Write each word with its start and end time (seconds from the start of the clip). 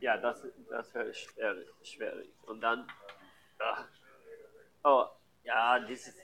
ja, 0.00 0.16
das, 0.16 0.42
das 0.70 0.94
wäre 0.94 1.14
schwierig, 1.14 1.68
schwierig. 1.82 2.30
Und 2.46 2.60
dann, 2.60 2.86
ach, 3.58 3.84
oh, 4.84 5.06
ja, 5.44 5.78
dieses, 5.80 6.14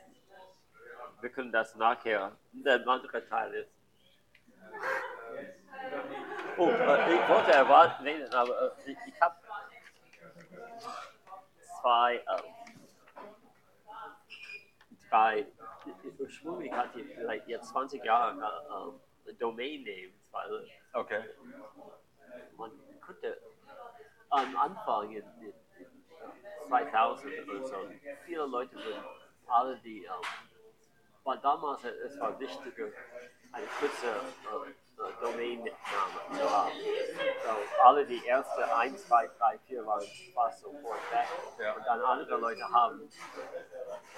wir 1.20 1.30
können 1.30 1.52
das 1.52 1.74
nachher, 1.76 2.36
der 2.52 2.86
andere 2.86 3.26
Teil 3.28 3.54
ist. 3.54 3.70
Oh, 6.56 6.68
äh, 6.68 7.14
ich 7.14 7.28
wollte 7.28 7.52
erwarten, 7.52 8.06
aber 8.32 8.62
äh, 8.62 8.90
ich, 8.90 8.98
ich 9.06 9.20
habe 9.20 9.34
zwei, 11.80 12.16
äh, 12.16 12.42
drei, 15.10 15.46
hatte 16.72 17.00
ich 17.00 17.14
vielleicht 17.14 17.48
jetzt 17.48 17.68
20 17.70 18.04
Jahre 18.04 18.40
äh, 19.26 19.30
äh, 19.30 19.34
Domain 19.34 19.82
Names, 19.82 20.28
weil 20.30 20.70
Okay. 20.92 21.24
man 22.56 22.70
konnte 23.00 23.38
am 24.34 24.56
Anfang 24.56 25.10
in, 25.10 25.24
in 25.40 25.54
2000 26.68 27.48
oder 27.48 27.66
so, 27.66 27.76
viele 28.26 28.46
Leute 28.46 28.76
sind 28.76 29.04
alle 29.46 29.76
die, 29.78 30.04
ähm, 30.04 30.12
weil 31.22 31.38
damals 31.38 31.84
es 31.84 32.18
war 32.18 32.38
wichtiger, 32.38 32.88
eine 33.52 33.66
kurze 33.78 34.06
äh, 34.06 34.70
äh, 35.02 35.12
Domain-Name 35.20 35.72
zu 36.32 36.50
haben. 36.50 36.72
So, 37.44 37.82
alle 37.82 38.04
die 38.06 38.24
erste 38.24 38.76
1, 38.76 39.06
2, 39.06 39.30
3, 39.38 39.58
4 39.68 39.86
waren 39.86 40.04
fast 40.34 40.62
sofort 40.62 40.98
weg. 41.12 41.28
Ja. 41.60 41.72
Und 41.74 41.86
dann 41.86 42.00
andere 42.02 42.36
Leute 42.36 42.68
haben 42.72 43.08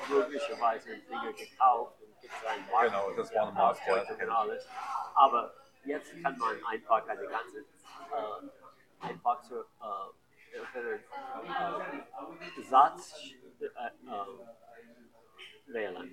möglicherweise 0.09 0.97
Dinge 0.97 1.33
gekauft 1.35 2.01
und 2.01 2.21
gibt 2.21 2.33
es 2.33 2.49
einen 2.49 2.71
Markt. 2.71 2.87
Genau, 2.87 3.11
das 3.11 3.35
war 3.35 3.49
ein 3.49 3.55
Markt, 3.55 3.81
ja, 3.87 4.29
alles. 4.35 4.69
Aber 5.15 5.53
jetzt 5.85 6.11
kann 6.23 6.39
man 6.39 6.65
einfach 6.65 7.07
eine 7.07 7.27
ganze 7.27 7.59
äh, 7.59 8.66
einfach 9.01 9.43
so 9.43 9.61
äh, 9.61 10.59
äh, 10.59 10.99
Satz 12.63 13.15
äh, 13.61 13.67
äh, 15.67 16.05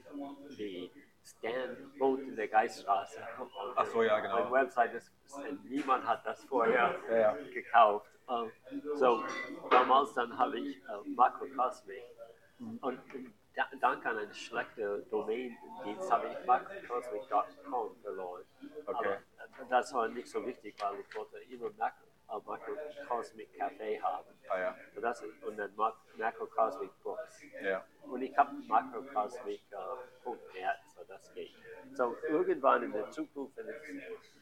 wie 0.58 0.92
Stan 1.24 1.78
wohnt 2.00 2.22
in 2.22 2.36
der 2.36 2.48
Geiststraße. 2.48 3.20
Ach 3.76 3.86
so, 3.86 4.04
ja, 4.04 4.20
genau. 4.20 4.36
Eine 4.36 4.52
Website 4.52 4.94
ist, 4.94 5.12
niemand 5.64 6.06
hat 6.06 6.26
das 6.26 6.44
vorher 6.46 7.00
Ja, 7.10 7.18
ja. 7.18 7.38
gekauft. 7.54 8.08
Ähm, 8.30 8.52
so, 8.96 9.24
damals 9.70 10.14
dann 10.14 10.38
habe 10.38 10.60
ich 10.60 10.78
äh, 10.78 11.10
Makrokosmik 11.10 12.04
und 12.82 13.00
da, 13.56 13.68
dank 13.80 14.06
an 14.06 14.18
einen 14.18 14.34
schlechten 14.34 15.10
Domain-Dienst 15.10 16.12
habe 16.12 16.28
ich 16.28 16.46
makrokosmik.com 16.46 17.96
verloren. 18.02 18.44
Okay. 18.86 18.98
Aber 18.98 19.12
äh, 19.16 19.20
das 19.70 19.94
war 19.94 20.08
nicht 20.08 20.28
so 20.28 20.46
wichtig, 20.46 20.76
weil 20.80 21.00
ich 21.00 21.16
wollte 21.16 21.38
immer 21.40 21.70
Mac 21.78 21.94
äh, 22.30 22.40
Makrokosmik 22.46 23.50
Café 23.60 24.02
haben. 24.02 24.30
Ah 24.50 24.60
ja. 24.60 24.76
So 24.94 25.02
das, 25.02 25.22
und 25.22 25.58
dann 25.58 25.76
Mac 25.76 25.96
Makrokosmik 26.18 26.92
Books. 27.04 27.42
Ja. 27.62 27.84
Und 28.04 28.22
ich 28.22 28.36
habe 28.38 28.52
makrokosmik.net, 28.68 30.80
so 30.96 31.04
das 31.08 31.34
geht. 31.34 31.52
So 31.94 32.16
irgendwann 32.28 32.84
in 32.84 32.92
der 32.92 33.10
Zukunft, 33.12 33.56
wenn 33.58 33.68
es 33.68 33.82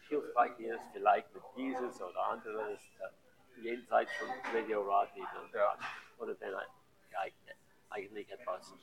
hilfreich 0.07 0.59
ist, 0.59 0.81
vielleicht 0.93 1.33
mit 1.33 1.43
dieses 1.55 2.01
oder 2.01 2.23
anderes, 2.27 2.81
äh, 2.99 3.61
jenseits 3.61 4.11
von 4.13 4.27
Radio 4.53 4.81
Rodney, 4.81 5.23
Ja. 5.53 5.77
oder 6.17 6.39
wenn 6.39 6.51
ja, 6.51 6.61
eigentlich 7.89 8.31
etwas 8.31 8.73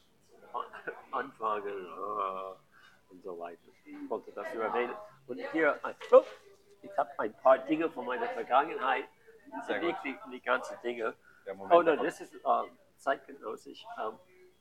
anfangen 1.11 1.87
äh, 1.87 3.13
und 3.13 3.23
so 3.23 3.39
weiter. 3.39 3.61
Ich 3.85 4.11
wollte 4.11 4.33
das 4.33 4.53
nur 4.55 4.65
erwähnen. 4.65 4.95
Und 5.27 5.39
hier, 5.53 5.79
ein, 5.85 5.95
oh, 6.13 6.25
ich 6.91 6.99
habe 6.99 7.11
ein 7.19 7.33
paar 7.35 7.59
Dinge 7.59 7.91
von 7.91 8.07
meiner 8.07 8.29
Vergangenheit, 8.29 9.05
gut. 9.81 9.95
die, 10.33 10.41
ganzen 10.41 10.77
Dinge. 10.83 11.15
Oh, 11.47 11.67
no, 11.67 11.83
davon. 11.83 12.05
das 12.05 12.21
ist 12.21 12.35
ähm, 12.35 12.79
zeitgenössisch. 12.97 13.85
Ähm, 13.99 14.19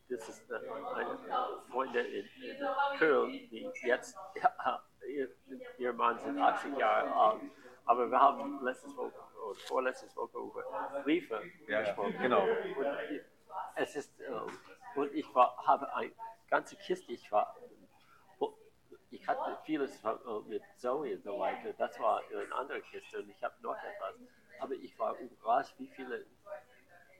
das 0.09 0.29
ist 0.29 0.49
äh, 0.49 0.55
eine 0.55 1.11
äh, 1.11 1.71
Freundin 1.71 2.05
in, 2.05 2.25
in 2.43 2.57
Köln, 2.97 3.31
die 3.31 3.69
jetzt, 3.83 4.15
ja, 4.41 4.83
ihr, 5.07 5.29
ihr 5.77 5.93
Mann 5.93 6.17
sind 6.19 6.39
80 6.39 6.77
Jahre 6.77 7.13
alt. 7.13 7.41
Aber 7.85 8.09
wir 8.09 8.19
haben 8.19 8.63
letztes 8.63 8.95
Woche 8.95 9.13
oder 9.45 9.59
vorletztes 9.67 10.15
Woche 10.15 10.37
über 10.37 11.01
Briefe 11.03 11.41
Ja, 11.67 11.79
ja, 11.79 11.81
gesprochen. 11.81 12.15
genau. 12.21 12.43
Und 12.43 12.87
es 13.75 13.95
ist, 13.95 14.19
ähm, 14.19 14.47
und 14.95 15.13
ich 15.13 15.33
war, 15.33 15.55
habe 15.65 15.93
eine 15.93 16.11
ganze 16.49 16.75
Kiste, 16.77 17.11
ich 17.11 17.31
war, 17.31 17.55
ich 19.09 19.27
hatte 19.27 19.57
vieles 19.63 20.03
äh, 20.03 20.09
mit 20.47 20.63
Zoe 20.77 21.15
und 21.15 21.23
so 21.23 21.39
weiter, 21.39 21.73
das 21.73 21.99
war 21.99 22.21
eine 22.29 22.53
andere 22.55 22.81
Kiste 22.81 23.19
und 23.19 23.29
ich 23.29 23.43
habe 23.43 23.55
noch 23.61 23.77
etwas. 23.77 24.15
Aber 24.59 24.73
ich 24.73 24.97
war 24.97 25.17
überrascht, 25.19 25.75
wie 25.77 25.87
viele 25.87 26.25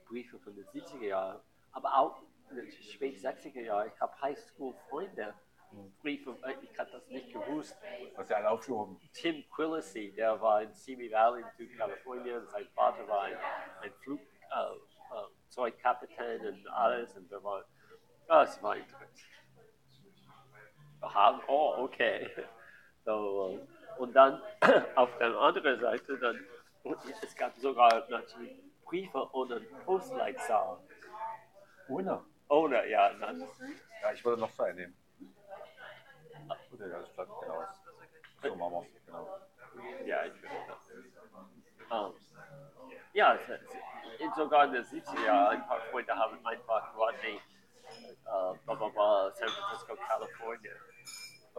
Briefe 0.06 0.38
von 0.38 0.54
den 0.54 0.66
70er 0.66 1.06
Jahren, 1.06 1.40
aber 1.72 1.94
auch 1.96 2.22
in 2.50 2.56
den 2.56 2.70
spät 2.70 3.18
60er 3.18 3.60
Jahren. 3.60 3.90
Ich 3.94 4.00
habe 4.00 4.20
Highschool-Freunde, 4.20 5.34
Briefe, 6.00 6.36
äh, 6.42 6.54
ich 6.62 6.78
hatte 6.78 6.92
das 6.92 7.08
nicht 7.08 7.32
gewusst. 7.32 7.76
Hast 8.16 8.30
du 8.30 8.36
alle 8.36 8.50
aufgehoben? 8.50 8.98
Tim 9.12 9.44
Quillisi, 9.50 10.12
der 10.12 10.40
war 10.40 10.62
in 10.62 10.72
Simi 10.72 11.10
Valley 11.10 11.42
in 11.42 11.48
Südkalifornien, 11.56 12.46
sein 12.48 12.66
Vater 12.74 13.06
war 13.06 13.24
ein, 13.24 13.36
ein 13.82 13.92
Flugzeugkapitän 15.48 16.46
und 16.46 16.68
alles 16.68 17.16
und 17.16 17.30
wir 17.30 17.42
waren, 17.42 17.64
ah, 18.28 18.42
es 18.42 18.62
war 18.62 18.76
interessant. 18.76 19.10
Haben, 21.14 21.40
oh, 21.46 21.74
okay. 21.78 22.30
So, 23.04 23.58
äh, 23.58 24.00
und 24.00 24.12
dann 24.14 24.40
auf 24.94 25.10
der 25.18 25.36
anderen 25.36 25.80
Seite, 25.80 26.18
dann, 26.18 26.44
es 27.22 27.34
gab 27.34 27.56
sogar 27.56 28.06
natürlich 28.08 28.52
Briefe 28.84 29.28
ohne 29.32 29.60
Postleitzahl. 29.84 30.78
Ohne. 31.88 32.24
Ohne, 32.48 32.88
ja, 32.88 33.12
dann, 33.14 33.40
Ja, 34.02 34.12
ich 34.12 34.24
würde 34.24 34.40
noch 34.40 34.52
zwei 34.52 34.72
nehmen. 34.72 34.96
Gut, 36.70 36.80
ja, 36.80 36.86
das 36.88 37.08
bleibt 37.10 37.30
genau. 37.40 37.64
So 38.42 38.54
machen 38.56 38.72
wir 38.72 38.82
es. 38.82 39.06
Genau. 39.06 40.06
Ja, 40.06 40.24
ich 40.24 40.32
finde 40.32 40.56
das. 40.68 40.78
Ähm, 41.90 42.14
ja, 43.12 43.38
sogar 44.36 44.64
in 44.66 44.72
den 44.72 44.84
70er 44.84 45.24
Jahren, 45.24 45.56
ein 45.56 45.66
paar 45.66 45.80
Freunde 45.90 46.14
haben 46.14 46.46
einfach 46.46 46.96
Rodney, 46.96 47.36
äh, 47.36 48.58
blah, 48.64 48.74
blah, 48.74 49.30
San 49.32 49.48
Francisco, 49.48 49.96
Kalifornien 49.96 50.76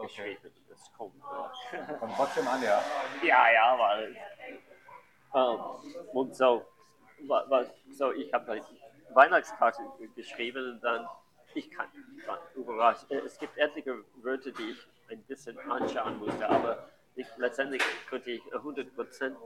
Okay. 0.04 0.38
Das 0.68 0.92
kommt. 0.96 1.14
Kommt 1.98 2.14
trotzdem 2.16 2.48
an, 2.48 2.62
ja. 2.62 2.82
ja, 3.22 3.52
ja, 3.52 3.78
weil. 3.78 4.16
Ähm, 5.34 5.60
und 6.12 6.34
so, 6.34 6.66
wa- 7.26 7.44
was, 7.48 7.68
so 7.92 8.12
ich 8.12 8.32
habe 8.32 8.52
eine 8.52 8.64
Weihnachtskarte 9.10 9.82
geschrieben 10.16 10.72
und 10.74 10.80
dann, 10.82 11.08
ich 11.54 11.70
kann, 11.70 11.86
war 12.26 12.38
überrascht. 12.54 13.10
Äh, 13.10 13.18
Es 13.18 13.38
gibt 13.38 13.56
etliche 13.58 14.04
Wörter, 14.22 14.50
die 14.52 14.70
ich 14.70 14.86
ein 15.10 15.22
bisschen 15.24 15.58
anschauen 15.70 16.18
musste, 16.18 16.48
aber 16.48 16.88
ich, 17.16 17.26
letztendlich 17.36 17.82
konnte 18.08 18.30
ich 18.30 18.42
100% 18.52 19.36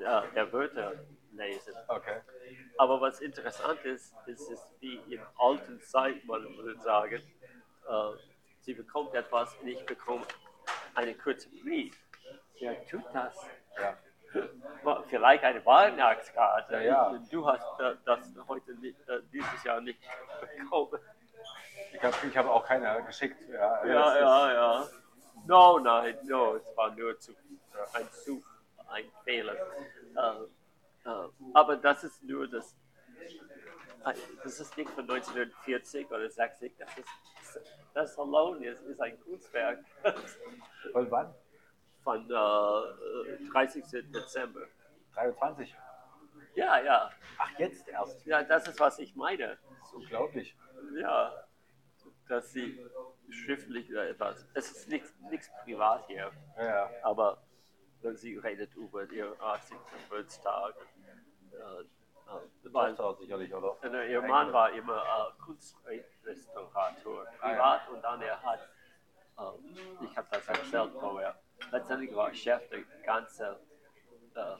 ja, 0.00 0.20
der 0.34 0.52
Wörter 0.52 0.92
lesen. 1.32 1.74
Okay. 1.88 2.20
Aber 2.78 3.00
was 3.00 3.20
interessant 3.20 3.80
ist, 3.84 4.14
ist 4.26 4.50
es 4.50 4.68
wie 4.80 4.96
in 5.14 5.20
alten 5.38 5.80
Zeit, 5.82 6.24
man 6.26 6.42
würde 6.56 6.78
sagen, 6.80 7.22
äh, 7.88 8.35
sie 8.66 8.74
bekommt 8.74 9.14
etwas 9.14 9.54
und 9.62 9.68
ich 9.68 9.86
bekomme 9.86 10.26
einen 10.96 11.16
kurzen 11.18 11.50
Brief. 11.62 11.96
Wer 12.60 12.84
tut 12.86 13.04
das? 13.12 13.34
Ja. 13.80 13.96
Vielleicht 15.08 15.44
eine 15.44 15.64
Weihnachtskarte. 15.64 16.74
Ja, 16.74 16.80
ja. 17.12 17.18
Du 17.30 17.46
hast 17.46 17.80
äh, 17.80 17.94
das 18.04 18.20
heute 18.48 18.74
nicht, 18.74 18.98
äh, 19.08 19.20
dieses 19.32 19.62
Jahr 19.64 19.80
nicht 19.80 20.00
bekommen. 20.40 20.98
Ich 21.92 22.02
habe 22.02 22.14
ich 22.28 22.36
hab 22.36 22.46
auch 22.46 22.64
keine 22.66 23.02
geschickt. 23.04 23.40
Ja, 23.48 23.86
Ja, 23.86 24.12
ist- 24.12 24.20
ja, 24.20 24.52
ja. 24.52 24.86
No, 25.46 25.78
nein, 25.78 26.18
no, 26.24 26.56
es 26.56 26.76
war 26.76 26.90
nur 26.90 27.18
zu, 27.20 27.32
ein 27.92 28.08
Zug, 28.24 28.42
ein 28.88 29.04
Fehler. 29.24 29.54
Äh, 29.54 31.08
äh, 31.08 31.28
aber 31.54 31.76
das 31.76 32.02
ist 32.02 32.22
nur 32.24 32.48
das, 32.48 32.74
äh, 34.04 34.12
das 34.42 34.58
ist 34.60 34.76
nicht 34.76 34.90
von 34.90 35.04
1940 35.08 36.10
oder 36.10 36.28
60, 36.28 36.76
das 36.78 36.88
ist, 36.98 37.60
das 37.96 38.18
alone 38.18 38.64
ist, 38.66 38.82
ist 38.82 39.00
ein 39.00 39.18
Kunstwerk 39.20 39.82
Von 40.92 41.10
wann? 41.10 41.34
von 42.04 42.30
äh, 42.30 43.50
30. 43.50 43.84
Dezember. 44.12 44.60
23. 45.14 45.74
Ja, 46.54 46.78
ja, 46.80 47.10
Ach, 47.38 47.58
jetzt 47.58 47.88
erst. 47.88 48.24
ja, 48.26 48.44
das 48.44 48.68
ist, 48.68 48.78
was 48.78 48.98
ich 49.00 49.16
meine. 49.16 49.58
Das 49.80 49.88
ist 49.88 49.94
unglaublich. 49.94 50.56
Ja, 51.00 51.32
dass 52.28 52.52
sie 52.52 52.78
schriftlich 53.28 53.90
oder 53.90 54.08
etwas, 54.08 54.46
es 54.54 54.70
ist 54.70 54.88
nichts, 54.88 55.50
privat 55.64 56.06
hier. 56.06 56.30
Ja, 56.58 56.90
aber 57.02 57.42
wenn 58.02 58.16
sie 58.16 58.36
redet 58.36 58.72
über 58.76 59.10
ihren 59.10 59.40
80. 59.40 59.76
Geburtstag. 60.04 60.74
Äh, 61.52 61.84
weil, 62.72 62.94
Tochter 62.94 63.20
sicherlich, 63.20 63.52
oder? 63.54 63.76
äh, 63.82 64.12
ihr 64.12 64.22
Mann 64.22 64.52
war 64.52 64.70
immer 64.72 65.02
äh, 65.02 65.42
Kunstrestaurator, 65.42 67.26
Ah, 67.40 67.48
privat, 67.48 67.88
und 67.88 68.02
dann 68.02 68.20
er 68.22 68.42
hat, 68.42 68.60
äh, 69.38 70.04
ich 70.04 70.16
habe 70.16 70.28
das 70.30 70.48
erzählt 70.48 70.92
vorher, 70.98 71.38
letztendlich 71.70 72.14
war 72.14 72.32
Chef 72.34 72.68
der 72.68 72.82
ganzen 73.04 73.56
äh, 74.34 74.56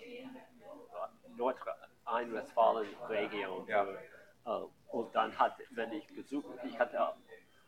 Rhein-Westfalen-Region. 2.07 3.67
Ja. 3.67 3.87
Äh, 4.47 4.67
und 4.91 5.15
dann 5.15 5.37
hat, 5.39 5.57
wenn 5.71 5.93
ich 5.93 6.07
Besuch, 6.15 6.45
ich 6.65 6.79
hatte 6.79 7.01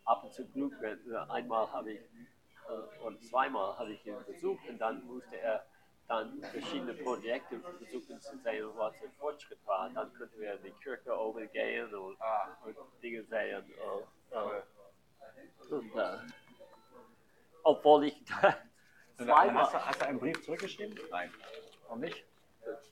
ab 0.05 0.25
und 0.25 0.33
zu 0.33 0.47
Glück, 0.49 0.75
wenn, 0.81 0.99
äh, 1.13 1.17
einmal 1.29 1.71
habe 1.73 1.93
ich, 1.93 2.01
äh, 2.01 3.03
oder 3.05 3.21
zweimal 3.21 3.77
habe 3.79 3.93
ich 3.93 4.07
ihn 4.07 4.17
besucht 4.27 4.67
und 4.69 4.79
dann 4.79 5.05
musste 5.05 5.37
er 5.37 5.67
dann 6.09 6.43
verschiedene 6.43 6.95
Projekte 6.95 7.61
versuchen 7.61 8.21
zu 8.21 8.39
sehen, 8.39 8.69
was 8.77 8.99
der 9.01 9.11
Fortschritt 9.19 9.59
war. 9.67 9.91
Dann 9.91 10.13
könnten 10.15 10.41
wir 10.41 10.55
in 10.55 10.63
die 10.63 10.71
Kirche 10.83 11.17
oben 11.17 11.51
gehen 11.53 11.95
und, 11.95 12.21
Ah. 12.21 12.57
und 12.65 12.77
Dinge 13.03 13.23
sehen. 13.25 13.65
Äh, 14.33 14.35
äh, 14.35 14.63
und, 15.71 15.97
äh, 15.97 16.19
obwohl 17.63 18.05
ich 18.05 18.25
da 18.25 18.57
Und 19.19 19.27
zweimal. 19.27 19.65
Hast 19.65 19.75
du, 19.75 19.87
hast 19.87 20.01
du 20.01 20.07
einen 20.07 20.19
Brief 20.19 20.45
zurückgeschrieben? 20.45 20.99
Nein. 21.11 21.33
Noch 21.89 21.97
nicht? 21.97 22.25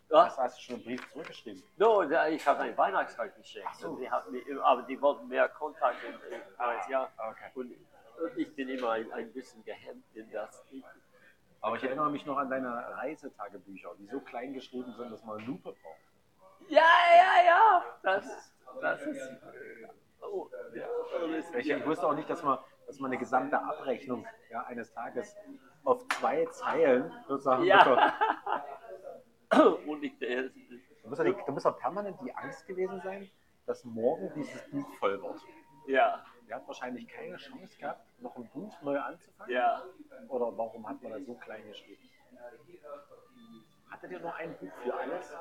Was? 0.09 0.31
Hast, 0.31 0.39
hast 0.39 0.59
du 0.59 0.63
schon 0.63 0.75
einen 0.77 0.85
Brief 0.85 1.13
zurückgeschrieben? 1.13 1.63
No, 1.79 2.03
ich 2.03 2.47
habe 2.47 2.61
ein 2.61 2.77
Weihnachtskarte 2.77 3.39
geschickt. 3.41 3.67
So. 3.79 3.91
Und 3.91 4.01
die 4.01 4.09
mir, 4.31 4.65
aber 4.65 4.83
die 4.83 5.01
wollten 5.01 5.29
mehr 5.29 5.49
Kontakt 5.49 5.97
in, 6.05 6.15
in, 6.33 6.41
als 6.59 6.89
ja. 6.89 7.11
Okay. 7.19 7.51
Und, 7.55 7.73
und 8.23 8.39
ich 8.39 8.55
bin 8.55 8.69
immer 8.69 8.91
ein, 8.93 9.11
ein 9.13 9.33
bisschen 9.33 9.65
gehemmt 9.65 10.05
in 10.15 10.31
das. 10.31 10.65
Ich, 10.71 10.85
Aber 11.67 11.77
ich 11.77 11.83
erinnere 11.85 12.11
mich 12.11 12.25
noch 12.25 12.37
an 12.39 12.49
deine 12.49 12.69
Reisetagebücher, 12.97 13.91
die 13.99 14.07
so 14.07 14.21
klein 14.21 14.53
geschrieben 14.55 14.93
sind, 14.97 15.11
dass 15.11 15.25
man 15.25 15.39
eine 15.39 15.47
Lupe 15.47 15.71
braucht. 15.73 16.69
ja, 16.69 16.81
ja, 17.17 17.45
ja. 17.45 17.83
Das, 18.03 18.55
das 18.81 19.03
ist. 19.03 19.31
Oh, 20.21 20.49
ja, 20.75 20.87
Ich, 21.59 21.67
ja. 21.67 21.85
wusste 21.85 22.07
auch 22.07 22.15
nicht, 22.15 22.31
dass 22.31 22.43
man, 22.45 22.59
dass 22.87 23.01
man 23.01 23.11
eine 23.11 23.19
gesamte 23.19 23.61
Abrechnung 23.61 24.25
ja, 24.51 24.63
eines 24.63 24.93
Tages 24.93 25.35
auf 25.85 26.07
zwei 26.09 26.47
Zeilen 26.47 27.13
sozusagen 27.27 27.63
bekommt. 27.65 27.99
ja. 27.99 28.15
Und 29.87 30.03
ich, 30.05 30.21
äh, 30.23 30.51
Du 31.03 31.09
musst, 31.11 31.21
ja, 31.23 31.25
die- 31.33 31.45
du 31.47 31.53
musst 31.53 31.67
doch 31.67 31.79
permanent 31.79 32.17
die 32.21 32.35
Angst 32.35 32.67
gewesen 32.67 33.01
sein, 33.03 33.31
dass 33.67 33.85
morgen 33.85 34.31
dieses 34.35 34.71
Buch 34.71 34.89
voll 34.99 35.21
wird. 35.23 35.41
ja, 35.87 36.25
Der 36.49 36.57
hat 36.57 36.67
wahrscheinlich 36.69 37.09
keine 37.09 37.37
Chance 37.37 37.77
gehabt, 37.79 38.07
noch 38.21 38.37
ein 38.37 38.49
Buch 38.51 38.81
neu 38.83 38.99
anzufangen. 38.99 39.53
ja. 39.53 39.83
Oder 40.29 40.57
warum 40.57 40.89
hat 40.89 41.03
man 41.03 41.13
das 41.13 41.25
so 41.27 41.35
klein 41.35 41.67
geschrieben? 41.67 42.09
Hattet 43.91 44.11
ihr 44.13 44.21
noch 44.21 44.35
ein 44.37 44.57
Buch 44.59 44.73
für 44.83 44.95
alles? 44.95 45.33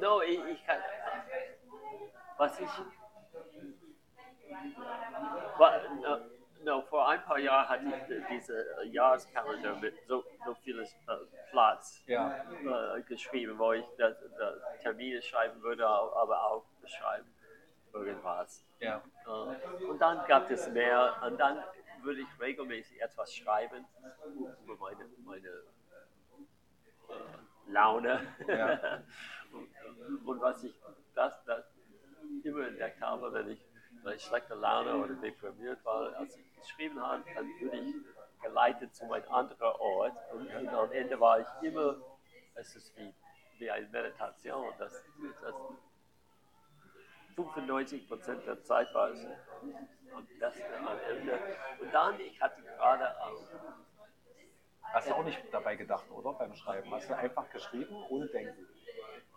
No, 0.00 0.20
ich, 0.22 0.42
ich 0.44 0.64
kann. 0.66 0.80
Was 2.36 2.58
ich. 2.60 2.68
Wa- 5.58 5.80
no, 6.00 6.18
no, 6.64 6.82
vor 6.82 7.08
ein 7.08 7.22
paar 7.22 7.38
Jahren 7.38 7.68
hatte 7.68 8.14
ich 8.14 8.24
diese 8.30 8.66
Jahreskalender 8.86 9.76
mit 9.76 9.94
so, 10.06 10.24
so 10.44 10.54
vieles 10.56 10.92
äh, 11.08 11.16
Platz 11.50 12.02
Ja. 12.06 12.44
äh, 12.96 13.02
geschrieben, 13.02 13.58
wo 13.58 13.72
ich 13.72 13.84
das, 13.98 14.16
das 14.38 14.58
Termine 14.82 15.22
schreiben 15.22 15.62
würde, 15.62 15.86
aber 15.86 16.42
auch 16.50 16.64
beschreiben 16.80 17.32
irgendwas. 17.92 18.64
Ja. 18.78 19.02
Äh, 19.26 19.84
und 19.84 19.98
dann 20.00 20.26
gab 20.26 20.50
es 20.50 20.68
mehr 20.68 21.16
und 21.26 21.38
dann 21.38 21.62
würde 22.02 22.20
ich 22.20 22.40
regelmäßig 22.40 23.00
etwas 23.00 23.34
schreiben 23.34 23.84
über 24.64 24.76
meine, 24.76 25.06
meine 25.24 25.48
äh, 27.08 27.70
Laune. 27.70 28.26
Ja. 28.46 29.02
und, 29.52 30.26
und 30.26 30.40
was 30.40 30.64
ich 30.64 30.74
das, 31.14 31.44
das 31.44 31.64
immer 32.44 32.66
entdeckt 32.66 33.00
habe, 33.00 33.32
wenn 33.32 33.50
ich, 33.50 33.64
wenn 34.02 34.16
ich 34.16 34.22
schlechte 34.22 34.54
Laune 34.54 34.96
oder 34.96 35.14
deprimiert 35.14 35.84
war, 35.84 36.14
als 36.16 36.36
ich 36.36 36.54
geschrieben 36.56 37.00
habe, 37.00 37.24
dann 37.34 37.46
wurde 37.60 37.76
ich 37.76 37.94
geleitet 38.42 38.94
zu 38.94 39.10
einem 39.12 39.30
anderen 39.30 39.76
Ort 39.80 40.16
und, 40.32 40.46
und 40.54 40.68
am 40.68 40.90
Ende 40.92 41.20
war 41.20 41.40
ich 41.40 41.46
immer, 41.62 41.96
es 42.54 42.74
ist 42.74 42.96
wie, 42.96 43.12
wie 43.58 43.70
eine 43.70 43.86
Meditation. 43.88 44.72
Das, 44.78 45.04
das 45.42 45.54
95 47.44 48.08
Prozent 48.08 48.46
der 48.46 48.62
Zeit 48.62 48.92
war 48.94 49.10
es 49.10 49.24
am 50.14 50.26
besten 50.38 50.86
am 50.86 50.98
Ende. 51.08 51.38
Und 51.80 51.94
dann, 51.94 52.20
ich 52.20 52.40
hatte 52.40 52.62
gerade 52.62 53.04
ähm, 53.04 53.70
Hast 54.92 55.08
du 55.08 55.14
auch 55.14 55.24
nicht 55.24 55.40
dabei 55.52 55.76
gedacht, 55.76 56.10
oder? 56.10 56.32
Beim 56.32 56.54
Schreiben. 56.54 56.90
Hast 56.92 57.08
du 57.08 57.16
einfach 57.16 57.48
geschrieben, 57.50 57.94
ohne 58.08 58.26
Denken. 58.26 58.66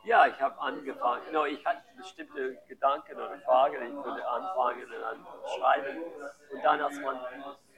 Ja, 0.04 0.26
ich 0.28 0.40
habe 0.42 0.60
angefangen. 0.60 1.32
No, 1.32 1.46
ich 1.46 1.64
hatte 1.66 1.84
bestimmte 1.96 2.58
Gedanken 2.68 3.16
oder 3.16 3.38
Fragen. 3.40 3.76
Ich 3.76 4.04
würde 4.04 4.28
anfangen 4.28 4.84
und 4.84 5.02
dann 5.02 5.28
schreiben. 5.56 6.04
Und 6.52 6.64
dann, 6.64 6.82
als 6.82 7.00
man, 7.00 7.20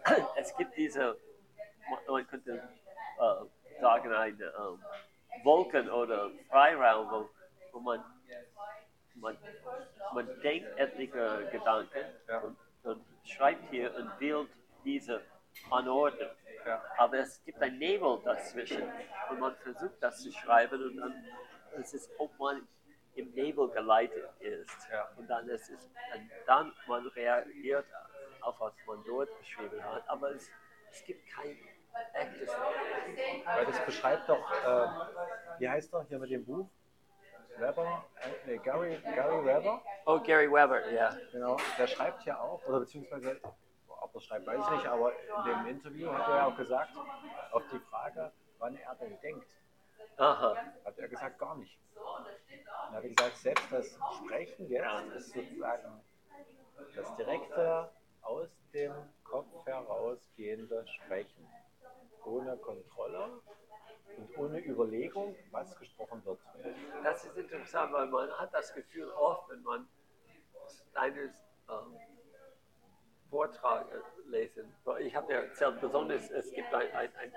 es 0.37 0.55
gibt 0.55 0.75
diese, 0.77 1.17
man 2.07 2.25
könnte 2.27 2.53
äh, 2.53 3.81
sagen, 3.81 4.13
eine 4.13 4.43
ähm, 4.43 4.83
Wolken- 5.43 5.89
oder 5.89 6.31
Freiraum, 6.49 7.11
wo, 7.11 7.29
wo 7.73 7.79
man, 7.81 8.03
man, 9.15 9.37
man 10.13 10.27
denkt 10.41 10.77
etliche 10.77 11.47
Gedanken 11.51 12.05
Ja. 12.27 12.39
und, 12.39 12.57
und 12.83 13.05
schreibt 13.23 13.69
hier 13.69 13.93
und 13.95 14.19
will 14.19 14.47
diese 14.83 15.21
anordnen. 15.71 16.29
Ja. 16.65 16.81
Aber 16.97 17.17
es 17.19 17.43
gibt 17.43 17.61
ein 17.61 17.77
Nebel 17.77 18.19
dazwischen 18.23 18.83
und 19.29 19.39
man 19.39 19.55
versucht 19.57 20.01
das 20.01 20.21
zu 20.21 20.31
schreiben 20.31 20.81
und 20.83 20.97
dann 20.97 21.25
es 21.77 21.93
ist, 21.93 22.09
ob 22.17 22.37
man 22.39 22.67
im 23.15 23.31
Nebel 23.33 23.69
geleitet 23.69 24.29
ist. 24.39 24.89
Ja. 24.91 25.09
Und 25.15 25.27
dann 25.27 25.49
es 25.49 25.69
ist 25.69 25.89
und 26.13 26.29
dann 26.45 26.73
man 26.87 27.05
reagiert 27.07 27.85
auf 28.41 28.59
was 28.59 28.73
man 28.85 29.03
dort 29.05 29.29
geschrieben 29.39 29.83
hat. 29.83 30.07
Aber 30.07 30.31
es, 30.31 30.49
es 30.91 31.03
gibt 31.03 31.27
kein 31.29 31.57
echtes. 32.13 32.49
Weil 33.45 33.65
das 33.65 33.85
beschreibt 33.85 34.29
doch, 34.29 34.51
äh, 34.63 34.87
wie 35.59 35.69
heißt 35.69 35.93
er 35.93 36.03
hier 36.03 36.19
mit 36.19 36.29
dem 36.29 36.45
Buch? 36.45 36.69
Weber? 37.59 38.05
Äh, 38.21 38.29
nee, 38.45 38.57
Gary, 38.57 38.97
Gary 39.15 39.45
Weber? 39.45 39.81
Oh, 40.05 40.19
Gary 40.19 40.49
Weber, 40.49 40.91
ja. 40.91 41.17
Genau, 41.31 41.57
der 41.77 41.87
schreibt 41.87 42.23
ja 42.25 42.39
auch, 42.39 42.65
oder 42.65 42.81
beziehungsweise, 42.81 43.39
ob 43.87 44.13
er 44.13 44.21
schreibt, 44.21 44.45
weiß 44.45 44.59
ich 44.61 44.71
nicht, 44.71 44.87
aber 44.87 45.11
in 45.11 45.43
dem 45.45 45.65
Interview 45.67 46.11
hat 46.11 46.27
er 46.27 46.35
ja 46.35 46.45
auch 46.45 46.57
gesagt, 46.57 46.91
auf 47.51 47.63
die 47.71 47.79
Frage, 47.79 48.31
wann 48.59 48.75
er 48.75 48.95
denn 48.95 49.19
denkt, 49.21 49.47
Aha. 50.17 50.55
hat 50.83 50.97
er 50.97 51.07
gesagt, 51.07 51.39
gar 51.39 51.55
nicht. 51.57 51.77
Dann 51.95 52.95
hat 52.95 53.03
er 53.03 53.09
gesagt, 53.09 53.37
selbst 53.37 53.65
das 53.71 53.97
Sprechen 54.23 54.69
jetzt 54.69 55.15
ist 55.15 55.33
sozusagen 55.33 56.01
das 56.95 57.15
direkte, 57.15 57.89
aus 58.21 58.49
dem 58.73 58.93
Kopf 59.23 59.65
herausgehende 59.65 60.85
Sprechen. 60.87 61.47
Ohne 62.25 62.57
Kontrolle 62.57 63.41
und 64.17 64.37
ohne 64.37 64.59
Überlegung, 64.59 65.35
was 65.51 65.75
gesprochen 65.77 66.23
wird. 66.25 66.39
Das 67.03 67.23
ist 67.25 67.37
interessant, 67.37 67.93
weil 67.93 68.07
man 68.07 68.31
hat 68.33 68.53
das 68.53 68.73
Gefühl 68.73 69.09
oft, 69.11 69.49
wenn 69.49 69.61
man 69.63 69.87
eines 70.93 71.31
ähm, 71.69 71.97
Vortrag 73.29 73.85
äh, 73.91 74.29
lesen. 74.29 74.73
Ich 74.99 75.15
habe 75.15 75.33
ja 75.33 75.39
erzählt, 75.41 75.81
besonders 75.81 76.29
es 76.29 76.51
gibt 76.53 76.73
ein, 76.73 76.91
ein, 76.93 77.09
ein 77.17 77.33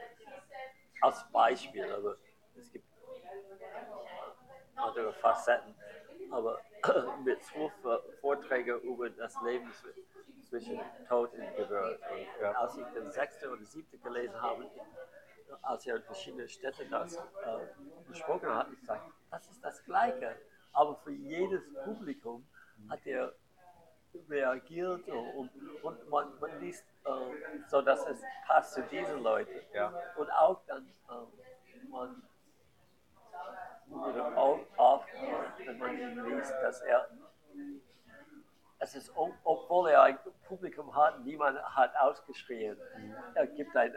als 1.00 1.24
Beispiel, 1.32 1.90
aber 1.92 2.16
es 2.56 2.70
gibt 2.72 2.84
andere 4.76 5.12
Facetten. 5.14 5.74
Aber 6.30 6.60
mit 7.24 7.38
äh, 7.38 7.98
Vorträgen 8.20 8.80
über 8.82 9.08
das 9.10 9.34
Leben 9.42 9.66
zw- 9.70 10.46
zwischen 10.48 10.78
Tod 11.08 11.32
und 11.32 11.56
Geburt. 11.56 12.00
Und 12.10 12.42
Ja. 12.42 12.52
als 12.52 12.76
ich 12.76 12.84
den 12.94 13.10
sechsten 13.10 13.48
oder 13.48 13.64
siebten 13.64 14.02
gelesen 14.02 14.40
habe, 14.40 14.66
als 15.62 15.86
er 15.86 15.96
in 15.96 16.02
verschiedenen 16.02 16.48
Städten 16.48 16.90
das 16.90 17.16
äh, 17.16 17.20
besprochen 18.08 18.48
hat, 18.54 18.68
ich 18.72 18.80
gesagt, 18.80 19.10
das 19.30 19.48
ist 19.50 19.64
das 19.64 19.84
Gleiche. 19.84 20.36
Aber 20.72 20.96
für 20.96 21.12
jedes 21.12 21.62
Publikum 21.84 22.46
hat 22.88 23.04
er 23.06 23.32
reagiert 24.28 25.06
und, 25.08 25.50
und 25.82 26.08
man, 26.10 26.38
man 26.40 26.60
liest, 26.60 26.84
äh, 27.04 27.10
so 27.68 27.82
dass 27.82 28.06
es 28.06 28.22
passt 28.46 28.74
zu 28.74 28.82
diesen 28.84 29.22
Leuten. 29.22 29.60
Ja. 29.72 29.92
Und 30.16 30.30
auch 30.30 30.60
dann, 30.66 30.86
äh, 30.86 31.88
man 31.88 32.22
würde 33.86 34.36
auch 34.36 34.58
äh, 34.58 35.66
wenn 35.66 35.78
man 35.78 35.98
ihn 35.98 36.24
liest, 36.24 36.52
dass 36.62 36.80
er, 36.82 37.08
es 38.80 38.94
ist, 38.94 39.14
ob- 39.16 39.34
obwohl 39.44 39.90
er 39.90 40.02
ein 40.02 40.18
Publikum 40.46 40.94
hat, 40.94 41.20
niemand 41.24 41.58
hat 41.76 41.94
ausgeschrien. 41.96 42.78
Er 43.34 43.46
gibt 43.46 43.74
ein, 43.76 43.94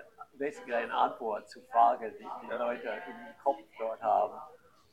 eine 0.73 0.93
Antwort 0.93 1.47
zu 1.49 1.61
Fragen, 1.71 2.11
die 2.17 2.27
die 2.41 2.51
Leute 2.51 2.87
im 2.87 3.43
Kopf 3.43 3.59
dort 3.77 4.01
haben. 4.01 4.39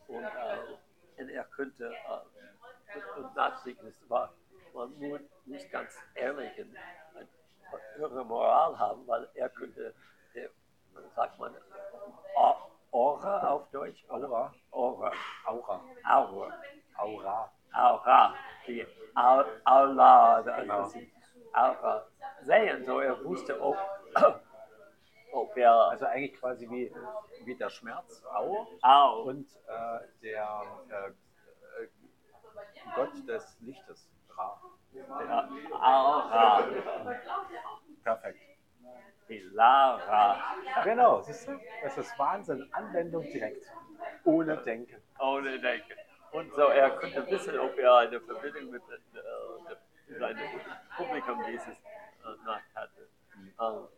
Und, 0.07 0.25
äh, 0.25 1.21
und 1.23 1.29
er 1.31 1.45
könnte, 1.45 1.87
äh, 1.87 3.19
und, 3.19 3.37
es 3.89 4.11
war, 4.11 4.33
man 4.75 4.93
muss, 4.99 5.21
muss 5.47 5.71
ganz 5.71 5.95
ehrlich 6.15 6.51
und 6.59 6.77
eine 7.17 7.29
höhere 7.97 8.25
Moral 8.25 8.79
haben, 8.79 9.07
weil 9.07 9.29
er 9.35 9.49
könnte, 9.49 9.95
der, 10.35 10.51
sagt 11.15 11.39
man, 11.39 11.55
Au- 12.37 12.57
Aura 12.93 13.49
auf 13.49 13.71
Deutsch? 13.71 14.05
Aura. 14.09 14.53
Aura. 14.71 15.13
Aura. 15.47 15.81
Aura. 16.05 16.53
Aura. 16.97 17.53
Aura. 17.73 18.35
Die 18.67 18.87
Au- 19.15 19.45
Aula. 19.65 20.43
Genau. 20.43 20.75
Also 20.83 20.91
sie 20.91 21.13
Aura. 21.53 22.07
Sehen, 22.43 22.85
so 22.85 23.01
er 23.01 23.23
wusste, 23.25 23.61
ob, 23.61 23.77
ob. 25.33 25.57
Also 25.57 26.07
eigentlich 26.07 26.39
quasi 26.39 26.69
wie, 26.71 26.93
wie 27.45 27.55
der 27.55 27.71
Schmerz 27.71 28.23
Au, 28.33 28.67
Au. 28.83 29.23
und 29.23 29.47
äh, 29.67 29.99
der 30.23 30.63
äh, 30.91 31.87
Gott 32.95 33.29
des 33.29 33.59
Lichtes 33.61 34.11
Ra. 34.37 34.61
Ja. 34.93 35.49
Au, 35.73 36.19
Ra. 36.29 36.69
Perfekt. 38.05 38.39
Hilara. 39.29 40.37
Genau, 40.85 41.21
siehst 41.21 41.49
du? 41.49 41.61
Das 41.83 41.99
ist 41.99 42.19
Wahnsinn. 42.19 42.67
Anwendung 42.73 43.23
direkt. 43.23 43.65
Ohne 44.25 44.57
Denken. 44.59 45.03
Ohne 45.19 45.61
Denken. 45.61 45.99
Und 46.33 46.53
so, 46.55 46.63
er 46.63 46.91
konnte 46.91 47.27
wissen, 47.31 47.59
ob 47.59 47.77
er 47.79 47.97
eine 47.97 48.21
Verbindung 48.21 48.71
mit 48.71 48.83
äh, 48.83 50.19
seinem 50.19 50.39
Publikum 50.97 51.43
dieses 51.47 51.69
äh, 51.69 52.45
Nacht 52.45 52.75
hatte. 52.75 53.09
Mhm. 53.35 53.53
Also, 53.57 53.89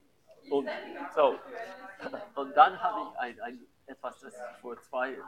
und 0.51 0.69
so, 1.15 1.39
und 2.35 2.57
dann 2.57 2.83
habe 2.83 3.01
ich 3.01 3.19
ein, 3.19 3.41
ein, 3.41 3.67
etwas, 3.87 4.21
das 4.21 4.35
ich 4.35 4.61
vor 4.61 4.81
zwei, 4.81 5.13
äh, 5.13 5.19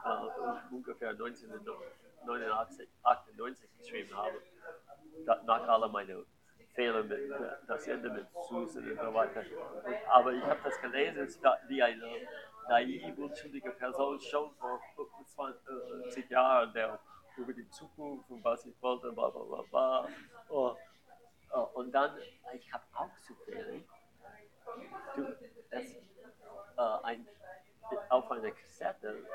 ungefähr 0.70 1.10
1989 1.10 2.88
98 3.02 3.70
geschrieben 3.78 4.16
habe, 4.16 4.42
da, 5.26 5.42
nach 5.44 5.68
aller 5.68 5.88
meiner 5.88 6.22
Fehler 6.74 7.02
mit 7.02 7.30
das 7.66 7.86
Ende 7.86 8.10
mit 8.10 8.26
Susan 8.48 8.90
und 8.90 8.98
so 8.98 9.14
weiter. 9.14 9.40
Und, 9.84 9.94
aber 10.08 10.32
ich 10.32 10.44
habe 10.44 10.60
das 10.64 10.80
gelesen, 10.80 11.28
wie 11.68 11.82
eine 11.82 12.06
naiv 12.68 13.18
unschuldige 13.18 13.70
Person 13.72 14.20
schon 14.20 14.50
vor 14.54 14.80
20 15.26 16.30
Jahren, 16.30 16.72
der 16.72 16.98
über 17.36 17.52
die 17.52 17.68
Zukunft 17.70 18.30
und 18.30 18.44
was 18.44 18.64
ich 18.66 18.80
wollte, 18.82 19.12
bla 19.12 19.30
bla 19.30 19.42
bla 19.42 19.62
bla. 19.70 20.08
Oh, 20.48 20.76
oh, 21.52 21.68
und 21.74 21.92
dann, 21.92 22.16
ich 22.54 22.72
habe 22.72 22.84
auch 22.94 23.10
zufällig 23.26 23.84
du, 25.16 25.37
das, 25.71 25.85
äh, 26.76 27.04
ein, 27.04 27.26
auf 28.09 28.31
einer 28.31 28.50
Kassette, 28.50 29.26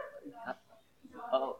hat, 0.46 0.58
oh, 1.32 1.56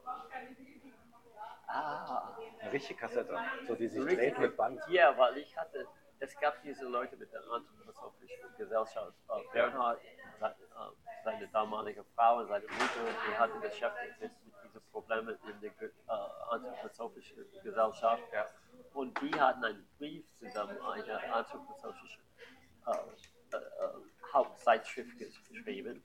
ah, 1.68 2.38
eine 2.60 2.72
richtige 2.72 3.00
Kassette, 3.00 3.38
so 3.68 3.76
die 3.76 3.88
sich 3.88 4.04
dreht 4.04 4.38
mit 4.40 4.58
Band. 4.58 4.82
Ja, 4.90 5.18
weil 5.18 5.38
ich 5.38 5.56
hatte, 5.58 5.88
es 6.20 6.38
gab 6.40 6.62
diese 6.64 6.86
Leute 6.86 7.16
mit 7.18 7.32
der 7.32 7.42
Anthroposophischen 7.52 8.56
Gesellschaft, 8.58 9.14
äh, 9.30 9.54
Bernhard, 9.54 10.00
seine, 10.40 10.56
äh, 10.56 11.24
seine 11.24 11.48
damalige 11.50 12.04
Frau 12.16 12.40
und 12.40 12.48
seine 12.48 12.66
Mutter, 12.66 13.14
die 13.28 13.38
hatten 13.38 13.60
beschäftigt 13.62 14.20
sich 14.20 14.32
mit 14.44 14.64
diesen 14.64 14.82
Problemen 14.92 15.38
in 15.48 15.62
der 15.62 15.72
äh, 15.82 15.92
Anthroposophischen 16.50 17.46
Gesellschaft. 17.64 18.24
Ja. 18.34 18.46
Und 18.94 19.20
die 19.22 19.40
hatten 19.40 19.64
einen 19.64 19.88
Brief 19.98 20.26
zusammen, 20.40 20.78
eine 20.82 21.34
anthroposophische 21.34 22.20
äh, 22.88 23.37
äh, 23.54 24.34
Hauptzeitschrift 24.34 25.18
geschrieben. 25.18 26.04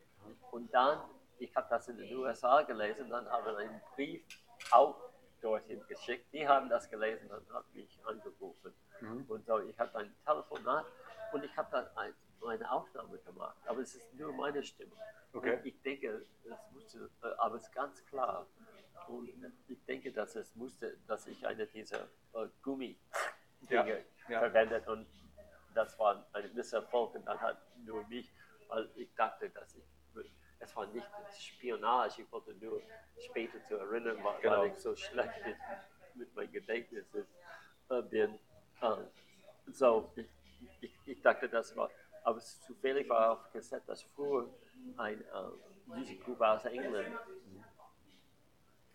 Und 0.51 0.73
dann, 0.73 1.01
ich 1.39 1.55
habe 1.57 1.67
das 1.71 1.89
in 1.89 1.97
den 1.99 2.15
USA 2.17 2.63
gelesen, 2.63 3.09
dann 3.09 3.29
haben 3.29 3.45
wir 3.45 3.57
einen 3.57 3.81
Brief 3.95 4.23
auch 4.71 4.97
dorthin 5.41 5.85
geschickt. 5.89 6.33
Die 6.33 6.47
haben 6.47 6.69
das 6.69 6.89
gelesen 6.89 7.31
und 7.31 7.49
haben 7.53 7.67
mich 7.73 7.99
angerufen. 8.05 8.73
Mhm. 9.01 9.25
Und 9.29 9.45
so, 9.47 9.59
ich 9.61 9.79
habe 9.79 9.99
ein 9.99 10.15
Telefonat 10.25 10.87
und 11.33 11.45
ich 11.45 11.57
habe 11.57 11.69
dann 11.71 11.97
ein, 11.97 12.15
eine 12.47 12.71
Aufnahme 12.71 13.19
gemacht. 13.19 13.57
Aber 13.67 13.81
es 13.81 13.95
ist 13.95 14.15
nur 14.15 14.33
meine 14.33 14.63
Stimme. 14.63 14.93
Okay. 15.33 15.59
Ich 15.65 15.81
denke, 15.83 16.25
es 16.45 16.73
musste, 16.73 17.11
äh, 17.23 17.27
aber 17.39 17.57
es 17.57 17.65
ist 17.65 17.75
ganz 17.75 18.05
klar. 18.07 18.47
Und 19.09 19.29
ich 19.69 19.85
denke, 19.85 20.13
dass 20.13 20.37
es 20.37 20.55
musste, 20.55 20.97
dass 21.07 21.27
ich 21.27 21.45
eine 21.47 21.67
dieser 21.67 22.05
äh, 22.35 22.47
Gummi 22.63 22.99
ja. 23.69 23.85
ja. 23.87 24.39
verwendet 24.39 24.87
und 24.87 25.07
das 25.75 25.99
war 25.99 26.25
ein 26.33 26.55
Misserfolg 26.55 27.15
und 27.15 27.25
dann 27.27 27.41
hat 27.41 27.59
nur 27.85 28.07
mich, 28.09 28.31
weil 28.69 28.89
ich 28.97 29.15
dachte, 29.15 29.51
dass 29.51 29.75
ich, 29.75 29.83
es 30.59 30.77
war 30.77 30.87
nicht 30.87 31.07
Spionage, 31.37 32.23
ich 32.23 32.33
wollte 32.33 32.55
nur 32.55 32.81
später 33.19 33.63
zu 33.67 33.77
erinnern, 33.77 34.23
weil, 34.23 34.41
genau. 34.41 34.65
ich 34.65 34.77
so 34.79 34.95
schlecht 34.95 35.33
mit, 36.15 36.35
meinem 36.35 36.53
Gedächtnis 36.53 37.05
äh, 37.89 38.03
bin. 38.03 38.39
Ähm, 38.81 39.09
so, 39.67 40.13
ich, 40.15 40.29
ich, 40.81 40.95
ich, 41.05 41.23
dachte, 41.23 41.49
das 41.49 41.75
war, 41.77 41.91
aber 42.23 42.39
zufällig 42.41 43.09
war 43.09 43.33
auf 43.33 43.53
Kassette, 43.53 43.87
dass 43.87 44.03
früher 44.03 44.49
ein 44.97 45.21
äh, 45.21 45.25
Musikgruppe 45.87 46.47
aus 46.47 46.65
England 46.65 47.19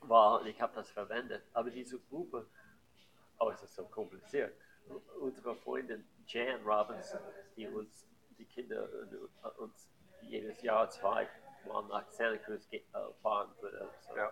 war 0.01 0.41
und 0.41 0.47
ich 0.47 0.61
habe 0.61 0.73
das 0.75 0.89
verwendet. 0.89 1.43
Aber 1.53 1.69
diese 1.69 1.99
Gruppe, 1.99 2.47
oh, 3.39 3.49
es 3.49 3.63
ist 3.63 3.75
so 3.75 3.83
kompliziert. 3.85 4.55
Unsere 5.19 5.55
Freundin 5.55 6.07
Jan 6.27 6.61
Robinson, 6.63 7.19
die 7.55 7.67
uns, 7.67 8.05
die 8.37 8.45
Kinder 8.45 8.87
äh, 8.87 9.47
uns 9.59 9.89
jedes 10.21 10.61
Jahr 10.61 10.89
zwei 10.89 11.27
Mal 11.67 11.83
nach 11.87 12.09
Santa 12.11 12.37
Cruz 12.37 12.67
äh, 12.71 12.81
fahren 13.21 13.51
würde. 13.59 13.89
So 14.01 14.15
ja. 14.15 14.31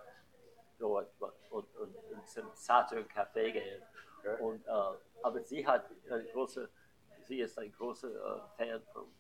Dort 0.78 1.10
und, 1.50 1.76
und, 1.76 1.96
und 1.96 2.30
zum 2.30 2.50
Saturn 2.54 3.06
Café 3.08 3.52
gehen. 3.52 3.82
Okay. 4.20 4.42
Und, 4.42 4.66
äh, 4.66 4.98
aber 5.24 5.42
sie 5.42 5.66
hat 5.66 5.90
eine 6.10 6.26
große, 6.26 6.70
sie 7.24 7.40
ist 7.40 7.58
ein 7.58 7.72
großer 7.72 8.10
äh, 8.10 8.42
Fan 8.58 8.82
von 8.94 9.12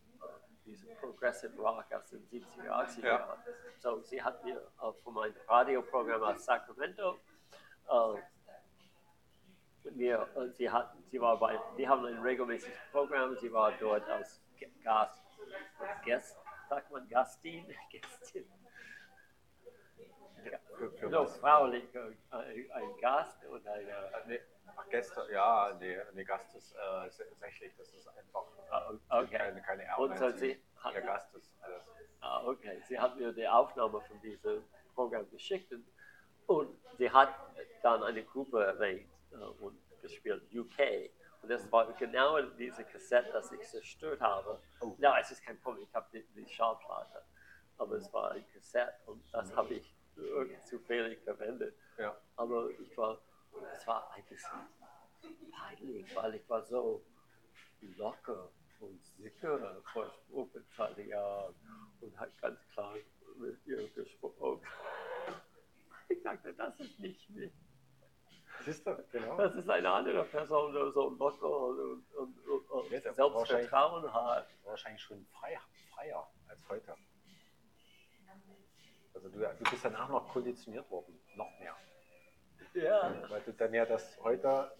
diesem 0.65 0.89
uh, 0.89 0.95
Progressive 0.95 1.55
Rock 1.57 1.85
aus 1.93 2.09
den 2.09 2.27
70er, 2.27 2.69
80er 2.69 3.01
ja. 3.01 3.07
Jahren. 3.19 3.39
So, 3.79 4.01
sie 4.01 4.21
hat 4.21 4.41
uh, 4.41 4.45
mir 4.45 4.57
äh, 4.57 4.93
von 5.03 5.13
meinem 5.13 5.35
Radioprogramm 5.47 6.23
aus 6.23 6.43
Sacramento 6.43 7.19
uh, 7.89 8.17
äh, 9.85 9.91
mir, 9.91 10.27
sie, 10.53 10.69
hat, 10.69 10.95
sie 11.09 11.19
war 11.19 11.39
bei, 11.39 11.59
wir 11.75 11.89
haben 11.89 12.05
ein 12.05 12.19
regelmäßiges 12.19 12.77
Programm, 12.91 13.35
sie 13.37 13.51
war 13.51 13.71
dort 13.79 14.07
als 14.09 14.41
Gast, 14.83 15.23
Gast 16.05 16.37
sagt 16.69 16.91
man 16.91 17.07
Gastin, 17.07 17.65
Gästin. 17.91 18.45
Ja, 20.51 21.09
no, 21.09 21.25
fraulich, 21.25 21.85
ein 22.29 22.97
Gast 23.01 23.43
und 23.45 23.67
eine. 23.67 24.11
Nee, 24.27 24.39
ach, 24.75 24.87
Gäste, 24.89 25.27
ja, 25.31 25.75
nee, 25.79 25.97
nee 26.13 26.23
Gast 26.23 26.55
ist 26.55 26.75
äh, 26.75 27.09
sächlich, 27.39 27.73
das 27.77 27.91
ist 27.93 28.07
einfach 28.07 28.45
ah, 28.69 28.93
okay. 29.09 29.37
keine, 29.37 29.61
keine 29.61 29.83
Erbe. 29.83 30.03
Und 30.03 30.17
so 30.17 30.29
sie 30.31 30.61
hat, 30.77 30.93
der 30.93 31.01
Gast 31.01 31.33
ist 31.35 31.51
alles. 31.61 31.89
Ah, 32.21 32.43
okay. 32.45 32.81
Sie 32.87 32.99
hat 32.99 33.17
mir 33.17 33.33
die 33.33 33.47
Aufnahme 33.47 34.01
von 34.01 34.21
diesem 34.21 34.63
Programm 34.93 35.29
geschickt 35.31 35.71
und, 35.71 35.87
und 36.47 36.77
sie 36.97 37.09
hat 37.09 37.33
dann 37.81 38.03
eine 38.03 38.23
Gruppe 38.23 38.63
erwähnt 38.63 39.09
äh, 39.09 39.14
und 39.43 39.77
gespielt, 40.01 40.43
UK. 40.53 41.11
Und 41.41 41.49
das 41.49 41.71
war 41.71 41.91
genau 41.93 42.41
diese 42.41 42.83
Kassette, 42.83 43.31
das 43.31 43.51
ich 43.51 43.61
zerstört 43.67 44.21
habe. 44.21 44.59
Oh. 44.81 44.95
Ja, 44.99 45.19
es 45.19 45.31
ist 45.31 45.43
kein 45.43 45.59
Problem, 45.59 45.83
ich 45.83 45.93
habe 45.93 46.07
die, 46.11 46.25
die 46.33 46.47
Schallplatte. 46.47 47.23
Aber 47.77 47.95
es 47.95 48.11
war 48.13 48.31
ein 48.31 48.45
Kassette 48.47 48.95
und 49.05 49.23
das 49.33 49.55
habe 49.55 49.75
ich 49.75 49.95
zufällig 50.63 51.21
verwendet. 51.23 51.75
Ja. 51.97 52.17
Aber 52.35 52.69
ich 52.69 52.97
war, 52.97 53.21
es 53.73 53.85
war 53.85 54.11
ein 54.13 54.23
bisschen 54.25 54.59
peinlich, 55.51 56.15
weil 56.15 56.35
ich 56.35 56.49
war 56.49 56.63
so 56.63 57.05
locker 57.97 58.49
und 58.79 59.03
sicher 59.05 59.81
vor 59.93 60.11
25 60.29 61.07
Jahren 61.07 61.55
und 62.01 62.19
hat 62.19 62.37
ganz 62.41 62.59
klar 62.69 62.95
mit 63.37 63.57
ihr 63.65 63.89
gesprochen. 63.89 64.61
Ich 66.07 66.21
dachte, 66.21 66.53
das 66.53 66.79
ist 66.79 66.99
nicht 66.99 67.27
mich. 67.31 67.51
Siehst 68.65 68.85
du, 68.85 68.95
genau. 69.11 69.37
Das 69.37 69.55
ist 69.55 69.69
eine 69.69 69.91
andere 69.91 70.23
Person, 70.23 70.73
der 70.73 70.91
so 70.91 71.09
locker 71.09 71.67
und, 71.67 72.03
und, 72.15 72.47
und, 72.47 72.69
und 72.69 72.89
Selbstvertrauen 72.89 74.13
hat. 74.13 74.47
Wahrscheinlich 74.63 75.01
schon 75.01 75.25
freier, 75.27 75.61
freier 75.93 76.27
als 76.47 76.67
heute. 76.67 76.95
Also 79.13 79.29
du, 79.29 79.39
du 79.39 79.69
bist 79.69 79.85
danach 79.85 80.09
noch 80.09 80.27
konditioniert 80.29 80.89
worden, 80.89 81.19
noch 81.35 81.59
mehr. 81.59 81.75
Ja. 82.73 83.29
Weil 83.29 83.41
du 83.41 83.53
dann 83.53 83.73
ja 83.73 83.85
das 83.85 84.19
heute 84.21 84.71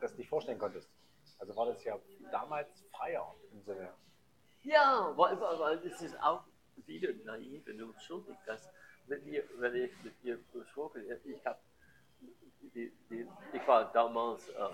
das 0.00 0.16
nicht 0.16 0.28
vorstellen 0.28 0.58
konntest. 0.58 0.90
Also 1.38 1.54
war 1.56 1.66
das 1.66 1.82
ja 1.84 1.98
damals 2.30 2.84
freier 2.92 3.34
im 3.52 3.62
Sinne. 3.62 3.94
Ja, 4.62 5.12
weil, 5.16 5.40
weil 5.40 5.78
es 5.86 6.02
ist 6.02 6.20
auch 6.20 6.44
wieder 6.74 7.12
naiv 7.24 7.66
und 7.68 7.82
unschuldig, 7.82 8.36
dass 8.46 8.68
wenn, 9.06 9.24
wir, 9.24 9.44
wenn 9.58 9.74
ich 9.74 9.92
mit 10.02 10.14
ihr 10.22 10.38
gesprochen 10.52 11.04
ich 11.24 11.46
habe 11.46 11.58
die, 12.60 12.92
die, 13.10 13.26
ich 13.52 13.66
war 13.66 13.92
damals 13.92 14.48
äh, 14.48 14.68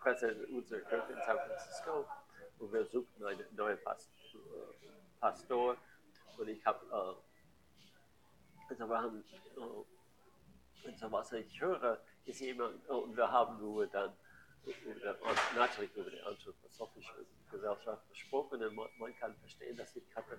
Präsident 0.00 0.48
unserer 0.50 0.80
Kirche 0.80 1.12
in 1.12 1.18
San 1.26 1.38
Francisco 1.38 2.06
und 2.58 2.72
wir 2.72 2.84
suchten 2.86 3.24
einen 3.24 3.44
neuen 3.56 3.82
Past, 3.82 4.10
äh, 4.34 4.38
Pastor 5.20 5.76
und 6.38 6.48
ich 6.48 6.64
habe, 6.64 6.84
äh, 6.86 8.70
also 8.70 8.88
wir 8.88 8.98
haben, 8.98 9.24
äh, 9.56 10.88
also 10.88 11.12
was 11.12 11.32
ich 11.32 11.60
höre, 11.60 12.00
ist 12.24 12.40
jemand, 12.40 12.84
äh, 12.88 12.92
und 12.92 13.16
wir 13.16 13.30
haben 13.30 13.58
nur 13.58 13.86
dann 13.86 14.12
über, 14.64 15.16
natürlich 15.54 15.94
über 15.96 16.10
die 16.10 16.20
anthroposophische 16.20 17.26
Gesellschaft 17.50 18.08
gesprochen 18.10 18.62
und 18.62 18.74
man, 18.74 18.88
man 18.98 19.16
kann 19.16 19.34
verstehen, 19.36 19.76
dass 19.76 19.96
ich 19.96 20.04
hatte 20.14 20.38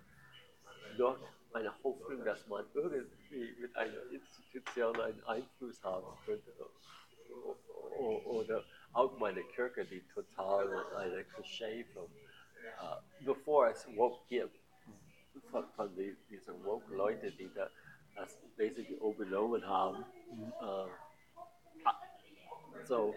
noch 0.97 1.17
meine 1.53 1.73
Hoffnung, 1.83 2.23
dass 2.23 2.45
man 2.47 2.65
irgendwie 2.73 3.55
mit 3.59 3.75
einer 3.75 4.11
Institution 4.11 4.99
einen 4.99 5.23
Einfluss 5.25 5.83
haben 5.83 6.17
könnte. 6.25 6.51
Oder 8.25 8.63
auch 8.93 9.17
meine 9.17 9.43
Kirche, 9.43 9.85
die 9.85 10.01
total 10.13 10.85
eine 10.95 11.23
Klischee 11.25 11.85
von, 11.93 12.03
uh, 12.03 13.25
bevor 13.25 13.67
es 13.69 13.87
Woke 13.95 14.19
gibt, 14.27 14.57
von, 15.49 15.65
von 15.75 15.95
die, 15.95 16.15
diesen 16.29 16.63
Woke-Leuten, 16.65 17.35
die 17.37 17.49
da, 17.53 17.69
das 18.15 18.37
basically 18.57 18.95
übernommen 18.95 19.65
haben. 19.65 20.05
Uh, 20.61 20.87
so, 22.83 23.15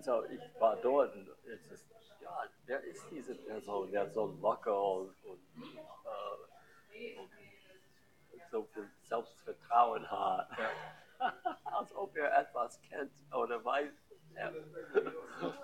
so, 0.00 0.24
ich 0.24 0.60
war 0.60 0.76
dort 0.76 1.14
und 1.14 1.28
es 1.44 1.70
ist, 1.70 1.86
ja, 2.20 2.44
wer 2.66 2.82
ist 2.82 3.04
diese 3.10 3.34
Person, 3.34 3.90
der 3.90 4.10
so 4.10 4.26
locker 4.40 4.82
und, 4.82 5.14
und 5.24 5.40
uh, 5.64 6.42
so 7.14 7.28
viel 8.60 8.88
Selbstvertrauen 9.02 10.10
hat. 10.10 10.48
Als 11.64 11.94
ob 11.94 12.16
er 12.16 12.36
etwas 12.38 12.80
kennt 12.82 13.12
oder 13.32 13.64
weiß. 13.64 13.92
Ja. 14.34 14.52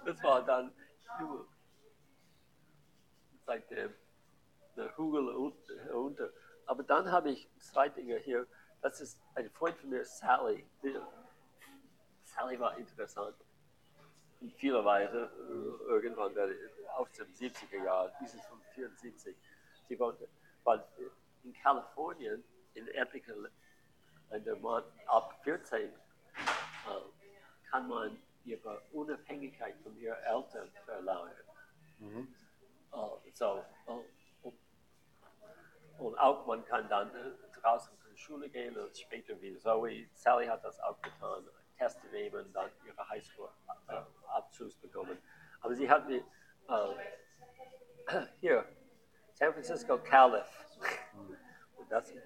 Das 0.05 0.23
war 0.23 0.43
dann 0.45 0.73
nur 1.21 1.47
seitdem 3.45 3.95
der 4.77 4.97
Hügel 4.97 5.29
unter. 5.93 6.31
Aber 6.67 6.83
dann 6.83 7.11
habe 7.11 7.31
ich 7.31 7.49
zwei 7.59 7.89
Dinge 7.89 8.19
hier. 8.19 8.47
Das 8.81 9.01
ist 9.01 9.19
ein 9.35 9.51
Freund 9.51 9.77
von 9.79 9.91
mir, 9.91 10.05
Sally. 10.05 10.65
Sally 12.25 12.61
war 12.61 12.77
interessant. 12.77 13.37
In 14.41 14.51
vieler 14.53 14.85
Weise. 14.85 15.31
Irgendwann 15.89 16.35
aus 16.97 17.11
den 17.13 17.27
70er 17.35 17.83
Jahren, 17.83 18.13
dieses 18.21 18.41
von 18.47 18.61
74. 18.75 19.37
Sie 19.89 19.99
wohnte, 19.99 20.29
weil 20.65 20.85
in 21.43 21.53
Kalifornien, 21.55 22.45
in 22.79 22.89
etlichen 22.89 23.49
Ländern, 24.31 24.85
ab 25.07 25.41
14 25.45 25.81
äh, 25.81 25.91
kann 27.71 27.89
man 27.89 28.19
ihre 28.45 28.81
Unabhängigkeit 28.93 29.77
von 29.83 29.97
ihren 29.97 30.19
Eltern 30.23 30.71
verlangen. 30.85 31.35
Mhm. 31.99 32.35
Uh, 32.91 33.19
so, 33.35 33.63
uh, 33.87 34.03
und 35.99 36.17
auch 36.17 36.47
man 36.47 36.65
kann 36.65 36.89
dann 36.89 37.09
äh, 37.15 37.61
draußen 37.61 37.93
zur 37.99 38.17
Schule 38.17 38.49
gehen 38.49 38.77
und 38.77 38.97
später 38.97 39.41
wie 39.41 39.57
Zoe, 39.57 40.09
Sally 40.15 40.47
hat 40.47 40.65
das 40.65 40.79
auch 40.81 41.01
getan, 41.03 41.45
Teste 41.77 42.07
nehmen, 42.09 42.53
dann 42.53 42.71
ihre 42.87 43.09
Highschool-Abschluss 43.09 44.77
äh, 44.77 44.81
bekommen. 44.87 45.19
Aber 45.61 45.75
sie 45.75 45.91
hat 45.91 46.09
mir 46.09 46.23
äh, 46.69 48.27
hier, 48.41 48.65
San 49.35 49.53
Francisco 49.53 49.99
Calif. 49.99 50.47
und, 51.77 51.91
das, 51.91 52.11
äh, 52.13 52.21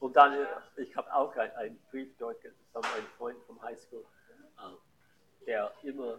und 0.00 0.16
dann, 0.16 0.34
äh, 0.34 0.46
ich 0.76 0.94
habe 0.96 1.12
auch 1.14 1.34
einen 1.36 1.80
Brief 1.90 2.16
dort 2.18 2.36
von 2.72 2.82
meinem 2.82 3.06
Freund 3.16 3.42
vom 3.46 3.60
Highschool, 3.62 4.04
äh, 4.58 5.46
der 5.46 5.72
immer 5.82 6.18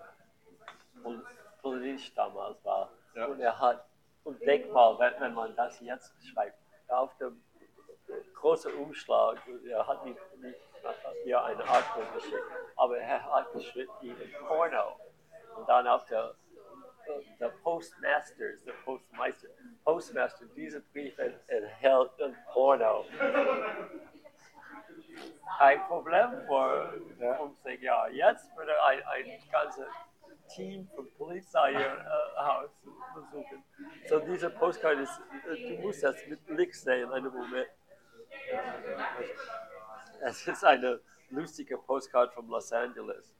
politisch 1.62 2.13
damals 2.15 2.63
war. 2.63 2.91
Ja. 3.15 3.25
Und 3.25 3.39
er 3.39 3.60
hat 3.60 3.86
und 4.25 4.41
denk 4.41 4.72
mal, 4.72 4.98
wenn, 4.98 5.13
wenn 5.22 5.34
man 5.36 5.55
das 5.55 5.79
jetzt 5.81 6.13
schreibt, 6.25 6.57
auf 6.88 7.15
dem 7.17 7.43
großen 8.34 8.74
Umschlag, 8.74 9.38
er 9.67 9.88
hat 9.88 10.03
nicht, 10.05 10.19
nicht 10.38 10.60
mir 11.24 11.43
eine 11.43 11.63
Antwort 11.63 12.13
geschickt, 12.15 12.43
aber 12.75 12.98
er 12.98 13.24
hat 13.24 13.51
geschrieben, 13.53 13.91
Porno. 14.48 15.00
Und 15.55 15.69
dann 15.69 15.88
auf 15.88 16.05
der, 16.05 16.36
der 17.39 17.50
Postmasters, 17.63 18.63
der 18.65 18.74
Postmeister, 18.83 19.47
Postmaster, 19.83 20.45
dieser 20.55 20.79
Brief 20.79 21.17
enthält 21.17 22.21
ein 22.21 22.38
Porno. 22.51 23.05
Ein 25.59 25.79
Problem 25.88 26.45
vor 26.47 26.93
50 27.17 27.81
Jahren. 27.81 28.13
Jetzt 28.13 28.55
würde 28.57 28.74
ein, 28.83 29.01
ein 29.03 29.39
ganzes 29.51 29.88
Team 30.47 30.88
von 30.95 31.09
Polizei 31.17 31.74
äh, 31.74 31.88
Haus 32.38 32.69
besuchen. 33.13 33.63
So 34.07 34.19
diese 34.19 34.50
Postkarte 34.50 35.01
ist, 35.01 35.21
äh, 35.50 35.75
du 35.75 35.81
musst 35.81 36.03
das 36.03 36.15
mit 36.27 36.45
Blick 36.45 36.75
sehen, 36.75 37.12
einen 37.12 37.33
Moment. 37.33 37.69
Es 40.21 40.47
ist 40.47 40.63
eine 40.63 41.00
lustige 41.29 41.77
Postkarte 41.77 42.33
von 42.33 42.47
Los 42.47 42.71
Angeles. 42.71 43.35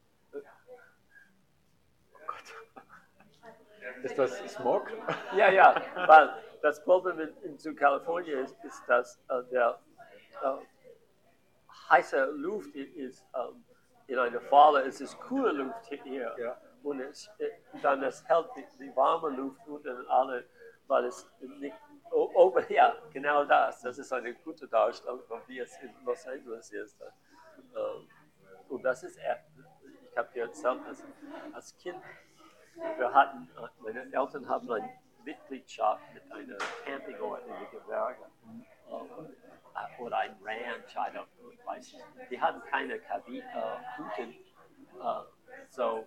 Ist 4.04 4.18
das 4.18 4.38
Smog? 4.54 4.92
Ja, 5.36 5.50
ja, 5.50 5.82
weil 6.08 6.30
das 6.62 6.84
Problem 6.84 7.20
in, 7.20 7.38
in 7.44 7.58
Südkalifornien 7.58 8.40
ist, 8.40 8.56
ist, 8.64 8.84
dass 8.88 9.22
äh, 9.30 9.44
der 9.52 9.80
äh, 10.44 11.90
heiße 11.90 12.26
Luft 12.36 12.76
ist 12.76 13.26
ähm, 13.36 13.64
in 14.08 14.18
einer 14.18 14.42
Falle, 14.42 14.82
es 14.84 15.02
ist 15.02 15.20
kühle 15.20 15.52
Luft 15.52 15.86
hier. 16.04 16.36
Ja 16.38 16.58
und 16.86 17.02
es, 17.02 17.30
äh, 17.40 17.50
dann 17.82 18.04
es 18.04 18.24
hält 18.28 18.48
die, 18.56 18.66
die 18.78 18.96
warme 18.96 19.30
Luft 19.36 19.60
unten 19.68 20.08
alle, 20.08 20.46
weil 20.88 21.06
es 21.06 21.28
nicht 21.60 21.76
oben, 22.12 22.64
ja, 22.70 22.96
genau 23.12 23.44
das, 23.44 23.82
das 23.82 23.98
ist 23.98 24.14
eine 24.14 24.34
gute 24.36 24.68
Darstellung, 24.68 25.22
wie 25.48 25.60
es 25.60 25.78
in 25.82 25.92
Los 26.06 26.26
Angeles 26.28 26.72
ist. 26.72 27.02
Ähm, 27.02 28.08
und 28.70 28.84
das 28.84 29.04
ist 29.04 29.18
echt, 29.18 29.46
ich 30.12 30.18
habe 30.18 30.30
dir 30.34 30.44
erzählt, 30.44 30.80
als, 30.88 31.04
als 31.54 31.76
Kind, 31.78 32.02
wir 32.76 33.14
hatten, 33.14 33.50
meine 33.80 34.02
Eltern 34.02 34.48
haben 34.48 34.72
eine 34.72 34.90
Mitgliedschaft 35.24 36.02
mit 36.14 36.32
einer 36.32 36.58
Campingort 36.86 37.42
in 37.46 37.54
den 37.54 37.72
Gebirgen 37.72 38.66
äh, 38.90 40.02
oder 40.02 40.18
ein 40.18 40.36
Ranch, 40.44 40.96
ich 41.52 41.66
weiß 41.66 41.94
nicht. 41.94 42.32
Die 42.32 42.40
hatten 42.40 42.62
keine 42.70 43.00
Kabine, 43.00 43.40
äh, 43.40 43.98
Hütten, 43.98 44.34
äh, 45.02 45.22
so 45.70 46.06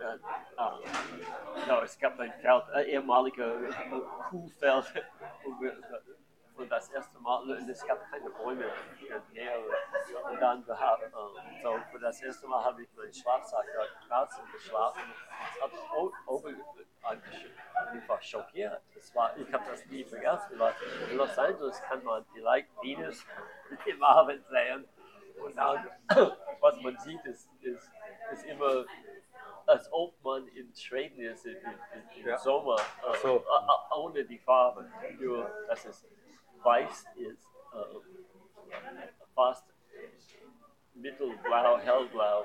äh, 0.00 0.14
äh, 0.14 1.68
no, 1.68 1.80
es 1.82 1.98
gab 1.98 2.18
ein 2.18 2.32
Feld, 2.40 2.64
ein 2.72 2.86
ehemaliger 2.86 3.56
Kuhfeld. 4.30 5.04
Und 6.56 6.70
das 6.70 6.88
erste 6.90 7.18
Mal, 7.18 7.42
und 7.42 7.68
es 7.68 7.84
gab 7.86 8.08
keine 8.10 8.30
Bäume 8.30 8.64
Nähe. 9.32 9.58
Und 10.30 10.40
dann, 10.40 10.66
wir 10.66 10.74
äh, 10.74 11.62
so, 11.62 11.78
für 11.90 11.98
das 11.98 12.22
erste 12.22 12.46
Mal 12.46 12.62
habe 12.64 12.82
ich 12.82 12.88
meinen 12.94 13.12
Schlafsack 13.12 13.66
draußen 14.08 14.44
geschlafen. 14.52 15.02
Ich 15.54 15.62
habe 15.62 16.12
oben 16.26 16.56
ich 17.94 18.08
war 18.08 18.22
schockiert. 18.22 18.80
Das 18.94 19.14
war, 19.14 19.36
ich 19.36 19.52
habe 19.52 19.64
das 19.68 19.84
nie 19.86 20.04
vergessen, 20.04 20.58
weil 20.58 20.74
in 21.10 21.16
Los 21.16 21.36
Angeles 21.36 21.82
kann 21.82 22.02
man 22.04 22.24
vielleicht 22.32 22.68
Venus 22.82 23.26
im 23.86 24.02
Abend 24.02 24.46
sehen. 24.46 24.88
Und 25.42 25.56
dann, 25.56 25.88
was 26.60 26.80
man 26.80 26.96
sieht, 26.98 27.24
ist, 27.24 27.50
ist, 27.60 27.90
ist 28.32 28.44
immer 28.44 28.84
als 29.66 29.90
ob 29.92 30.22
man 30.22 30.46
in 30.48 30.74
Schweden 30.74 31.20
ist 31.20 31.46
im, 31.46 31.56
im, 31.56 32.26
ja. 32.26 32.36
Sommer, 32.36 32.76
äh, 32.76 33.16
so. 33.16 33.42
ohne 33.96 34.24
die 34.24 34.38
Farbe. 34.38 34.90
Nur, 35.18 35.50
dass 35.68 35.84
es 35.86 36.06
weiß 36.64 37.06
ist, 37.16 37.46
äh, 37.72 39.08
fast 39.34 39.66
mittelblau, 40.94 41.78
hellblau, 41.78 42.44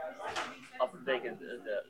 wegen 1.05 1.39
der, 1.39 1.83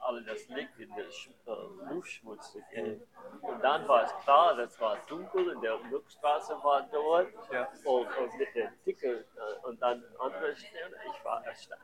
alle 0.00 0.22
das 0.22 0.48
Licht 0.48 0.78
in 0.78 0.94
der 0.94 1.06
äh, 1.06 1.92
Luftschmutz 1.94 2.56
mhm. 2.74 3.02
Und 3.40 3.62
dann 3.62 3.86
war 3.88 4.04
es 4.04 4.14
klar, 4.24 4.56
das 4.56 4.78
war 4.80 4.98
dunkel 5.08 5.50
und 5.50 5.62
der 5.62 5.78
Luftstraße 5.90 6.54
war 6.62 6.82
dort 6.92 7.32
ja. 7.50 7.68
und, 7.84 8.06
und 8.16 8.38
mit 8.38 8.54
der 8.54 8.72
Dicke 8.84 9.24
äh, 9.36 9.66
und 9.66 9.80
dann 9.80 10.04
andere 10.18 10.54
Sterne. 10.56 10.96
Ich 11.10 11.24
war 11.24 11.44
erstaunt. 11.44 11.80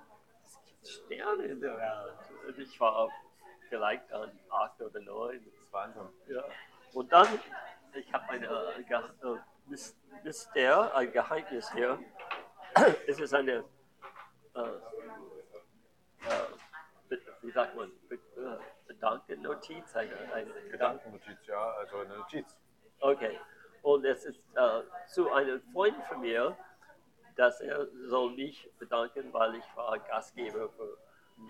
Sterne 0.82 1.44
in 1.44 1.60
der 1.60 1.76
Welt. 1.76 2.48
Und 2.48 2.58
ich 2.58 2.80
war 2.80 3.10
vielleicht 3.68 4.10
an 4.12 4.30
acht 4.50 4.80
oder 4.80 5.00
neun. 5.00 5.46
Wahnsinn. 5.70 6.08
Ja. 6.28 6.44
Und 6.92 7.12
dann, 7.12 7.28
ich 7.94 8.12
habe 8.12 8.28
eine 8.30 8.74
äh, 9.70 10.24
Myster, 10.24 10.94
ein 10.94 11.12
Geheimnis 11.12 11.72
hier. 11.72 11.98
es 13.06 13.18
ist 13.20 13.34
eine, 13.34 13.64
äh, 14.54 14.60
äh, 16.20 17.18
wie 17.42 17.50
sagt 17.50 17.74
man, 17.76 17.90
Gedankennotiz? 18.86 19.96
Eine, 19.96 20.32
eine 20.32 20.52
Gedankennotiz, 20.70 21.46
ja, 21.46 21.72
also 21.72 21.98
eine 21.98 22.16
Notiz. 22.16 22.56
Okay. 23.00 23.38
Und 23.82 24.04
es 24.04 24.24
ist 24.24 24.38
äh, 24.54 24.82
zu 25.08 25.32
einem 25.32 25.62
Freund 25.72 25.96
von 26.04 26.20
mir, 26.20 26.56
dass 27.36 27.60
er 27.60 27.86
soll 28.06 28.32
mich 28.32 28.70
bedanken, 28.78 29.32
weil 29.32 29.54
ich 29.54 29.64
war 29.76 29.98
Gastgeber 29.98 30.68
für 30.68 30.98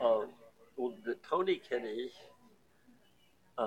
äh, 0.01 0.29
und 0.77 1.23
Tony 1.23 1.59
kenne 1.59 1.91
ich, 1.91 2.17
äh, 3.59 3.65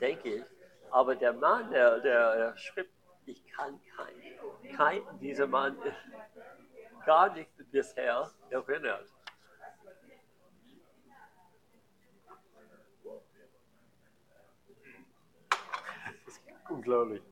denke 0.00 0.36
ich, 0.36 0.44
aber 0.90 1.16
der 1.16 1.32
Mann, 1.32 1.70
der, 1.70 1.98
der 2.00 2.56
schrieb, 2.56 2.88
ich 3.26 3.46
kann 3.52 3.80
kein, 3.96 4.76
kein 4.76 5.18
dieser 5.20 5.46
Mann 5.46 5.76
gar 7.04 7.32
nicht 7.34 7.50
bisher 7.70 8.30
erinnert. 8.50 9.08
Das 16.24 16.34
ist 16.34 16.42
unglaublich. 16.68 17.22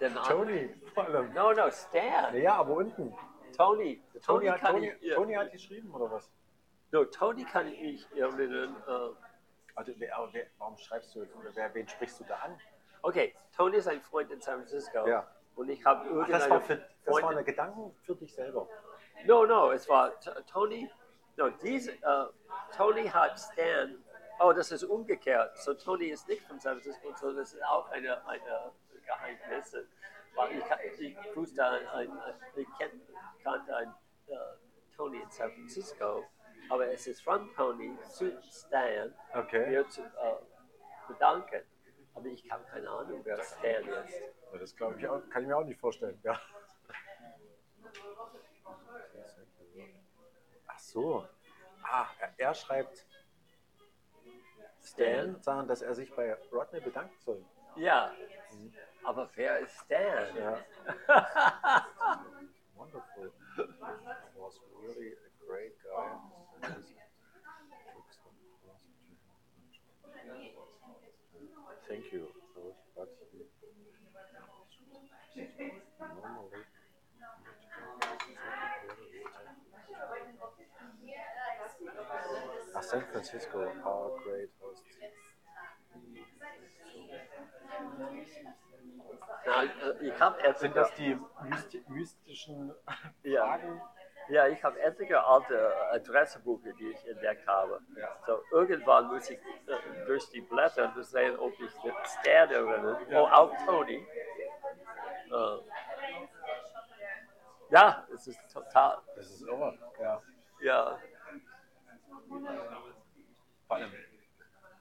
Der 0.00 0.10
Name. 0.10 0.28
Tony, 0.28 0.74
vor 0.94 1.04
allem. 1.06 1.32
No, 1.34 1.52
no, 1.52 1.70
Stan. 1.70 2.36
Ja, 2.40 2.56
aber 2.56 2.74
unten. 2.74 3.12
Tony. 3.56 4.00
Tony, 4.12 4.20
Tony, 4.22 4.46
hat, 4.46 4.60
Tony, 4.60 4.92
ich, 5.00 5.14
Tony 5.14 5.34
hat 5.34 5.50
geschrieben, 5.50 5.92
oder 5.92 6.10
was? 6.10 6.30
No, 6.90 7.04
Tony 7.04 7.44
kann 7.44 7.68
ich 7.68 8.06
erinnern. 8.16 8.76
Äh, 8.86 9.10
also, 9.74 9.92
wer, 9.98 10.28
wer, 10.32 10.46
warum 10.58 10.76
schreibst 10.76 11.14
du, 11.14 11.26
wer, 11.54 11.74
wen 11.74 11.86
sprichst 11.86 12.20
du 12.20 12.24
da 12.24 12.36
an? 12.36 12.58
Okay, 13.02 13.34
Tony 13.56 13.76
ist 13.76 13.88
ein 13.88 14.00
Freund 14.00 14.30
in 14.30 14.40
San 14.40 14.56
Francisco. 14.56 15.06
Ja. 15.06 15.26
Und 15.54 15.68
ich 15.68 15.84
habe 15.84 16.08
irgendeinen. 16.08 16.32
Das, 16.32 16.50
war 16.50 16.60
für, 16.60 16.76
das 17.04 17.22
waren 17.22 17.44
Gedanken 17.44 17.94
für 18.02 18.14
dich 18.14 18.34
selber. 18.34 18.68
No, 19.26 19.44
no, 19.44 19.72
es 19.72 19.88
war 19.88 20.12
Tony. 20.46 20.90
No, 21.36 21.50
diese, 21.50 21.92
äh, 21.92 22.26
Tony 22.76 23.06
hat 23.08 23.38
Stan. 23.38 24.02
Oh, 24.40 24.52
das 24.52 24.70
ist 24.70 24.84
umgekehrt. 24.84 25.56
So 25.58 25.74
Tony 25.74 26.06
ist 26.06 26.28
nicht 26.28 26.42
von 26.46 26.60
San 26.60 26.80
Francisco, 26.80 27.12
so 27.14 27.32
das 27.32 27.52
ist 27.52 27.64
auch 27.64 27.88
eine, 27.90 28.24
eine 28.26 28.72
Geheimnis. 29.04 29.74
Ich, 29.74 30.56
ich 31.00 31.16
ich 32.56 32.68
kenn- 32.78 33.00
kannte 33.42 33.76
einen 33.76 33.94
äh, 34.28 34.36
Tony 34.96 35.18
in 35.20 35.30
San 35.30 35.50
Francisco, 35.50 36.24
aber 36.70 36.92
es 36.92 37.06
ist 37.06 37.22
von 37.22 37.52
Tony 37.54 37.96
zu 38.02 38.40
Stan, 38.42 39.14
Okay. 39.34 39.66
mir 39.68 39.88
zu 39.88 40.02
äh, 40.02 40.06
bedanken. 41.06 41.62
Aber 42.14 42.26
ich 42.26 42.50
habe 42.50 42.64
keine 42.64 42.90
Ahnung, 42.90 43.20
wer 43.24 43.42
Stan 43.42 43.86
ist. 44.04 44.20
Ja, 44.52 44.58
das 44.58 44.76
glaube 44.76 44.98
ich 44.98 45.08
auch, 45.08 45.20
kann 45.30 45.42
ich 45.42 45.48
mir 45.48 45.56
auch 45.56 45.64
nicht 45.64 45.80
vorstellen. 45.80 46.20
Ja. 46.24 46.38
Ach 50.66 50.78
so. 50.78 51.26
Ah, 51.82 52.06
er, 52.20 52.34
er 52.36 52.54
schreibt 52.54 53.06
Stan, 54.82 55.40
sagen, 55.42 55.68
dass 55.68 55.82
er 55.82 55.94
sich 55.94 56.14
bei 56.14 56.34
Rodney 56.52 56.80
bedanken 56.80 57.16
soll. 57.20 57.44
Ja, 57.76 58.12
aber 59.04 59.30
wer 59.34 59.58
ist 59.60 59.76
Stan? 59.84 60.36
Ja. 60.36 60.64
Wonderful. 62.74 63.32
Was 64.36 64.60
really 64.82 65.12
a 65.12 65.46
great 65.46 65.74
guy. 65.82 66.18
Thank 71.88 72.12
you. 72.12 72.28
But 72.94 73.08
he 73.32 73.46
normally 75.98 76.64
Ah, 82.74 82.82
San 82.82 83.02
Francisco 83.28 83.60
are 83.60 84.10
great 84.24 84.48
hosts. 84.60 84.96
Na, 89.46 89.62
äh, 89.64 90.06
ich 90.06 90.20
habe 90.20 90.54
Sind 90.54 90.76
das 90.76 90.94
die 90.94 91.18
mysti 91.42 91.84
mystischen 91.88 92.74
ja, 93.22 93.44
Fragen? 93.44 93.82
ja, 94.28 94.48
ich 94.48 94.64
habe 94.64 94.80
etliche 94.80 95.22
alte 95.22 95.72
Adressebücher, 95.92 96.72
die 96.78 96.90
ich 96.90 97.06
entdeckt 97.06 97.46
habe. 97.46 97.80
Ja. 97.96 98.08
So, 98.26 98.40
irgendwann 98.50 99.08
muss 99.08 99.28
ich 99.28 99.38
äh, 99.38 100.06
durch 100.06 100.28
die 100.30 100.40
Blätter 100.40 100.90
sehen, 101.02 101.38
ob 101.38 101.52
ich 101.52 101.84
mit 101.84 101.94
Stan 102.06 102.50
erinnere. 102.50 102.98
Ja. 103.10 103.22
Oh, 103.22 103.26
auch 103.26 103.52
Tony. 103.66 104.06
Äh, 105.30 105.58
ja, 107.70 108.06
es 108.14 108.26
ist 108.26 108.40
total, 108.50 108.98
Das 109.16 109.26
ist 109.26 109.42
irre. 109.42 109.78
Ja. 110.00 110.22
ja, 110.60 110.98
Vor 113.68 113.76
allem, 113.76 113.92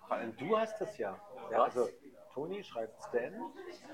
vor 0.08 0.18
allem 0.18 0.36
du 0.38 0.58
hast 0.58 0.80
das 0.80 0.98
ja. 0.98 1.20
ja 1.52 1.60
Was? 1.60 1.78
also 1.78 1.90
Toni 2.34 2.64
schreibt 2.64 2.98
Stan. 3.04 3.34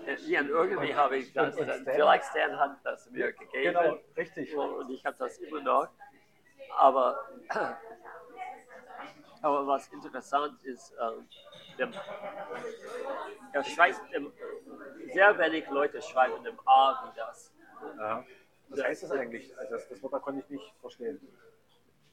Äh, 0.06 0.16
ja, 0.28 0.42
und 0.42 0.50
irgendwie 0.50 0.94
habe 0.94 1.18
ich 1.18 1.34
das, 1.34 1.58
und 1.58 1.64
Stan? 1.64 1.86
vielleicht 1.86 2.26
Stan 2.26 2.60
hat 2.60 2.78
das 2.84 3.10
mir 3.10 3.34
gegeben. 3.34 3.74
Genau, 3.74 3.98
richtig. 4.16 4.56
Und 4.56 4.90
ich 4.92 5.04
habe 5.06 5.18
das 5.18 5.38
immer 5.40 5.62
noch. 5.62 5.90
Aber, 6.78 7.28
aber 9.42 9.68
was 9.68 9.88
interessant 9.88 10.64
ist, 10.64 10.94
ähm, 11.02 11.28
der, 11.78 11.90
er 13.54 13.64
schreibt, 13.64 14.14
dem, 14.14 14.32
sehr 15.12 15.38
wenig 15.40 15.68
Leute 15.70 16.02
schreiben 16.02 16.44
dem 16.44 16.60
A 16.66 17.06
wie 17.06 17.18
das. 17.18 17.52
Ja. 17.98 18.24
Was 18.70 18.84
heißt 18.84 19.04
das 19.04 19.12
eigentlich? 19.12 19.58
Also 19.58 19.74
das, 19.74 19.90
das 19.90 20.04
Wort 20.04 20.14
da 20.14 20.20
konnte 20.20 20.42
ich 20.42 20.50
nicht 20.50 20.74
verstehen. 20.80 21.20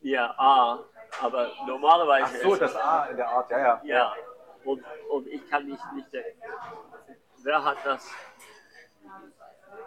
Ja, 0.02 0.34
A, 0.38 0.78
aber 1.20 1.50
normalerweise 1.66 2.24
Ach 2.24 2.42
so, 2.42 2.54
ist 2.54 2.62
das 2.62 2.76
A 2.76 3.06
in 3.06 3.16
der 3.16 3.28
Art, 3.28 3.50
ja, 3.50 3.58
ja. 3.58 3.80
Ja, 3.84 4.14
und, 4.64 4.82
und 5.10 5.26
ich 5.26 5.48
kann 5.50 5.66
nicht, 5.66 5.92
nicht 5.92 6.08
wer 7.42 7.64
hat 7.64 7.76
das? 7.84 8.08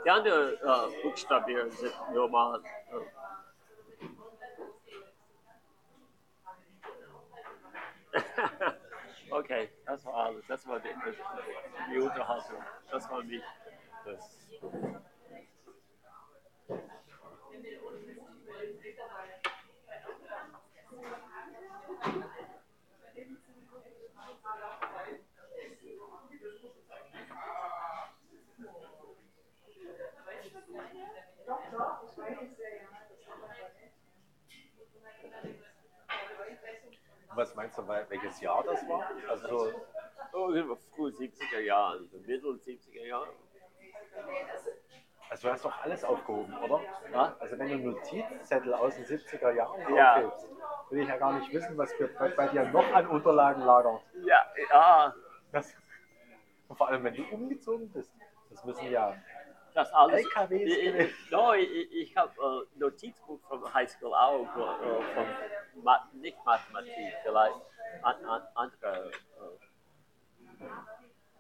Die 0.06 0.10
anderen 0.10 0.54
äh, 0.54 1.02
Buchstabieren 1.02 1.72
sind 1.72 1.94
normal. 2.14 2.62
äh. 2.92 2.96
okay, 9.32 9.70
das 9.86 10.06
war 10.06 10.14
alles. 10.14 10.46
Das 10.48 10.68
war 10.68 10.80
die, 10.80 10.90
die 11.92 12.00
Unterhaltung. 12.00 12.64
Das 12.92 13.10
war 13.10 13.24
mich. 13.24 13.42
Das, 14.06 14.38
was 37.36 37.56
meinst 37.56 37.78
du, 37.78 37.82
wel- 37.88 38.06
welches 38.10 38.40
Jahr 38.42 38.64
das 38.64 38.88
war? 38.88 39.10
Also 39.28 39.48
so, 39.72 39.74
Oh, 40.36 40.52
früh 40.96 41.12
70er 41.12 41.60
Jahren, 41.60 42.08
so 42.10 42.18
Mittel 42.20 42.60
70er 42.60 43.06
Jahren. 43.06 43.30
Also 45.34 45.48
du 45.48 45.54
hast 45.54 45.66
doch 45.66 45.82
alles 45.82 46.04
aufgehoben, 46.04 46.56
oder? 46.58 46.80
Ja? 47.12 47.36
Also 47.40 47.58
wenn 47.58 47.70
du 47.70 47.78
Notizzettel 47.78 48.72
aus 48.72 48.96
den 48.96 49.06
70er 49.06 49.52
Jahren 49.52 49.96
Ja. 49.96 50.14
aufhebst, 50.18 50.48
will 50.92 51.02
ich 51.02 51.08
ja 51.08 51.18
gar 51.18 51.34
nicht 51.34 51.52
wissen, 51.52 51.76
was 51.76 52.00
wir 52.00 52.08
bei, 52.20 52.30
bei 52.30 52.48
dir 52.50 52.66
noch 52.66 52.94
an 52.94 53.08
Unterlagen 53.08 53.64
lagern. 53.64 54.00
Ja, 54.26 54.46
ja, 54.70 55.16
Das, 55.52 55.76
und 56.68 56.76
vor 56.78 56.88
allem, 56.88 57.04
wenn 57.04 57.16
du 57.16 57.24
umgezogen 57.32 57.92
bist. 57.92 58.14
Das 58.52 58.64
müssen 58.64 58.92
ja 58.92 59.20
das 59.74 59.92
alles. 59.94 60.24
LKWs 60.24 60.62
Ich, 60.70 60.94
ich, 60.96 61.32
no, 61.32 61.54
ich, 61.54 61.92
ich 61.92 62.16
habe 62.16 62.32
äh, 62.40 62.80
Notizbuch 62.80 63.40
vom 63.48 63.74
Highschool 63.74 64.14
auch, 64.14 64.44
äh, 64.44 65.16
von 65.16 65.84
Ma 65.84 66.08
nicht 66.14 66.38
Mathematik, 66.46 67.16
vielleicht 67.24 67.56
an, 68.04 68.24
an, 68.26 68.44
andere 68.54 69.12
äh, 69.42 69.58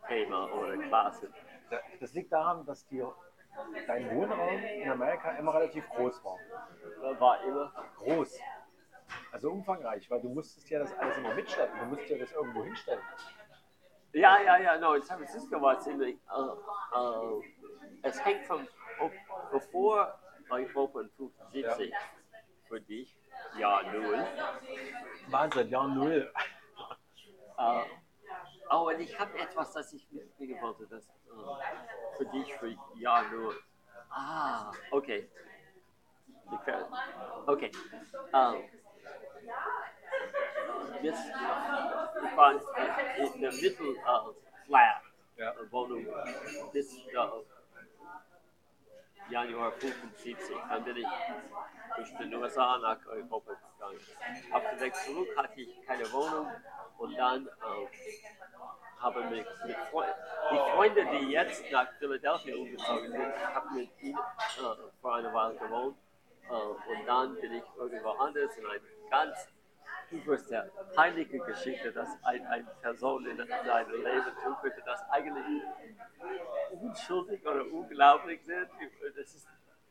Thema 0.08 0.52
oder 0.52 0.78
Klasse. 0.78 1.32
Das 2.00 2.14
liegt 2.14 2.32
daran, 2.34 2.66
dass 2.66 2.88
die, 2.88 3.04
dein 3.88 4.16
Wohnraum 4.16 4.64
in 4.64 4.90
Amerika 4.90 5.32
immer 5.32 5.54
relativ 5.54 5.88
groß 5.90 6.24
war. 6.24 6.38
War 7.20 7.44
immer. 7.44 7.72
Groß. 7.98 8.40
Also 9.32 9.52
umfangreich, 9.52 10.10
weil 10.10 10.22
du 10.22 10.30
musstest 10.30 10.70
ja 10.70 10.80
das 10.80 10.94
alles 10.98 11.18
immer 11.18 11.34
mitstellen. 11.36 11.72
Du 11.80 11.86
musst 11.86 12.10
ja 12.10 12.18
das 12.18 12.32
irgendwo 12.32 12.64
hinstellen. 12.64 13.02
Ja, 14.14 14.40
ja, 14.42 14.58
ja, 14.58 14.78
no, 14.78 14.94
in 14.94 15.02
San 15.02 15.18
Francisco 15.18 15.60
war 15.62 15.78
es 15.78 15.84
ziemlich. 15.84 16.16
Äh, 16.16 17.00
äh, 17.00 17.42
es 18.04 18.24
hängt 18.24 18.46
von, 18.46 18.68
ob, 19.00 19.12
bevor 19.52 20.20
ich 20.60 20.76
Open 20.76 21.10
75 21.18 21.94
für 22.68 22.82
dich, 22.82 23.18
ja, 23.58 23.82
null. 23.92 24.24
Wahnsinn, 25.28 25.70
Jahr 25.70 25.88
Null. 25.88 26.32
Äh, 27.58 27.82
oh, 28.74 28.90
und 28.90 29.00
ich 29.00 29.20
habe 29.20 29.38
etwas, 29.40 29.74
das 29.74 29.94
ich 29.94 30.12
mitbringen 30.12 30.62
wollte, 30.62 30.88
das 30.88 31.04
äh, 31.06 32.18
für 32.18 32.26
dich 32.26 32.54
für 32.56 32.76
ja 32.96 33.24
nur. 33.32 33.56
Ah, 34.10 34.72
okay. 34.92 35.30
Okay. 37.48 37.72
Ähm, 38.34 38.56
jetzt, 41.02 41.26
ich 41.26 42.38
war 42.38 42.54
äh, 42.56 43.28
in 43.34 43.42
der 43.42 43.52
Mittel 43.52 43.96
äh, 45.38 45.72
Wohnung 45.72 46.06
bis 46.72 46.98
äh, 46.98 47.53
Januar 49.34 49.72
75. 49.72 50.38
Dann 50.70 50.84
bin 50.84 50.98
ich 50.98 51.08
durch 51.96 52.18
den 52.18 52.36
USA 52.36 52.78
nach 52.78 53.00
Europa 53.08 53.54
gegangen. 53.54 54.00
Auf 54.52 54.70
dem 54.70 54.80
Weg 54.80 54.96
zurück 54.96 55.28
hatte 55.36 55.62
ich 55.62 55.86
keine 55.88 56.12
Wohnung 56.12 56.48
und 57.00 57.18
dann 57.18 57.48
äh, 57.48 57.88
habe 59.00 59.24
mich 59.26 59.46
mit 59.66 59.76
Freunden, 59.92 60.14
die 60.52 60.58
Freunde, 60.76 61.06
die 61.06 61.32
jetzt 61.32 61.72
nach 61.72 61.92
Philadelphia 61.98 62.56
umgezogen 62.56 63.12
sind, 63.12 63.34
ich 63.36 63.56
habe 63.56 63.74
mit 63.74 63.90
ihnen 64.02 64.18
äh, 64.18 65.02
vor 65.02 65.16
einer 65.16 65.34
Weile 65.34 65.56
gewohnt 65.56 65.98
äh, 66.50 66.54
und 66.54 67.06
dann 67.08 67.36
bin 67.36 67.54
ich 67.54 67.64
irgendwo 67.76 68.10
anders 68.10 68.56
in 68.56 68.66
eine 68.68 68.82
ganz 69.10 69.48
übelste 70.14 70.72
peinliche 70.96 71.40
Geschichte, 71.40 71.92
dass 71.92 72.10
ein, 72.24 72.46
eine 72.48 72.66
Person 72.82 73.26
in 73.26 73.38
seinem 73.38 74.04
Leben 74.04 74.36
tun 74.44 74.56
könnte, 74.62 74.82
das 74.86 75.02
eigentlich 75.10 75.64
unschuldig 76.82 77.46
oder 77.46 77.66
unglaublich 77.72 78.44
sind. 78.46 78.70
Das 79.16 79.34
ist 79.34 79.48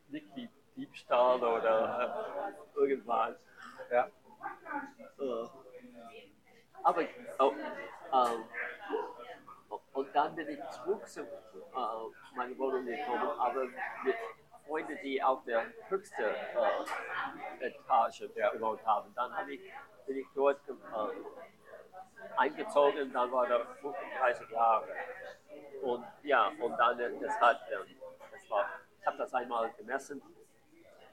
nicht 0.09 0.27
wie 0.35 0.49
Diebstahl 0.77 1.43
oder 1.43 2.55
äh, 2.77 2.79
irgendwas. 2.79 3.45
Ja. 3.91 4.09
Aber 6.83 7.05
oh, 7.39 7.53
ähm, 8.13 8.45
und 9.93 10.15
dann 10.15 10.35
bin 10.35 10.49
ich 10.49 10.71
zurück 10.71 11.07
zu 11.07 11.21
äh, 11.21 11.27
meiner 12.37 12.59
Wohnung 12.59 12.85
gekommen, 12.85 13.29
aber 13.39 13.65
mit 14.05 14.17
Freunde, 14.67 14.97
die 15.03 15.23
auf 15.23 15.45
der 15.45 15.67
höchsten 15.89 16.23
äh, 16.23 17.67
Etage 17.67 18.25
gewohnt 18.53 18.85
haben. 18.87 19.13
Dann 19.15 19.37
hab 19.37 19.49
ich, 19.49 19.61
bin 20.07 20.17
ich 20.19 20.27
dort 20.35 20.61
äh, 20.69 20.73
eingezogen, 22.37 23.13
dann 23.13 23.33
war 23.33 23.47
da 23.47 23.65
35 23.81 24.51
Jahre. 24.51 24.89
Und 25.83 26.05
ja, 26.23 26.53
und 26.61 26.77
dann, 26.77 26.99
äh, 27.01 27.11
das 27.21 27.41
hat, 27.41 27.61
ähm, 27.71 27.97
das 28.33 28.51
war, 28.51 28.67
ich 29.01 29.07
habe 29.07 29.19
das 29.19 29.35
einmal 29.35 29.71
gemessen, 29.73 30.23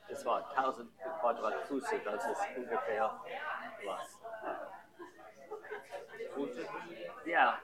es 0.07 0.25
war 0.25 0.49
1000 0.55 0.89
Quadratfuß, 1.21 1.83
das 2.03 2.25
ist 2.25 2.41
ungefähr 2.55 3.21
was. 3.85 4.19
100, 6.35 6.67
ja, 7.25 7.59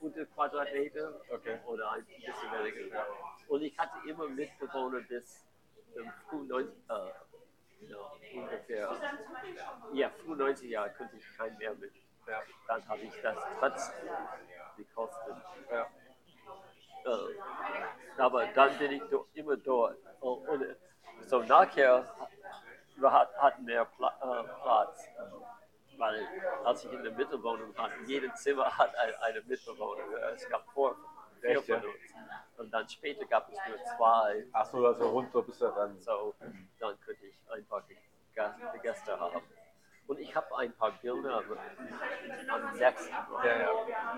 100 0.00 0.34
Quadratmeter 0.34 1.20
Okay. 1.28 1.58
oder 1.66 1.92
ein 1.92 2.04
bisschen 2.04 2.52
weniger. 2.64 3.06
Und 3.48 3.62
ich 3.62 3.78
hatte 3.78 4.08
immer 4.08 4.28
Mitbewohner 4.28 5.00
bis 5.00 5.44
ähm, 5.96 6.12
früh 6.28 6.46
90, 6.46 6.74
äh, 6.88 6.92
ja, 6.92 7.12
ungefähr, 8.34 8.90
ja, 9.92 10.10
früh 10.10 10.36
90 10.36 10.70
Jahre 10.70 10.92
konnte 10.94 11.16
ich 11.16 11.36
keinen 11.36 11.56
mehr 11.58 11.74
mit. 11.74 11.92
Ja. 12.26 12.42
Dann 12.68 12.88
habe 12.88 13.00
ich 13.00 13.20
das 13.22 13.36
trotz 13.58 13.92
die 14.76 14.84
Kosten. 14.84 15.42
Ja. 15.70 15.86
Äh, 17.04 18.20
aber 18.20 18.46
dann 18.46 18.78
bin 18.78 18.92
ich 18.92 19.02
do, 19.04 19.26
immer 19.34 19.56
dort. 19.56 19.96
Und, 20.20 20.48
und 20.48 20.62
äh, 20.62 20.76
so 21.22 21.42
nachher 21.42 22.04
hat, 23.02 23.36
hatten 23.36 23.66
wir 23.66 23.84
Pla 23.84 24.08
äh, 24.08 24.62
Platz. 24.62 25.08
Weil 25.96 26.26
als 26.64 26.84
ich 26.84 26.92
in 26.92 27.02
der 27.02 27.12
Mittelwohnung 27.12 27.76
war, 27.76 27.92
in 27.94 28.06
jedem 28.06 28.34
Zimmer 28.34 28.76
hat 28.76 28.94
ein, 28.96 29.14
eine 29.20 29.42
Mitbewohner. 29.42 30.32
Es 30.34 30.48
gab 30.48 30.66
vor, 30.70 30.96
Echt, 31.42 31.68
ja? 31.68 31.82
Und 32.58 32.70
dann 32.72 32.88
später 32.88 33.24
gab 33.26 33.50
es 33.50 33.58
nur 33.68 33.78
zwei. 33.96 34.44
Ach 34.52 34.66
so, 34.66 34.86
also 34.86 35.08
runter 35.08 35.42
bis 35.42 35.60
er 35.60 35.72
dann. 35.72 36.00
So, 36.00 36.34
dann 36.78 36.98
könnte 37.00 37.26
ich 37.26 37.34
Gast- 38.34 38.58
die 38.74 38.78
Gäste 38.80 39.18
haben. 39.18 39.42
Und 40.06 40.18
ich 40.18 40.34
habe 40.34 40.56
ein 40.56 40.72
paar 40.72 40.92
Bilder 40.92 41.36
am 41.38 41.58
am 42.48 42.76
sechsten. 42.76 43.14
Ja, 43.44 43.56
ja. 43.58 43.70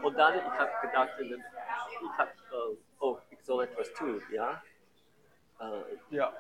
Und 0.03 0.17
dann, 0.19 0.39
ich 0.39 0.45
habe 0.45 0.71
gedacht, 0.83 1.11
ich 1.21 2.19
habe, 2.19 2.31
äh, 2.31 2.77
oh, 3.01 3.19
ich 3.31 3.43
soll 3.45 3.65
etwas 3.65 3.93
tun, 3.95 4.23
ja? 4.33 4.63
Äh, 5.61 5.65
Ja. 6.11 6.33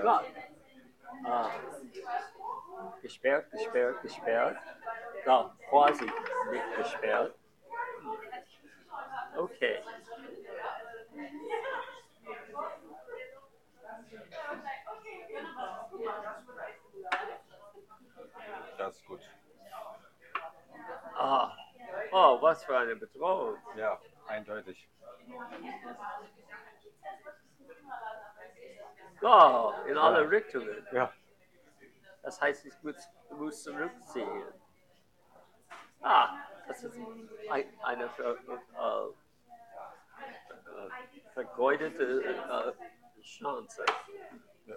klar. 0.00 0.24
Ah, 1.24 1.50
gesperrt, 3.02 3.50
gesperrt, 3.50 4.02
gesperrt. 4.02 4.56
Da, 5.24 5.54
quasi 5.68 6.04
nicht 6.04 6.76
gesperrt. 6.76 7.34
Okay. 9.36 9.82
Das 18.78 18.96
ist 18.96 19.06
gut. 19.06 19.20
Ah, 21.14 21.54
oh, 22.12 22.40
was 22.40 22.64
für 22.64 22.78
eine 22.78 22.96
Bedrohung. 22.96 23.58
Ja, 23.76 24.00
eindeutig. 24.26 24.88
Oh, 29.22 29.72
in 29.86 29.98
alle 29.98 30.30
Richtungen. 30.30 30.86
Ja. 30.92 31.12
Das 32.22 32.40
heißt, 32.40 32.64
ich 32.64 32.74
muss, 32.82 32.96
muss 33.30 33.62
zurückziehen. 33.62 34.44
Ah, 36.02 36.46
das 36.66 36.82
ist 36.82 36.96
ein, 37.50 37.68
eine 37.82 38.08
ver, 38.10 38.36
äh, 38.36 39.06
äh, 40.50 40.90
vergeudete 41.34 42.24
äh, 42.24 43.22
Chance. 43.22 43.84
ja. 44.66 44.76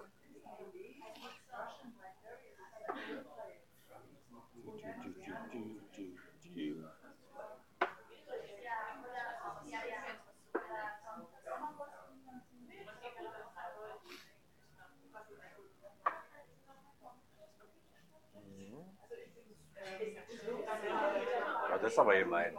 Das 21.84 21.91
ist 21.91 22.00
aber 22.00 22.15
gemein. 22.15 22.58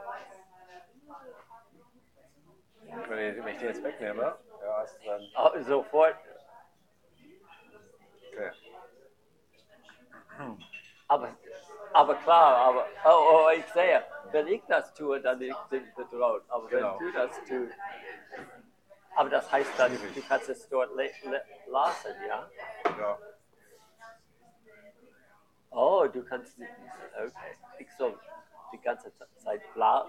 Wenn 3.08 3.36
ich, 3.36 3.44
wenn 3.44 3.54
ich 3.54 3.58
den 3.58 3.68
jetzt 3.68 3.82
wegnehme, 3.82 4.38
ja, 4.62 4.82
ist 4.82 4.98
dann. 5.06 5.22
Ah, 5.34 5.52
sofort. 5.62 6.16
Okay. 8.30 8.50
Aber, 11.08 11.36
aber 11.92 12.14
klar, 12.16 12.56
aber 12.56 12.86
oh, 13.04 13.46
oh, 13.46 13.50
ich 13.50 13.64
sehe, 13.72 14.04
wenn 14.32 14.46
ich 14.48 14.62
das 14.68 14.92
tue, 14.94 15.20
dann 15.20 15.38
bin 15.38 15.54
ich 15.70 15.94
bedroht. 15.94 16.42
Aber 16.48 16.68
Genau. 16.68 16.98
wenn 16.98 17.06
du 17.06 17.12
das 17.12 17.36
tust, 17.48 17.74
aber 19.16 19.30
das 19.30 19.50
heißt 19.50 19.70
dann, 19.78 19.92
du 19.92 20.22
kannst 20.28 20.48
es 20.48 20.68
dort 20.68 20.90
lassen, 20.94 22.14
ja? 22.28 22.50
Ja. 22.98 23.18
Oh, 25.70 26.06
du 26.06 26.24
kannst 26.24 26.58
nicht. 26.58 26.72
Okay. 27.16 27.56
Ich 27.78 27.90
soll 27.96 28.18
die 28.74 28.80
ganze 28.82 29.12
Zeit 29.38 29.62
la 29.74 30.06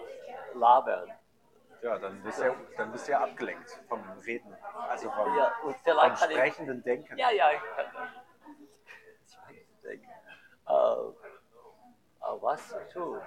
labern. 0.54 1.12
Ja, 1.82 1.98
dann 2.00 2.22
bist 2.24 2.40
du 2.40 2.46
ja, 2.46 2.56
dann 2.78 2.92
bist 2.92 3.08
du 3.08 3.12
ja 3.12 3.20
abgelenkt 3.22 3.70
vom 3.88 4.02
Reden. 4.26 4.56
Also 4.90 5.10
vom, 5.12 5.38
Ja, 5.38 5.52
vom 5.62 5.76
kann 5.84 6.32
ich. 6.32 6.36
sprechenden 6.38 6.84
Denken. 6.84 7.18
Ja, 7.18 7.30
ja, 7.32 7.52
ich 7.52 7.62
kann. 7.76 8.08
Ich 9.52 9.82
denke. 9.82 10.08
Äh, 10.68 10.72
äh, 10.72 12.42
was 12.42 12.70
zu 12.70 12.88
tun? 12.92 13.22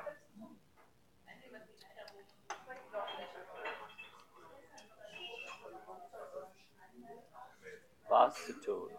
Was 8.08 8.34
zu 8.46 8.60
tun? 8.60 8.98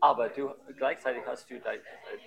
Aber 0.00 0.28
du 0.28 0.54
gleichzeitig 0.76 1.24
hast 1.26 1.48
du 1.48 1.60
dein, 1.60 1.80
dein, 1.82 2.20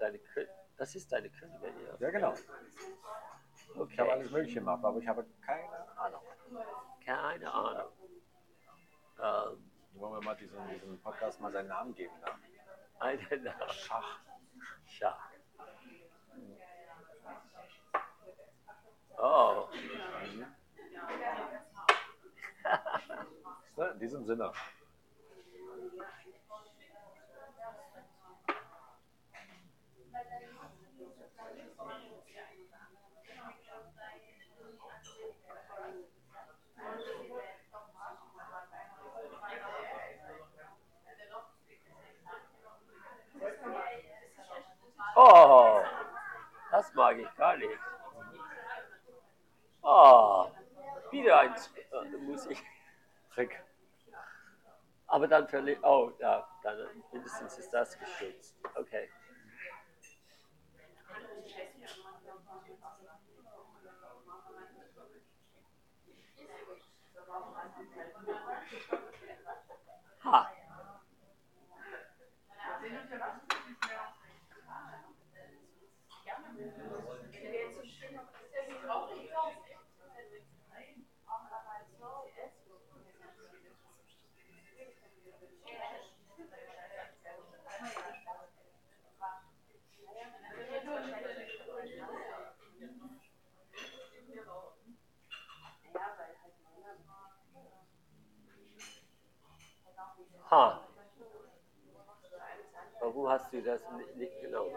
deine 0.00 0.18
Kö- 0.18 0.48
das 0.78 0.94
ist 0.94 1.12
deine 1.12 1.28
Königin, 1.30 1.74
ja. 1.84 1.96
Ja, 1.98 2.10
genau. 2.10 2.32
Ich 2.34 2.48
habe 3.68 3.80
Okay. 3.82 4.10
alles 4.10 4.30
Mögliche 4.30 4.60
gemacht, 4.60 4.82
aber 4.84 4.98
ich 4.98 5.06
habe 5.06 5.26
keine 5.44 5.98
Ahnung. 5.98 6.22
Keine 7.04 7.52
Ahnung. 7.52 7.92
Ähm, 9.20 9.70
Wollen 9.92 10.12
wir 10.14 10.24
mal 10.24 10.36
diesem, 10.36 10.66
diesem 10.68 11.00
Podcast 11.02 11.40
mal 11.40 11.52
seinen 11.52 11.68
Namen 11.68 11.94
geben? 11.94 12.14
Ne? 12.20 12.26
eine 13.00 13.40
Nacht. 13.42 13.74
Schach. 13.74 14.20
Schach. 14.86 15.30
Oh. 19.18 19.68
Ne? 23.76 23.90
In 23.90 23.98
diesem 24.00 24.24
Sinne. 24.24 24.52
Oh, 45.20 45.82
das 46.70 46.94
mag 46.94 47.18
ich 47.18 47.34
gar 47.34 47.56
nicht. 47.56 47.78
Oh, 49.82 50.46
wieder 51.10 51.40
ein 51.40 51.54
äh, 51.54 52.16
Musik. 52.18 52.62
Trick. 53.34 53.60
Aber 55.08 55.26
dann 55.26 55.48
verliert. 55.48 55.82
Oh, 55.82 56.12
ja, 56.20 56.46
dann 56.62 57.02
mindestens 57.10 57.58
ist 57.58 57.70
das 57.70 57.98
geschützt. 57.98 58.56
Okay. 58.76 59.08
하. 70.20 70.46
Ha. 100.50 100.80
Warum 103.00 103.28
hast 103.28 103.52
du 103.52 103.62
das 103.62 103.80
ni- 103.92 104.20
nicht 104.20 104.40
genommen? 104.40 104.76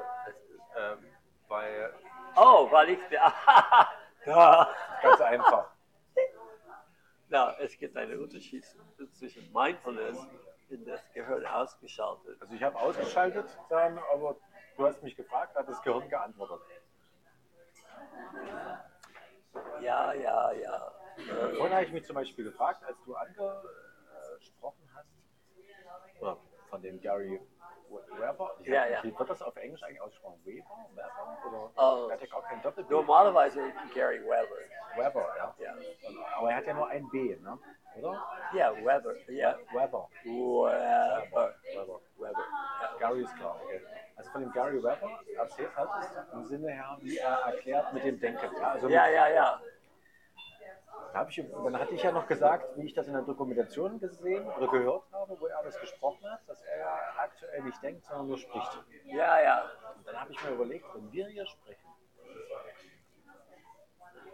Ähm, 0.78 1.06
weil 1.48 1.94
oh, 2.36 2.68
weil 2.72 2.90
ich. 2.92 3.00
ja. 4.26 4.76
ganz 5.02 5.22
einfach. 5.22 5.70
Na, 7.30 7.56
es 7.60 7.78
gibt 7.78 7.96
einen 7.96 8.20
Unterschied 8.20 8.66
zwischen 9.14 9.52
Mindfulness 9.54 10.18
und 10.70 10.86
das 10.86 11.02
Gehirn 11.14 11.46
ausgeschaltet. 11.46 12.42
Also 12.42 12.54
ich 12.54 12.64
habe 12.64 12.78
ausgeschaltet 12.78 13.46
dann, 13.70 13.98
aber 14.14 14.36
du 14.78 14.86
hast 14.86 15.02
mich 15.02 15.16
gefragt, 15.16 15.56
hat 15.56 15.68
das 15.68 15.82
Gehirn 15.82 16.10
geantwortet. 16.10 16.62
Ja, 19.82 20.14
ja, 20.14 20.52
ja. 20.52 20.92
Vorhin 21.58 21.74
habe 21.74 21.86
ich 21.86 21.92
mich 21.92 22.06
zum 22.06 22.16
Beispiel 22.16 22.46
gefragt, 22.46 22.84
als 22.84 22.98
du 23.06 23.18
hast, 23.18 23.36
oder 26.22 26.38
von 26.70 26.82
dem 26.82 27.00
Gary 27.02 27.40
Weber, 28.18 28.56
Ja, 28.64 28.86
ja. 28.88 29.04
wie 29.04 29.18
wird 29.18 29.30
das 29.30 29.42
auf 29.42 29.56
Englisch 29.58 29.84
eigentlich 29.84 30.02
ausgesprochen? 30.02 30.40
Weber? 30.46 30.66
Weber? 30.94 31.72
Oder 31.76 32.08
er 32.08 32.14
hat 32.14 32.22
ja 32.22 32.28
gar 32.28 32.90
Normalerweise 32.90 33.62
Gary 33.94 34.22
Weber. 34.24 34.56
Weber, 34.96 35.28
ja. 35.38 35.56
Ja, 35.60 35.74
Aber 36.38 36.52
er 36.52 36.58
hat 36.58 36.66
ja 36.66 36.74
nur 36.74 36.88
ein 36.88 37.10
B, 37.10 37.36
ne? 37.36 37.60
Oder? 37.98 38.24
ja 38.54 38.74
Weber. 38.78 39.14
Ja, 39.28 39.58
Weber. 39.74 40.08
Weber. 40.24 41.54
Weber. 41.76 42.02
Weber. 42.18 42.46
Ja. 42.82 42.98
Gary 43.00 43.24
ist 43.24 43.36
klar, 43.36 43.60
okay. 43.66 43.82
Also 44.16 44.32
von 44.32 44.42
dem 44.42 44.52
Gary 44.54 44.78
Weber 44.82 45.20
erzählt 45.36 45.76
hat 45.76 45.90
es 46.02 46.34
im 46.34 46.46
Sinne 46.46 46.72
her, 46.72 46.98
wie 47.02 47.18
er 47.18 47.40
erklärt 47.48 47.94
mit 47.94 48.06
dem 48.06 48.20
Denken. 48.22 48.56
Ja, 48.58 48.72
also 48.72 48.88
ja, 48.88 49.08
ja, 49.10 49.28
ja. 49.28 49.62
Da 51.14 51.28
ich, 51.28 51.44
dann 51.52 51.80
hatte 51.80 51.94
ich 51.94 52.04
ja 52.04 52.12
noch 52.12 52.28
gesagt, 52.28 52.78
wie 52.78 52.86
ich 52.86 52.94
das 52.94 53.08
in 53.08 53.14
der 53.14 53.24
Dokumentation 53.24 54.00
gesehen 54.00 54.48
oder 54.48 54.68
gehört 54.68 55.04
habe, 55.12 55.40
wo 55.40 55.48
er 55.48 55.62
das 55.64 55.80
gesprochen 55.80 56.30
hat, 56.30 56.42
dass 56.48 56.62
er 56.62 57.20
aktuell 57.20 57.64
nicht 57.64 57.82
denkt, 57.84 58.06
sondern 58.06 58.28
nur 58.28 58.38
spricht. 58.38 58.84
Ja, 59.06 59.42
ja. 59.42 59.72
Und 59.98 60.08
dann 60.08 60.20
habe 60.20 60.32
ich 60.32 60.44
mir 60.44 60.52
überlegt, 60.52 60.86
wenn 60.96 61.12
wir 61.12 61.28
hier 61.28 61.46
sprechen, 61.46 61.90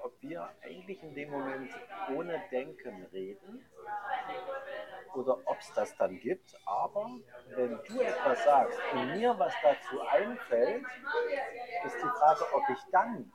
ob 0.03 0.21
wir 0.21 0.49
eigentlich 0.61 1.01
in 1.01 1.15
dem 1.15 1.31
Moment 1.31 1.71
ohne 2.15 2.41
Denken 2.51 3.05
reden 3.11 3.65
oder 5.15 5.37
ob 5.45 5.57
es 5.59 5.73
das 5.73 5.95
dann 5.97 6.19
gibt. 6.19 6.55
Aber 6.65 7.09
wenn 7.55 7.79
du 7.87 8.01
etwas 8.01 8.43
sagst 8.43 8.79
und 8.93 9.17
mir 9.17 9.37
was 9.37 9.53
dazu 9.63 10.01
einfällt, 10.01 10.85
ist 11.85 11.95
die 11.95 12.19
Frage, 12.19 12.45
ob 12.53 12.63
ich 12.69 12.79
dann 12.91 13.31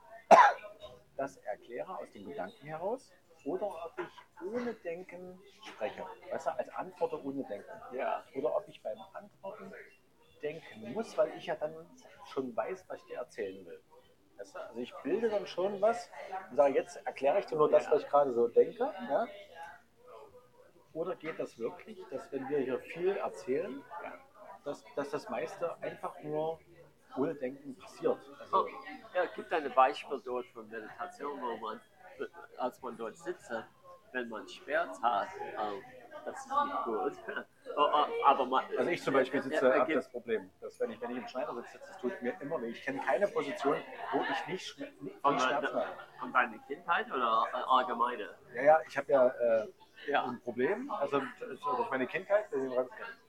das 1.15 1.37
erkläre 1.37 1.97
aus 1.97 2.11
dem 2.11 2.25
Gedanken 2.25 2.65
heraus 2.65 3.11
oder 3.45 3.67
ob 3.67 3.93
ich 3.99 4.45
ohne 4.47 4.73
Denken 4.75 5.39
spreche. 5.61 6.03
Weißt 6.31 6.47
du, 6.47 6.51
als 6.51 6.69
Antworter 6.69 7.23
ohne 7.23 7.43
Denken. 7.43 7.71
Ja, 7.93 8.23
Oder 8.35 8.55
ob 8.55 8.67
ich 8.67 8.81
beim 8.81 8.97
Antworten 9.13 9.71
denken 10.41 10.93
muss, 10.93 11.17
weil 11.17 11.35
ich 11.37 11.45
ja 11.45 11.55
dann 11.55 11.73
schon 12.25 12.55
weiß, 12.55 12.85
was 12.87 12.97
ich 12.99 13.05
dir 13.05 13.17
erzählen 13.17 13.65
will. 13.65 13.81
Weißt 14.37 14.55
du? 14.55 14.59
Also 14.59 14.79
ich 14.79 14.93
bilde 15.03 15.29
dann 15.29 15.47
schon 15.47 15.79
was 15.81 16.09
und 16.49 16.57
sage, 16.57 16.73
jetzt 16.75 16.97
erkläre 17.05 17.39
ich 17.39 17.45
dir 17.45 17.55
nur 17.55 17.69
das, 17.69 17.89
was 17.89 18.01
ich 18.01 18.09
gerade 18.09 18.33
so 18.33 18.47
denke. 18.47 18.83
Ja? 19.09 19.27
Oder 20.93 21.15
geht 21.15 21.39
das 21.39 21.57
wirklich, 21.57 21.99
dass 22.11 22.31
wenn 22.31 22.47
wir 22.49 22.59
hier 22.59 22.79
viel 22.79 23.15
erzählen, 23.17 23.83
dass, 24.63 24.83
dass 24.95 25.09
das 25.09 25.27
meiste 25.29 25.75
einfach 25.81 26.19
nur 26.21 26.59
ohne 27.17 27.35
Denken 27.35 27.75
passiert? 27.77 28.17
Also, 28.39 28.65
Oh, 28.65 28.67
ja, 29.15 29.23
es 29.23 29.33
gibt 29.33 29.51
ein 29.51 29.71
Beispiel 29.73 30.21
dort 30.23 30.45
von 30.47 30.67
Meditation, 30.69 31.41
wo 31.41 31.57
man, 31.57 31.81
als 32.57 32.81
man 32.81 32.97
dort 32.97 33.17
sitzt, 33.17 33.51
wenn 34.11 34.29
man 34.29 34.47
Schmerz 34.47 35.01
hat, 35.01 35.29
ähm, 35.59 35.83
das 36.25 36.39
ist 36.45 36.47
nicht 36.47 36.83
gut. 36.85 37.13
Oh, 37.75 37.89
oh, 37.91 38.05
aber 38.23 38.45
man, 38.45 38.65
also 38.77 38.91
ich 38.91 39.01
zum 39.01 39.15
Beispiel 39.15 39.41
sitze, 39.41 39.69
Ja, 39.69 39.79
habe 39.79 39.93
das 39.93 40.07
Problem, 40.07 40.51
dass 40.61 40.79
wenn 40.79 40.91
ich, 40.91 41.01
wenn 41.01 41.09
ich 41.09 41.17
im 41.17 41.27
Schneider 41.27 41.55
sitze, 41.55 41.79
das 41.79 41.97
tut 41.97 42.21
mir 42.21 42.39
immer 42.39 42.61
weh. 42.61 42.67
Ich 42.67 42.83
kenne 42.83 42.99
keine 42.99 43.27
Position, 43.27 43.77
wo 44.11 44.21
ich 44.21 44.47
nicht, 44.47 44.75
von, 44.75 45.33
nicht 45.33 45.43
Schmerzen 45.43 45.47
habe. 45.47 45.67
deiner, 45.71 45.97
von 46.19 46.31
deiner 46.33 46.57
Kindheit 46.67 47.07
oder 47.07 47.47
äh, 47.51 47.57
allgemeine? 47.67 48.29
Ja, 48.53 48.61
ja, 48.61 48.79
ich 48.87 48.95
habe 48.95 49.11
ja 49.11 49.27
äh, 49.27 49.67
Ja. 50.05 50.25
ein 50.25 50.39
Problem, 50.41 50.91
also 50.91 51.19
durch 51.39 51.89
meine 51.89 52.05
Kindheit, 52.05 52.45
äh, 52.53 52.57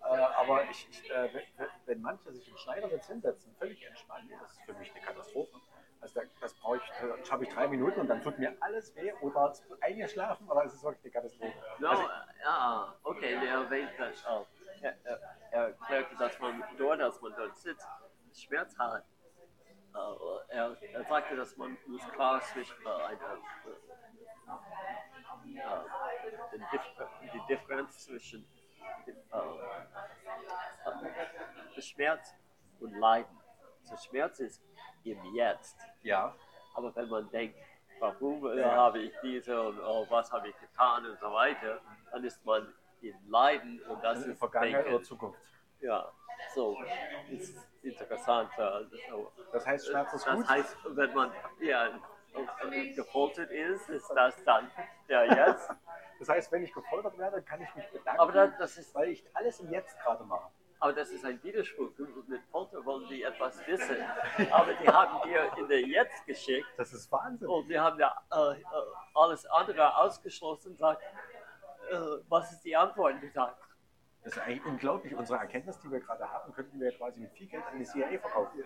aber 0.05 0.65
ich, 0.69 0.89
ich, 0.91 1.11
äh, 1.11 1.31
wenn, 1.33 1.69
wenn 1.87 2.03
manche 2.03 2.31
sich 2.33 2.47
im 2.47 2.57
Schneidersitz 2.59 3.07
hinsetzen, 3.07 3.55
völlig 3.59 3.83
entspannt, 3.87 4.29
das 4.43 4.53
ist 4.53 4.63
für 4.67 4.75
mich 4.75 4.91
eine 4.95 5.01
Katastrophe. 5.01 5.57
Also 6.05 6.21
da, 6.21 6.27
das 6.39 6.53
brauche 6.53 6.77
ich, 6.77 6.83
das 7.01 7.27
schaffe 7.27 7.45
ich 7.45 7.49
drei 7.49 7.67
Minuten 7.67 8.01
und 8.01 8.09
dann 8.09 8.23
tut 8.23 8.39
mir 8.39 8.55
alles 8.61 8.95
weh 8.95 9.11
oder 9.23 9.49
es 9.51 9.61
ist 9.61 9.83
eingeschlafen, 9.83 10.47
es 10.67 10.75
ist 10.75 10.85
wirklich 10.85 11.03
eine 11.03 11.13
Katastrophe. 11.13 11.55
No, 11.79 11.89
Also, 11.89 12.03
ja, 12.45 12.95
okay, 13.05 13.33
er 13.33 13.63
erwähnt 13.63 13.93
das 13.97 14.27
auch. 14.27 14.47
Er, 14.83 14.95
er, 15.03 15.21
er 15.51 15.69
erklärte, 15.69 16.15
dass 16.17 16.39
man 16.41 16.63
dort, 16.77 17.01
als 17.01 17.19
man 17.23 17.33
dort 17.35 17.57
sitzt, 17.57 17.89
Schmerz 18.35 18.77
hat. 18.79 19.07
Er, 20.49 20.77
er 20.93 21.05
sagte, 21.05 21.37
dass 21.37 21.57
man 21.57 21.79
muss 21.87 22.07
klar 22.11 22.43
zwischen 22.53 22.77
äh, 22.85 22.89
eine, 22.91 23.19
äh, 25.47 25.57
äh, 25.57 27.31
die 27.33 27.47
Differenz 27.49 28.05
zwischen 28.05 28.47
äh, 29.07 29.11
äh, 31.79 31.81
Schmerz 31.81 32.35
und 32.81 32.93
Leiden. 32.93 33.41
Der 33.91 33.97
Schmerz 33.97 34.41
ist 34.41 34.63
im 35.05 35.35
Jetzt. 35.35 35.79
ja, 36.03 36.35
Aber 36.75 36.95
wenn 36.97 37.09
man 37.09 37.31
denkt, 37.31 37.57
warum 38.01 38.45
Ja. 38.59 38.73
habe 38.73 38.99
ich 39.01 39.13
diese 39.23 39.61
und 39.63 39.79
oh, 39.81 40.07
was 40.09 40.31
habe 40.33 40.49
ich 40.49 40.59
getan 40.61 41.07
und 41.07 41.19
so 41.21 41.33
weiter, 41.33 41.81
dann 42.11 42.25
ist 42.25 42.45
man 42.45 42.73
in 43.01 43.15
Leiden 43.29 43.81
und 43.89 44.03
das 44.03 44.19
also 44.19 44.31
ist 44.31 44.39
Vergangenheit 44.39 44.85
Denken. 44.85 44.95
oder 44.97 45.05
Zukunft. 45.05 45.41
Ja, 45.81 46.11
so 46.55 46.77
ist 47.31 47.55
interessant. 47.83 48.51
äh, 48.59 48.85
so. 49.11 49.31
Das 49.53 49.67
heißt, 49.67 49.87
Schmerz 49.87 50.13
ist 50.15 50.27
das 50.27 50.37
gut. 50.37 50.49
heißt, 50.49 50.77
wenn 50.87 51.15
man 51.15 51.33
ja, 51.61 51.89
gefoltert 52.97 53.51
ist, 53.51 53.89
ist 53.91 54.09
das 54.11 54.43
dann 54.45 54.71
der 55.09 55.27
Jetzt. 55.27 55.71
Das 56.19 56.29
heißt, 56.29 56.53
wenn 56.53 56.63
ich 56.65 56.73
gefoltert 56.73 57.19
werde, 57.19 57.43
kann 57.43 57.61
ich 57.61 57.75
mich 57.75 57.87
bedanken, 57.91 58.21
Aber 58.21 58.33
das, 58.33 58.51
das 58.59 58.77
ist 58.79 58.95
weil 58.95 59.09
ich 59.11 59.25
alles 59.35 59.61
im 59.61 59.71
Jetzt 59.71 59.99
gerade 60.01 60.25
mache. 60.25 60.51
Aber 60.85 60.93
das 60.93 61.09
ist 61.09 61.25
ein 61.25 61.43
Widerspruch. 61.43 61.93
Mit 62.27 62.45
Folter 62.53 62.85
wollen 62.85 63.09
die 63.09 63.23
etwas 63.23 63.67
wissen. 63.67 63.97
Aber 64.51 64.75
die 64.75 64.87
haben 64.87 65.27
dir 65.27 65.51
in 65.57 65.67
der 65.67 65.81
Jetzt 65.81 66.27
geschickt 66.27 66.67
Das 66.77 66.93
ist 66.93 67.11
Wahnsinn. 67.11 67.49
und 67.49 67.71
wir 67.71 67.83
haben 67.83 67.99
ja 67.99 68.15
äh, 68.31 68.61
äh, 68.61 68.65
alles 69.15 69.47
andere 69.47 69.97
ausgeschlossen 69.97 70.73
und 70.73 70.79
sagt, 70.79 71.03
äh, 71.91 71.97
was 72.29 72.53
ist 72.53 72.61
die 72.67 72.77
Antwort? 72.77 73.15
Sage, 73.33 73.55
Das 74.25 74.35
ist 74.35 74.43
eigentlich 74.43 74.67
unglaublich. 74.67 75.15
Unsere 75.15 75.39
Erkenntnis, 75.39 75.81
die 75.81 75.91
wir 75.91 76.01
gerade 76.01 76.31
haben, 76.31 76.53
könnten 76.53 76.79
wir 76.79 76.93
quasi 76.93 77.19
mit 77.19 77.33
viel 77.33 77.47
Geld 77.47 77.65
an 77.65 77.79
die 77.79 77.87
CIA 77.87 78.19
verkaufen. 78.19 78.63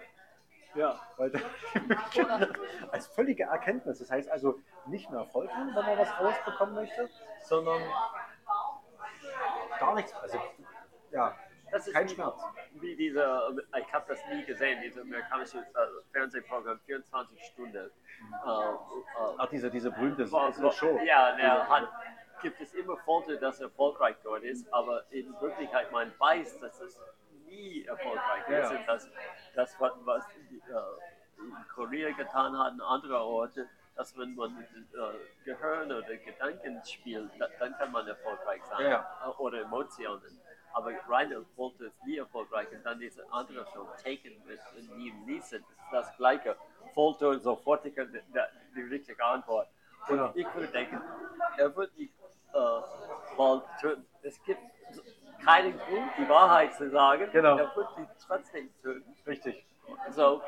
ja, 0.74 1.00
Weil 1.18 1.30
als 2.90 3.06
völlige 3.06 3.44
Erkenntnis. 3.44 4.00
Das 4.00 4.10
heißt 4.10 4.28
also 4.28 4.58
nicht 4.86 5.08
mehr 5.08 5.24
foltern, 5.26 5.68
wenn 5.72 5.86
man 5.86 5.98
was 5.98 6.18
rausbekommen 6.18 6.74
möchte, 6.74 7.08
sondern 7.44 7.80
gar 9.78 9.94
nichts. 9.94 10.12
Also 10.14 10.40
ja, 11.12 11.36
das 11.70 11.86
ist 11.86 11.94
kein 11.94 12.08
wie, 12.08 12.14
Schmerz. 12.14 12.40
wie 12.74 12.96
diese, 12.96 13.66
ich 13.78 13.92
habe 13.92 14.04
das 14.08 14.18
nie 14.30 14.44
gesehen, 14.44 14.80
dieses 14.82 15.02
amerikanische 15.02 15.58
äh, 15.58 15.62
Fernsehprogramm, 16.12 16.80
24 16.86 17.44
Stunden. 17.44 17.76
Äh, 17.76 17.80
äh, 17.80 18.74
Ach, 19.38 19.46
diese, 19.48 19.70
diese 19.70 19.90
berühmte 19.90 20.30
War- 20.32 20.52
Show. 20.72 20.98
Ja, 21.04 21.36
der 21.36 21.68
hat, 21.68 21.88
gibt 22.42 22.60
es 22.60 22.72
immer 22.74 22.96
Folter, 22.98 23.36
dass 23.36 23.60
erfolgreich 23.60 24.16
dort 24.22 24.42
ist, 24.42 24.72
aber 24.72 25.04
in 25.10 25.32
Wirklichkeit 25.40 25.90
man 25.92 26.12
weiß, 26.18 26.60
dass 26.60 26.80
es 26.80 26.98
nie 27.46 27.84
erfolgreich 27.84 28.48
Ja, 28.48 28.58
ist. 28.60 28.70
Und 28.72 28.86
das, 28.86 29.08
das 29.54 29.76
was, 29.80 29.92
was 30.04 30.24
die, 30.50 30.56
äh, 30.56 31.40
in 31.40 31.54
Korea 31.74 32.10
getan 32.10 32.58
hat, 32.58 32.72
an 32.72 32.80
anderen 32.80 33.22
Orten, 33.22 33.68
dass 33.94 34.16
wenn 34.16 34.34
man 34.34 34.56
mit 34.56 34.66
Gehirn 35.44 35.90
oder 35.90 36.16
Gedanken 36.18 36.80
spielt, 36.84 37.30
da, 37.38 37.48
dann 37.58 37.76
kann 37.78 37.90
man 37.92 38.06
erfolgreich 38.06 38.62
sein. 38.64 38.90
Ja, 38.90 39.34
Oder 39.38 39.62
Emotionen. 39.62 40.40
Aber 40.74 40.92
reine 41.08 41.44
Folter 41.56 41.84
ist 41.86 42.04
nie 42.04 42.18
erfolgreich. 42.18 42.68
Und 42.72 42.84
dann 42.84 42.98
diese 43.00 43.24
andere 43.32 43.64
Film, 43.66 43.86
Taken 44.02 44.42
mit 44.46 44.60
Liam 44.96 45.24
Neeson, 45.24 45.64
das 45.90 46.14
Gleiche. 46.16 46.56
Folter, 46.94 47.38
sofortige, 47.38 48.06
die, 48.06 48.80
richtige 48.82 49.24
Antwort. 49.24 49.68
Und 50.08 50.16
Genau. 50.16 50.30
ich 50.34 50.46
würde 50.54 50.68
denken, 50.68 51.00
er 51.56 51.74
wird 51.76 51.96
nicht 51.98 52.12
äh, 52.52 52.80
töten. 53.80 54.06
Es 54.22 54.42
gibt 54.44 54.60
keinen 55.44 55.76
Grund, 55.78 56.10
die 56.18 56.28
Wahrheit 56.28 56.74
zu 56.74 56.88
sagen. 56.90 57.28
Genau. 57.32 57.56
Er 57.58 57.76
wird 57.76 57.88
die 57.98 58.06
trotzdem 58.26 58.70
töten. 58.82 59.14
Richtig. 59.26 59.64
So, 60.10 60.42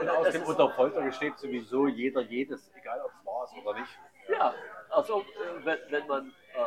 Und 0.00 0.08
aus 0.08 0.26
es 0.26 0.32
dem 0.32 0.42
ist- 0.42 0.48
unter 0.48 0.70
Folter 0.70 1.02
gesteht 1.02 1.38
sowieso 1.38 1.86
jeder 1.86 2.22
jedes, 2.22 2.70
egal 2.74 3.00
ob 3.02 3.10
es 3.18 3.26
wahr 3.26 3.44
ist 3.44 3.54
oder 3.66 3.78
nicht. 3.80 3.98
Ja, 4.28 4.54
also 4.90 5.20
äh, 5.20 5.64
wenn, 5.64 5.78
wenn 5.90 6.06
man 6.06 6.28
äh, 6.54 6.60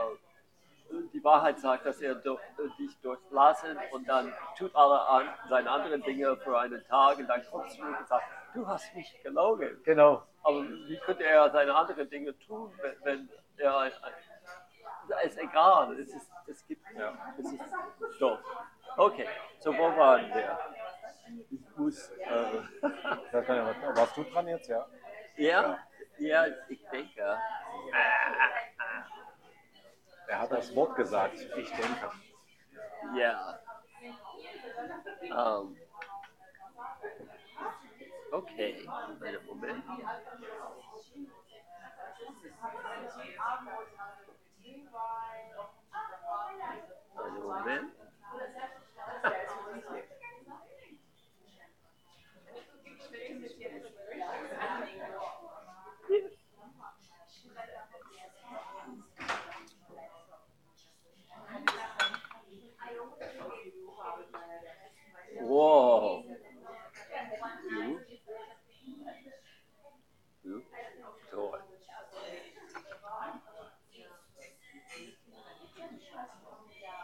die 1.14 1.24
Wahrheit 1.24 1.60
sagt, 1.60 1.86
dass 1.86 2.00
er 2.02 2.16
do, 2.16 2.36
äh, 2.36 2.68
dich 2.78 2.98
durchblasen 3.02 3.78
und 3.92 4.08
dann 4.08 4.34
tut 4.58 4.76
alle 4.76 5.00
an, 5.02 5.28
seine 5.50 5.70
anderen 5.70 6.02
Dinge 6.04 6.36
für 6.38 6.58
einen 6.60 6.86
Tag 6.88 7.18
und 7.18 7.28
dann 7.28 7.44
kommt 7.50 7.72
zurück 7.72 8.00
und 8.00 8.08
sagt, 8.08 8.26
du 8.54 8.68
hast 8.68 8.94
mich 8.96 9.22
gelogen. 9.24 9.82
Genau. 9.84 10.24
Aber 10.44 10.62
wie 10.64 10.98
könnte 11.06 11.24
er 11.24 11.50
seine 11.50 11.74
anderen 11.76 12.10
Dinge 12.10 12.38
tun, 12.40 12.72
wenn, 12.82 12.96
wenn 13.04 13.30
er 13.58 13.78
ein, 13.80 13.92
ein, 14.02 15.28
ist 15.28 15.38
egal. 15.38 16.00
Es, 16.00 16.10
ist, 16.10 16.30
es 16.48 16.66
gibt, 16.68 16.84
Ja. 16.96 17.14
es 17.38 17.52
ist 17.52 17.62
doof. 18.22 18.40
Okay, 18.98 19.28
so 19.60 19.74
wo 19.78 19.96
waren 19.98 20.28
wir? 20.34 20.58
Ich 21.50 21.78
muss, 21.78 22.10
äh, 22.12 22.62
ja- 23.34 23.96
Warst 23.96 24.16
du 24.18 24.24
dran 24.24 24.48
jetzt? 24.48 24.70
Ja. 24.70 24.86
ja, 25.38 25.78
ja, 26.20 26.46
ich 26.70 26.82
denke, 26.92 27.38
Er 30.28 30.40
hat 30.40 30.52
das 30.52 30.76
Wort 30.76 30.96
gesagt. 30.96 31.38
Ich 31.58 31.70
denke. 31.72 32.12
ja. 33.18 33.60
Ähm, 35.22 35.78
okay, 38.32 38.88
einen 39.22 39.46
Moment. 39.46 39.84
Einen 47.18 47.44
Moment. 47.44 48.05
Wow. 65.46 66.24
Du? 67.70 68.00
Du? 70.44 70.64
Toll. 71.30 71.60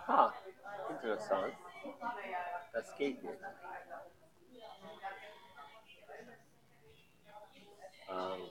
Ha, 0.07 0.33
interessant. 0.89 1.53
Das 2.73 2.95
geht 2.97 3.21
nicht. 3.21 3.39
Ähm. 8.09 8.49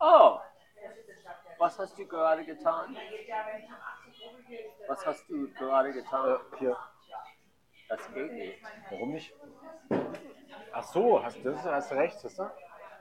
Oh, 0.00 0.40
was 1.58 1.78
hast 1.78 1.96
du 1.98 2.06
gerade 2.06 2.44
getan? 2.44 2.96
Was 4.88 5.06
hast 5.06 5.28
du 5.28 5.48
gerade 5.52 5.92
getan? 5.92 6.30
Äh, 6.52 6.56
hier. 6.58 6.76
Das 7.88 8.12
geht 8.12 8.32
nicht. 8.32 8.62
Warum 8.90 9.12
nicht? 9.12 9.34
Ach 10.72 10.82
so, 10.82 11.22
hast, 11.22 11.44
das, 11.44 11.62
hast 11.64 11.90
du 11.90 11.94
recht, 11.94 12.18
siehst 12.18 12.38
du? 12.38 12.50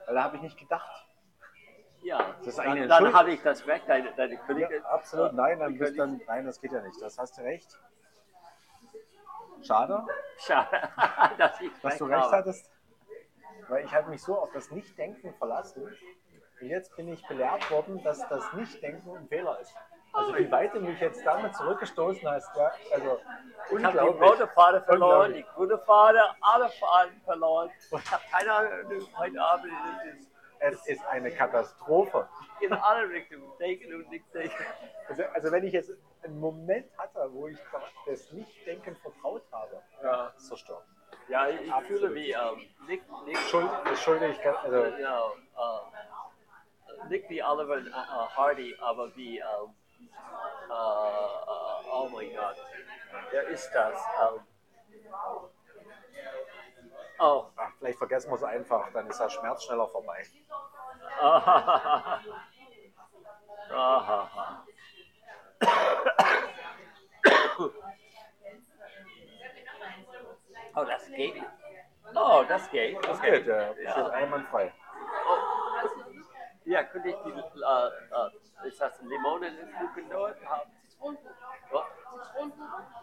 Weil 0.05 0.15
da 0.15 0.23
habe 0.23 0.35
ich 0.35 0.41
nicht 0.43 0.57
gedacht. 0.59 1.07
Ja, 2.03 2.33
Das 2.39 2.47
ist 2.47 2.57
dann, 2.57 2.89
dann 2.89 3.13
habe 3.13 3.31
ich 3.31 3.41
das 3.41 3.65
weg, 3.67 3.83
deine, 3.87 4.11
deine 4.13 4.33
Ja, 4.33 4.39
Königin. 4.41 4.83
absolut. 4.85 5.33
Nein, 5.33 5.59
dann 5.59 5.77
bist 5.77 5.97
dann, 5.97 6.19
nein, 6.27 6.45
das 6.45 6.59
geht 6.59 6.71
ja 6.71 6.81
nicht. 6.81 6.99
Das 7.01 7.17
hast 7.17 7.37
du 7.37 7.41
recht. 7.43 7.79
Schade, 9.61 10.03
Schade, 10.39 10.89
dass 11.37 11.59
dass 11.83 11.97
du 11.99 12.05
recht 12.05 12.19
habe. 12.23 12.37
hattest. 12.37 12.69
Weil 13.71 13.85
ich 13.85 13.93
habe 13.93 14.09
mich 14.09 14.21
so 14.21 14.37
auf 14.37 14.51
das 14.51 14.69
Nichtdenken 14.69 15.33
verlassen. 15.35 15.83
Und 16.61 16.67
jetzt 16.67 16.93
bin 16.97 17.07
ich 17.07 17.25
belehrt 17.25 17.71
worden, 17.71 18.03
dass 18.03 18.19
das 18.27 18.51
Nichtdenken 18.53 19.15
ein 19.15 19.27
Fehler 19.29 19.59
ist. 19.61 19.73
Also 20.13 20.35
wie 20.35 20.51
weit 20.51 20.73
du 20.75 20.81
mich 20.81 20.99
jetzt 20.99 21.25
damit 21.25 21.55
zurückgestoßen 21.55 22.29
hast, 22.29 22.53
ja, 22.57 22.69
also 22.93 23.17
Ich 23.69 23.83
habe 23.83 23.97
die 23.97 23.97
unglaublich. 24.09 24.29
rote 24.29 24.47
Fahne 24.49 24.81
verloren, 24.81 25.33
die 25.33 25.39
Unglaublich. 25.43 25.55
grüne 25.55 25.77
Fahne, 25.85 26.21
alle 26.41 26.67
Fahnen 26.69 27.21
verloren. 27.23 27.71
Ich 27.79 28.11
habe 28.11 28.23
keine 28.29 28.51
Ahnung, 28.51 29.07
heute 29.15 29.41
Abend 29.41 29.71
ist 30.19 30.29
Es 30.59 30.87
ist 30.87 31.05
eine 31.05 31.31
Katastrophe. 31.31 32.27
in 32.59 32.73
alle 32.73 33.07
Richtungen 33.09 33.57
denken 33.57 33.95
und 33.95 34.09
nicht 34.09 34.25
denken. 34.33 34.65
Also, 35.07 35.23
also 35.33 35.51
wenn 35.53 35.63
ich 35.63 35.71
jetzt 35.71 35.91
einen 36.23 36.39
Moment 36.41 36.85
hatte, 36.97 37.29
wo 37.31 37.47
ich 37.47 37.57
das 38.05 38.31
Nichtdenken 38.33 38.97
vertraut 38.97 39.43
habe, 39.53 39.81
Ja, 40.03 40.27
ist 40.35 40.47
zerstört. 40.49 40.83
Ja 41.27 41.47
ich, 41.49 41.61
ich 41.61 41.73
fühle 41.87 42.13
wie 42.13 42.31
ähm, 42.31 42.69
Nick, 42.87 43.03
Nick, 43.25 43.37
Schuld, 43.37 43.69
ganz- 44.43 44.57
also 44.63 44.85
ja, 44.97 45.21
äh, 45.27 47.07
nicht 47.09 47.29
wie 47.29 47.43
Oliver 47.43 47.77
äh, 47.77 47.91
Hardy, 47.91 48.75
aber 48.81 49.15
wie, 49.15 49.37
ähm, 49.39 49.75
äh, 49.99 50.73
äh, 50.73 51.89
oh 51.91 52.09
mein 52.11 52.35
Gott, 52.35 52.55
wer 53.31 53.47
ist 53.47 53.69
das? 53.73 53.95
Ähm, 54.21 54.39
oh, 57.19 57.45
ach, 57.55 57.71
vielleicht 57.79 57.97
vergessen 57.97 58.29
wir 58.31 58.35
es 58.35 58.43
einfach, 58.43 58.91
dann 58.93 59.07
ist 59.07 59.19
der 59.19 59.29
Schmerz 59.29 59.63
schneller 59.63 59.87
vorbei. 59.87 60.25
Ahaha. 61.21 62.21
Ahaha. 63.69 64.65
Oh, 70.75 70.83
das 70.85 71.05
geht. 71.07 71.43
Oh, 72.15 72.43
das 72.47 72.69
geht. 72.71 72.97
Das 73.05 73.17
Okay. 73.19 73.31
geht, 73.31 73.47
ja. 73.47 73.73
Steht 73.73 73.85
Ja. 73.85 74.07
einwandfrei. 74.09 74.71
Oh. 75.27 75.37
ja, 76.65 76.83
könnte 76.83 77.09
ich 77.09 77.15
die, 77.25 77.29
äh, 77.31 78.63
äh, 78.63 78.67
ist 78.67 78.79
das 78.81 79.01
Limonenkuchen 79.01 80.09
dort 80.09 80.45
haben? 80.45 80.71
Oh. 81.01 81.13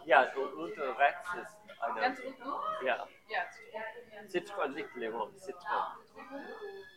Ja, 0.05 0.23
und 0.35 0.53
unten 0.53 0.81
rechts 0.81 1.33
ist 1.35 1.57
eine. 1.81 1.99
Ganz 2.01 2.19
unten? 2.19 2.43
Ja, 2.85 3.07
Ja, 3.27 3.41
Zitronen. 3.51 4.29
Zitron, 4.29 4.73
nicht 4.73 4.95
Limon, 4.95 5.37
Zitron. 5.37 5.83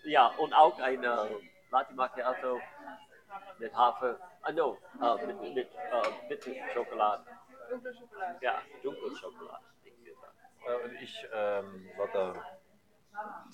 Ja, 0.05 0.27
und 0.39 0.53
auch 0.55 0.79
eine 0.81 1.41
Latte 1.71 1.95
Macchiato 1.95 2.61
mit 3.59 3.75
Hafer, 3.75 4.19
ah 4.43 4.53
no, 4.53 4.79
äh, 5.01 5.27
mit, 5.27 5.41
mit 5.55 5.75
äh, 5.75 6.29
Bittelschokolade. 6.29 7.25
Dunkle 7.71 7.95
Schokolade. 7.95 8.39
Ja, 8.43 8.63
Dunkelschokolade. 8.83 9.13
nicht 9.23 9.41
gesagt. 9.41 9.72
Äh, 10.67 10.85
Und 10.85 10.93
ich 11.01 11.29
ähm, 11.33 11.91
würde 11.97 12.43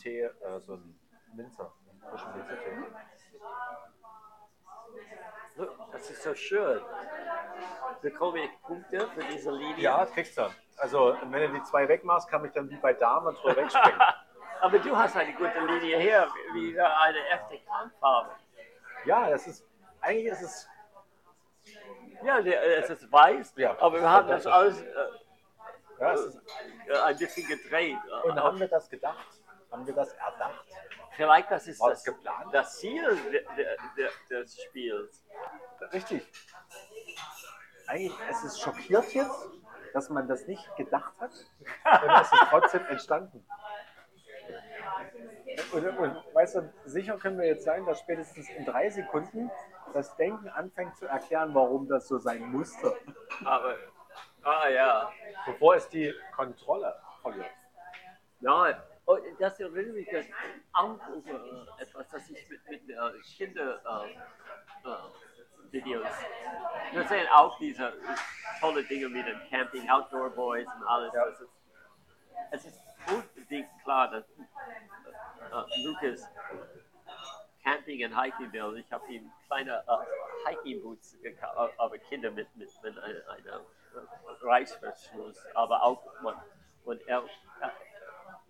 Tee, 0.00 0.22
äh, 0.22 0.60
so 0.60 0.74
ein 0.74 0.98
Minzer, 1.34 1.72
frischen 2.08 2.32
Minzertee. 2.36 2.76
Das 5.92 6.10
ist 6.10 6.22
so 6.22 6.34
schön. 6.34 6.80
Bekomme 8.00 8.44
ich 8.44 8.62
Punkte 8.62 9.08
für 9.08 9.24
diese 9.24 9.50
Linie? 9.50 9.78
Ja, 9.82 10.06
kriegst 10.06 10.38
du. 10.38 10.48
Also 10.76 11.16
wenn 11.22 11.52
du 11.52 11.58
die 11.58 11.62
zwei 11.64 11.88
wegmachst, 11.88 12.28
kann 12.30 12.44
ich 12.44 12.52
dann 12.52 12.70
wie 12.70 12.76
bei 12.76 12.92
Damen 12.92 13.34
drüber 13.34 13.56
wegspringen. 13.56 14.00
Aber 14.60 14.78
du 14.78 14.96
hast 14.96 15.16
eine 15.16 15.32
gute 15.34 15.58
Linie 15.60 15.98
hier, 15.98 16.28
wie 16.52 16.78
eine 16.80 17.18
echte 17.28 17.58
Kampffarbe. 17.64 18.30
ja, 19.04 19.30
das 19.30 19.46
ist, 19.46 19.64
eigentlich 20.00 20.26
ist 20.32 20.42
es, 20.42 20.68
Ja, 22.22 22.38
es 22.40 22.90
ist 22.90 23.10
weiß, 23.12 23.54
Ja, 23.56 23.76
aber 23.80 24.00
wir 24.00 24.10
haben 24.10 24.26
das 24.28 24.46
alles 24.46 24.82
äh, 24.82 24.86
ja, 26.00 26.14
äh, 26.14 26.98
ein 27.04 27.16
bisschen 27.16 27.46
gedreht. 27.46 27.98
und 28.24 28.40
haben 28.40 28.58
wir 28.60 28.68
das 28.68 28.88
gedacht? 28.88 29.26
Haben 29.70 29.86
wir 29.86 29.94
das 29.94 30.12
erdacht? 30.14 30.64
Vielleicht 31.16 31.50
das 31.50 31.66
ist 31.66 31.80
War 31.80 31.90
das, 31.90 32.04
geplant? 32.04 32.54
das 32.54 32.78
Ziel 32.78 33.04
de, 33.30 33.44
de, 33.56 33.66
de, 33.96 34.08
des 34.30 34.62
Spiels. 34.62 35.24
Richtig. 35.92 36.32
Eigentlich, 37.86 38.18
es 38.30 38.44
ist 38.44 38.60
schockiert 38.60 39.12
jetzt, 39.14 39.48
dass 39.94 40.08
man 40.10 40.28
das 40.28 40.46
nicht 40.46 40.76
gedacht 40.76 41.14
hat 41.18 41.32
und 41.32 42.10
es 42.20 42.32
ist 42.32 42.42
trotzdem 42.50 42.86
entstanden. 42.86 43.46
Und, 45.72 45.86
und 45.98 46.34
weißt 46.34 46.56
du, 46.56 46.72
sicher 46.84 47.18
können 47.18 47.38
wir 47.38 47.46
jetzt 47.46 47.64
sein, 47.64 47.84
dass 47.84 48.00
spätestens 48.00 48.48
in 48.50 48.64
drei 48.64 48.88
Sekunden 48.90 49.50
das 49.92 50.14
Denken 50.16 50.48
anfängt 50.48 50.96
zu 50.96 51.06
erklären, 51.06 51.54
warum 51.54 51.88
das 51.88 52.08
so 52.08 52.18
sein 52.18 52.52
musste, 52.52 52.94
Aber, 53.44 53.74
ah 54.42 54.68
ja. 54.68 55.12
bevor 55.46 55.76
es 55.76 55.88
die 55.88 56.12
Kontrolle 56.34 56.94
verliert. 57.22 57.50
Nein, 58.40 58.76
oh, 59.06 59.18
das 59.38 59.58
erinnert 59.58 59.94
mich 59.94 60.08
das 60.10 60.26
auch 60.72 60.98
über 61.08 61.66
äh, 61.78 61.82
etwas, 61.82 62.08
das 62.08 62.30
ich 62.30 62.48
mit, 62.48 62.68
mit 62.68 62.88
äh, 62.88 63.20
Kinder 63.36 63.80
äh, 63.84 64.88
äh, 64.88 65.72
Videos. 65.72 66.06
Wir 66.92 67.06
sehen 67.08 67.26
auch 67.32 67.58
diese 67.58 67.92
tolle 68.60 68.84
Dinge 68.84 69.12
wie 69.12 69.22
den 69.22 69.40
Camping, 69.50 69.88
Outdoor 69.90 70.30
Boys 70.30 70.66
und 70.66 70.86
alles. 70.86 71.12
Ja. 71.12 71.24
Ist, 71.24 71.42
es 72.50 72.64
ist 72.66 72.80
unbedingt 73.10 73.68
klar, 73.82 74.10
dass 74.10 74.24
äh, 74.30 75.84
Lucas 75.84 76.28
Camping 77.62 78.04
und 78.04 78.22
Hiking 78.22 78.52
will. 78.52 78.78
Ich 78.78 78.92
habe 78.92 79.06
ihm 79.12 79.30
kleine 79.46 79.84
äh, 79.86 80.48
Hiking 80.48 80.82
Boots 80.82 81.18
gekauft, 81.22 81.74
aber 81.78 81.98
Kinder 81.98 82.30
mit, 82.30 82.54
mit, 82.56 82.70
mit 82.82 82.98
einer, 82.98 83.30
einer 83.30 83.60
Reißverschluss, 84.42 85.44
aber 85.54 85.82
auch 85.82 86.02
man, 86.22 86.34
und 86.84 87.00
er, 87.06 87.22
er 87.60 87.72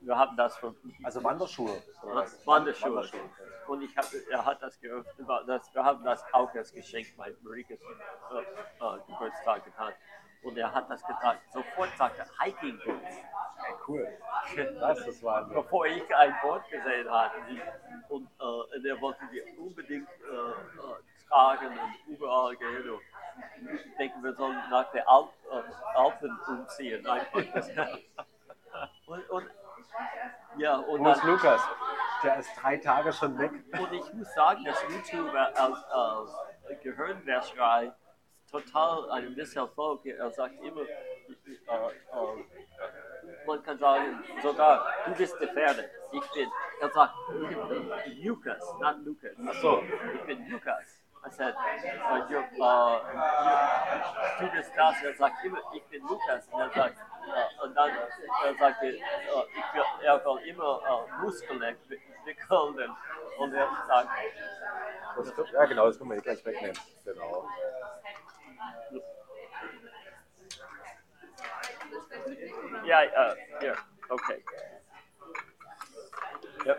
wir 0.01 0.17
haben 0.17 0.37
das 0.37 0.57
von 0.57 0.77
Also 1.03 1.23
Wanderschuhe. 1.25 1.83
was? 2.03 2.47
Wanderschuhe. 2.47 3.11
Und 3.67 3.83
ich 3.83 3.97
hab, 3.97 4.07
er 4.31 4.45
hat 4.45 4.63
das 4.63 4.81
geöffnet, 4.81 5.29
das, 5.47 5.75
wir 5.75 5.85
haben 5.85 6.05
das 6.05 6.25
auch 6.33 6.55
als 6.55 6.73
Geschenk 6.73 7.17
bei 7.17 7.35
Marikes 7.43 7.81
äh, 7.81 8.39
äh, 8.41 8.99
Geburtstag 9.07 9.65
getan. 9.65 9.93
Und 10.43 10.57
er 10.57 10.73
hat 10.73 10.89
das 10.89 11.05
getragen. 11.05 11.41
Sofort 11.53 11.91
sagte 11.99 12.21
er, 12.23 12.45
Hiking 12.45 12.79
Boots. 12.85 13.17
Cool. 13.87 14.07
Das 14.79 15.07
ist 15.07 15.23
Wahnsinn. 15.23 15.55
Bevor 15.55 15.85
ich 15.87 16.15
ein 16.15 16.35
Boot 16.43 16.63
gesehen 16.71 17.11
hatte. 17.11 17.37
Und 18.09 18.29
äh, 18.39 18.45
und 18.45 18.87
er 18.87 19.01
wollte 19.01 19.21
die 19.33 19.43
unbedingt 19.59 20.09
äh, 20.09 20.35
äh, 20.35 21.29
tragen 21.29 21.69
und 21.79 22.15
überall 22.15 22.57
gehen. 22.57 23.01
Ich 23.75 23.97
denke, 23.97 24.23
wir 24.23 24.35
sollen 24.35 24.59
nach 24.71 24.91
der 24.93 25.09
Alp, 25.09 25.31
Alpen 25.95 26.39
umziehen. 26.49 27.07
Und, 29.07 29.31
und, 29.31 29.47
ja, 30.59 30.77
und 30.77 31.01
Wo 31.01 31.11
ist 31.11 31.21
dann, 31.23 31.31
Lukas? 31.31 31.63
Der 32.23 32.37
ist 32.39 32.51
drei 32.61 32.77
Tage 32.77 33.13
schon 33.13 33.39
weg. 33.39 33.53
Und 33.53 33.93
ich 33.93 34.13
muss 34.13 34.33
sagen, 34.35 34.65
dass 34.65 34.83
YouTube 34.83 35.35
als, 35.35 35.85
als 35.85 36.31
Gehirnwäscherei 36.83 37.93
total 38.51 39.11
ein 39.11 39.35
Misserfolg. 39.35 40.05
Er 40.07 40.31
sagt 40.31 40.55
immer, 40.63 40.83
äh, 40.83 40.93
äh, 41.33 42.07
man 43.47 43.63
kann 43.63 43.79
sagen, 43.79 44.25
sogar 44.43 44.87
du 45.07 45.15
bist 45.15 45.39
gefährdet. 45.39 45.91
Ich 46.13 46.33
bin, 46.33 46.51
er 46.81 46.91
sagt, 46.91 47.15
Lukas, 48.23 48.75
not 48.81 48.97
Lukas. 49.05 49.37
Ach 49.47 49.55
so. 49.55 49.83
Ich 50.15 50.23
bin 50.23 50.49
Lukas. 50.49 50.98
I 51.25 51.31
said, 51.31 51.55
uh, 51.55 52.27
you're, 52.31 52.49
uh, 52.61 53.01
you, 54.41 54.47
du 54.47 54.57
bist 54.57 54.71
das. 54.77 55.03
Er 55.03 55.15
sagt 55.15 55.45
immer, 55.45 55.59
ich 55.75 55.83
bin 55.85 56.03
Lukas. 56.03 56.45
Und 56.51 56.61
er 56.61 56.71
sagt, 56.71 56.97
äh, 56.99 57.65
und 57.65 57.75
dann 57.75 57.91
er 57.91 58.55
sagt, 58.55 58.83
er, 58.83 58.89
äh, 58.89 58.95
ich 58.95 59.75
will, 59.75 59.85
er 60.05 60.25
will 60.25 60.49
immer 60.49 60.81
äh, 60.87 61.23
Muskeln 61.23 61.63
entwickeln. 61.63 62.97
Und 63.39 63.55
er 63.55 63.69
sagt, 63.87 64.09
Das 65.17 65.35
kommt, 65.35 65.51
ja, 65.51 65.65
genau, 65.65 65.87
das 65.87 65.99
können 65.99 66.11
wir 66.11 66.15
hier 66.15 66.23
gleich 66.23 66.45
wegnehmen. 66.45 66.79
Genau. 67.05 67.49
ja, 72.85 73.03
äh, 73.03 73.67
ja, 73.67 73.75
okay. 74.09 74.45
Ja. 76.65 76.77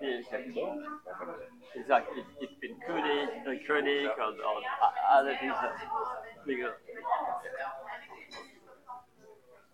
Ich, 0.00 0.30
ich 1.74 1.86
sage, 1.86 2.06
ich, 2.14 2.50
ich 2.50 2.60
bin 2.60 2.78
König, 2.80 3.28
äh, 3.46 3.64
König 3.64 4.10
und, 4.16 4.40
und 4.40 4.64
alle 5.08 5.36
diese 5.40 5.72
Dinge. 6.46 6.74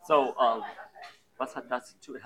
So, 0.03 0.35
ähm, 0.41 0.65
was 1.37 1.57
hat 1.57 1.71
das 1.71 1.99
zu 2.01 2.17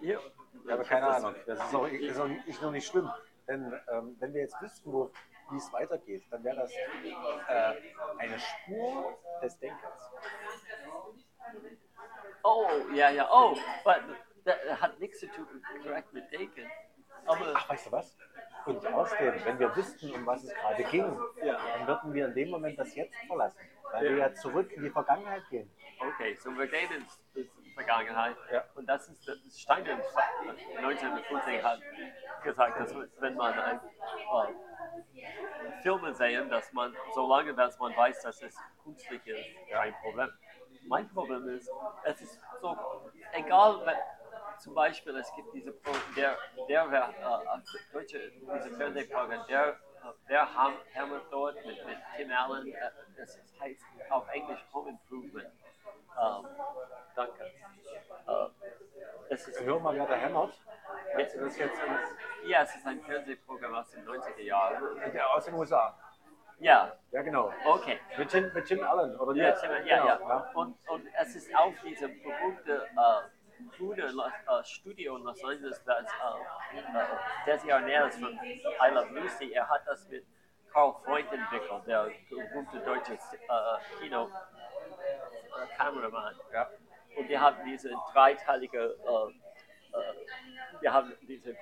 hier? 0.00 0.20
Ich 0.64 0.70
habe 0.70 0.84
keine 0.84 1.06
Ahnung. 1.06 1.34
Das 1.46 1.58
ist 1.58 1.74
auch, 1.74 1.86
ist 1.86 2.18
auch 2.18 2.28
nicht, 2.28 2.46
ist 2.46 2.62
noch 2.62 2.70
nicht 2.70 2.86
schlimm. 2.86 3.10
Denn 3.48 3.72
ähm, 3.88 4.16
wenn 4.20 4.32
wir 4.32 4.42
jetzt 4.42 4.60
wüssten, 4.60 4.92
wo, 4.92 5.10
wie 5.50 5.56
es 5.56 5.72
weitergeht, 5.72 6.24
dann 6.30 6.42
wäre 6.44 6.56
das 6.56 6.72
äh, 6.72 7.74
eine 8.18 8.38
Spur 8.38 9.18
des 9.42 9.58
Denkens. 9.58 10.10
Oh, 12.42 12.66
ja, 12.94 13.10
ja, 13.10 13.28
oh, 13.30 13.56
but 13.84 14.00
das 14.44 14.80
hat 14.80 14.98
nichts 14.98 15.20
zu 15.20 15.26
tun 15.28 15.46
direkt 15.82 16.12
mit 16.12 16.30
Denken. 16.30 16.70
Aber 17.26 17.52
Ach, 17.54 17.68
weißt 17.68 17.86
du 17.86 17.92
was? 17.92 18.16
Und 18.66 18.86
außerdem, 18.86 19.34
wenn 19.44 19.58
wir 19.58 19.74
wüssten, 19.76 20.10
um 20.12 20.24
was 20.26 20.44
es 20.44 20.54
gerade 20.54 20.84
ging, 20.84 21.04
Ja. 21.42 21.58
dann 21.76 21.86
würden 21.86 22.14
wir 22.14 22.26
in 22.26 22.34
dem 22.34 22.50
Moment 22.50 22.78
das 22.78 22.94
Jetzt 22.94 23.14
verlassen. 23.26 23.58
Weil 23.92 24.04
Ja. 24.04 24.10
wir 24.10 24.16
ja 24.18 24.34
zurück 24.34 24.70
in 24.72 24.82
die 24.82 24.90
Vergangenheit 24.90 25.42
gehen. 25.50 25.70
Okay, 26.00 26.34
so 26.34 26.50
wir 26.56 26.66
gehen 26.66 26.90
ins, 26.92 27.20
ins 27.34 27.74
Vergangenheit. 27.74 28.36
Ja. 28.50 28.64
Und 28.74 28.86
das 28.86 29.08
ist, 29.08 29.26
das 29.28 29.36
ist 29.36 29.60
Steiner 29.60 29.98
1950 30.78 31.62
hat 31.62 31.80
gesagt, 32.42 32.80
dass 32.80 32.94
wenn 33.20 33.34
man 33.36 33.58
ein, 33.58 33.80
äh, 33.80 35.82
Filme 35.82 36.14
sehen, 36.14 36.48
dass 36.50 36.72
man, 36.72 36.94
solange 37.14 37.54
dass 37.54 37.78
man 37.78 37.96
weiß, 37.96 38.22
dass 38.22 38.42
es 38.42 38.56
künstlich 38.82 39.26
ist, 39.26 39.46
kein 39.70 39.94
Problem. 40.02 40.30
Mein 40.86 41.08
Problem 41.08 41.48
ist, 41.48 41.70
es 42.04 42.20
ist 42.20 42.40
so, 42.60 42.76
egal, 43.32 43.80
wenn, 43.86 43.96
zum 44.58 44.74
Beispiel, 44.74 45.16
es 45.16 45.30
gibt 45.36 45.52
diese, 45.54 45.72
Pro, 45.72 45.92
der, 46.16 46.36
der, 46.68 46.90
wer, 46.90 47.08
äh, 47.08 47.92
deutsche, 47.92 48.30
diese 48.30 48.70
Fernsehprogramm, 48.76 49.46
der, 49.48 49.68
äh, 49.68 49.74
der 50.28 50.54
Ham, 50.54 50.74
Hammer 50.94 51.20
dort 51.30 51.56
mit, 51.66 51.86
mit 51.86 51.98
Tim 52.16 52.30
Allen, 52.32 52.68
äh, 52.74 52.90
das 53.16 53.38
heißt 53.60 53.82
auf 54.10 54.28
Englisch 54.28 54.64
Home 54.72 54.90
Improvement. 54.90 55.48
Ähm, 56.16 56.46
danke. 57.16 57.44
Äh, 57.44 58.46
es 59.30 59.48
ist, 59.48 59.60
Hör 59.60 59.80
mal, 59.80 59.94
wer 59.96 60.06
da 60.06 60.14
hämmert. 60.14 60.52
jetzt, 61.18 61.36
Das 61.36 61.56
jetzt 61.58 61.78
ja, 62.46 62.62
es 62.62 62.74
ist 62.76 62.86
ein 62.86 63.00
Fernsehprogramm 63.02 63.74
aus 63.74 63.90
den 63.90 64.06
90er 64.06 64.42
Jahren. 64.42 65.12
der 65.12 65.30
aus 65.34 65.44
den 65.46 65.54
USA. 65.54 65.98
Ja, 66.60 66.92
Ja, 67.10 67.22
genau. 67.22 67.52
okay. 67.66 67.98
Mit 68.16 68.32
Jim, 68.32 68.50
mit 68.54 68.70
Jim 68.70 68.82
Allen, 68.84 69.16
oder? 69.18 69.34
Ja, 69.34 69.54
wie? 69.82 69.88
ja, 69.88 70.06
ja. 70.06 70.16
Genau, 70.16 70.44
Und, 70.54 70.78
und 70.88 71.06
es 71.20 71.34
ist 71.34 71.54
auch 71.54 71.72
diese 71.82 72.08
berühmte 72.08 72.86
äh, 72.86 73.33
grüne 73.76 74.10
Lo- 74.12 74.26
äh, 74.26 74.64
Studio 74.64 75.16
in 75.16 75.24
Los 75.24 75.42
Angeles, 75.44 75.82
das 75.84 76.06
äh, 76.06 76.78
äh, 76.78 77.46
Desi 77.46 77.70
Arnaz 77.72 78.16
von 78.16 78.32
I 78.32 78.90
Love 78.92 79.18
Lucy, 79.20 79.52
er 79.52 79.68
hat 79.68 79.86
das 79.86 80.08
mit 80.08 80.24
Carl 80.72 80.94
Freund 81.04 81.30
entwickelt, 81.32 81.86
der 81.86 82.10
berühmte 82.28 82.78
deutsche 82.80 83.14
äh, 83.14 83.18
Kino 84.00 84.30
äh. 85.78 86.52
Ja. 86.52 86.68
Und 87.16 87.28
wir 87.28 87.40
haben 87.40 87.64
diese 87.64 87.90
dreiteilige, 88.12 88.78
äh, 88.80 89.43
wir 90.80 90.92
haben 90.92 91.12
diese 91.22 91.50
äh, 91.52 91.56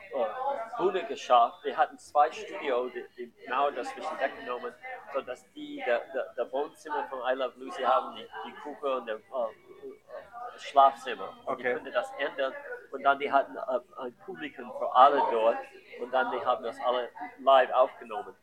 Bühne 0.78 1.04
geschafft. 1.04 1.64
Wir 1.64 1.76
hatten 1.76 1.98
zwei 1.98 2.30
Studios, 2.32 2.92
die, 2.92 3.26
die 3.26 3.48
Mauer 3.48 3.72
dazwischen 3.72 4.18
weggenommen, 4.18 4.74
sodass 5.12 5.44
die, 5.52 5.82
der, 5.86 6.00
der, 6.12 6.32
der 6.36 6.52
Wohnzimmer 6.52 7.04
von 7.08 7.20
I 7.20 7.34
Love 7.34 7.52
Lucy 7.58 7.82
haben, 7.82 8.16
die, 8.16 8.26
die 8.46 8.52
Küche 8.52 8.96
und 8.96 9.06
der 9.06 9.16
äh, 9.16 9.18
äh, 9.18 10.58
Schlafzimmer. 10.58 11.28
Und 11.46 11.58
Die 11.58 11.62
Okay. 11.62 11.74
konnten 11.74 11.92
das 11.92 12.10
ändern 12.18 12.52
und 12.90 13.02
dann 13.02 13.18
die 13.18 13.30
hatten 13.30 13.56
äh, 13.56 14.02
ein 14.02 14.16
Publikum 14.26 14.72
für 14.78 14.94
alle 14.94 15.18
dort 15.30 15.58
und 16.00 16.10
dann 16.12 16.30
die 16.32 16.44
haben 16.44 16.64
das 16.64 16.76
alle 16.80 17.08
live 17.40 17.70
aufgenommen. 17.72 18.34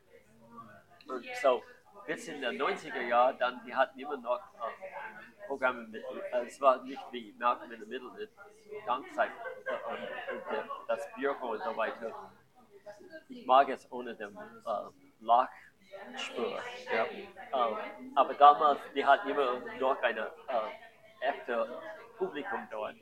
Und 1.08 1.26
so, 1.42 1.64
bis 2.06 2.28
in 2.28 2.42
den 2.42 2.62
90er 2.62 3.02
Jahren, 3.02 3.38
dann, 3.40 3.62
die 3.66 3.76
hatten 3.76 4.00
immer 4.00 4.18
noch 4.18 4.40
äh, 4.40 5.39
Programme 5.50 5.88
mit, 5.88 6.04
äh, 6.32 6.46
es 6.46 6.62
war 6.62 6.84
nicht 6.84 7.02
wie 7.12 7.36
Malcolm 7.40 7.72
in 7.72 7.80
the 7.80 7.86
Middle 7.88 8.12
mit 8.12 8.30
Gangzeit 8.86 9.32
äh, 9.66 9.90
und, 9.90 10.48
und 10.48 10.72
das 10.88 11.02
Büro 11.16 11.48
und 11.50 11.64
so 11.64 11.76
weiter. 11.76 12.14
Ich 13.28 13.46
mag 13.46 13.68
es 13.70 13.92
ohne 13.92 14.16
den 14.16 14.38
äh, 14.38 14.72
Lachspur. 15.20 16.60
Ja. 16.94 17.06
Ähm, 17.06 18.14
aber 18.16 18.34
damals, 18.36 18.80
die 18.94 19.04
hatten 19.04 19.30
immer 19.30 19.60
noch 19.80 20.02
eine 20.04 20.28
äh, 20.48 21.30
echte 21.30 21.82
Publikum 22.18 22.68
dort. 22.70 22.96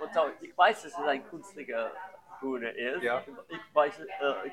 Und 0.00 0.12
so, 0.12 0.22
ich 0.40 0.58
weiß, 0.58 0.82
dass 0.82 0.92
es 0.92 0.98
eine 0.98 1.22
künstliche 1.22 1.92
Bühne 2.40 2.70
ist. 2.70 3.02
Ja. 3.04 3.22
Ich 3.48 3.74
weiß 3.74 4.00
äh, 4.00 4.04
äh, 4.04 4.50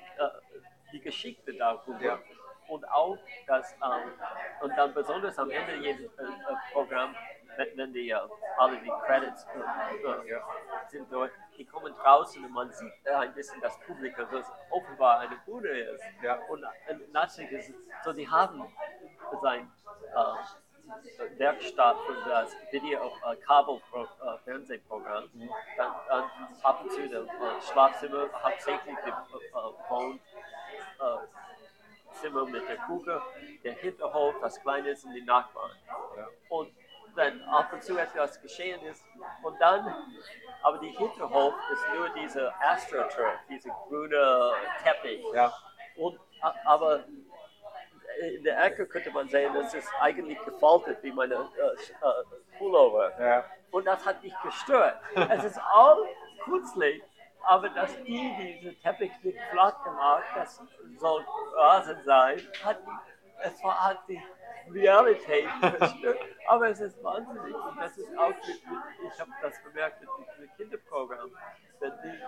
die 0.93 1.01
Geschichte 1.01 1.53
darüber. 1.53 1.99
Ja. 1.99 2.19
Und 2.67 2.87
auch, 2.87 3.17
dass, 3.47 3.73
ähm, 3.73 4.11
und 4.61 4.77
dann 4.77 4.93
besonders 4.93 5.39
am 5.39 5.49
Ende 5.49 5.75
jedes 5.77 6.05
äh, 6.19 6.23
äh, 6.23 6.27
Programm, 6.71 7.15
wenn, 7.75 7.93
die 7.93 8.09
äh, 8.09 8.19
alle 8.57 8.77
die 8.77 8.91
Credits 9.05 9.45
äh, 9.45 10.27
äh, 10.27 10.29
Ja. 10.29 10.47
sind 10.87 11.11
dort, 11.11 11.31
die 11.57 11.65
kommen 11.65 11.93
draußen 11.93 12.43
und 12.43 12.51
man 12.51 12.71
sieht 12.71 12.93
äh, 13.03 13.11
ein 13.11 13.33
bisschen 13.33 13.59
das 13.61 13.77
Publikum, 13.81 14.25
das 14.31 14.45
offenbar 14.69 15.19
eine 15.19 15.35
Bühne 15.45 15.67
ist. 15.67 16.03
Ja. 16.21 16.35
Und 16.47 16.63
äh, 16.63 16.95
natürlich 17.11 17.51
ist 17.51 17.69
es 17.69 17.75
so, 18.03 18.13
die 18.13 18.27
haben 18.27 18.63
sein 19.41 19.71
äh, 20.15 21.39
Werkstatt 21.39 21.97
für 22.05 22.29
das 22.29 22.55
Video 22.71 23.11
äh, 23.29 23.35
Kabel 23.37 23.81
äh, 23.93 24.37
Fernsehprogramm. 24.43 25.29
Dann, 25.77 25.91
dann 26.07 26.23
ab 26.63 26.81
und 26.83 26.91
zu 26.91 27.07
das 27.09 27.27
äh, 27.27 27.71
Schlafzimmer, 27.71 28.29
hauptsächlich 28.41 28.95
die 29.05 29.09
äh, 29.09 30.11
äh, 30.99 31.17
Zimmer 32.13 32.45
mit 32.45 32.67
der 32.67 32.77
Küche, 32.77 33.21
der 33.63 33.73
Hinterhof, 33.73 34.35
das 34.41 34.59
Kleine 34.61 34.95
sind 34.95 35.13
die 35.13 35.21
Nachbarn. 35.21 35.71
Ja. 36.17 36.27
Und 36.49 36.73
wenn 37.15 37.41
ab 37.43 37.71
und 37.73 37.83
zu 37.83 37.97
etwas 37.97 38.41
geschehen 38.41 38.81
ist 38.83 39.03
und 39.43 39.59
dann, 39.59 39.93
aber 40.63 40.77
die 40.79 40.89
Hinterhof 40.89 41.53
ist 41.71 41.83
nur 41.95 42.09
diese 42.09 42.53
AstroTurf, 42.61 43.39
diese 43.49 43.69
grüne 43.69 44.51
Teppich. 44.83 45.23
Ja. 45.33 45.53
Und, 45.95 46.19
aber 46.65 47.03
in 48.19 48.43
der 48.43 48.63
Ecke 48.63 48.85
könnte 48.87 49.11
man 49.11 49.27
sehen, 49.29 49.53
das 49.53 49.73
ist 49.73 49.89
eigentlich 49.99 50.37
gefaltet 50.43 50.97
wie 51.01 51.11
meine 51.11 51.35
äh, 51.35 51.37
äh, 51.37 52.57
Pullover. 52.57 53.13
Ja. 53.19 53.45
Und 53.71 53.85
das 53.85 54.05
hat 54.05 54.21
mich 54.23 54.33
gestört. 54.43 54.99
Es 55.29 55.43
ist 55.43 55.59
all 55.59 55.97
künstlich, 56.43 57.01
aber 57.43 57.69
dass 57.69 57.95
die 58.03 58.59
diese 58.61 58.75
Teppich 58.79 59.11
nicht 59.23 59.39
flach 59.51 59.83
gemacht, 59.83 60.23
das 60.35 60.61
soll 60.97 61.25
Rasen 61.55 62.01
sein, 62.03 62.41
hat 62.63 62.85
mich, 62.85 62.95
es 63.41 63.63
war 63.63 63.85
halt 63.85 63.99
die 64.07 64.21
Realität. 64.73 65.47
Aber 66.47 66.69
es 66.69 66.79
ist 66.79 67.03
wahnsinnig. 67.03 67.53
Und 67.53 67.79
das 67.79 67.97
ist 67.97 68.17
auch, 68.17 68.29
mit, 68.29 68.47
mit, 68.47 69.13
ich 69.13 69.19
habe 69.19 69.31
das 69.41 69.63
bemerkt 69.63 70.01
mit 70.01 70.09
diesem 70.37 70.55
Kinderprogramm. 70.55 71.31
Wenn 71.79 71.93
die, 72.03 72.19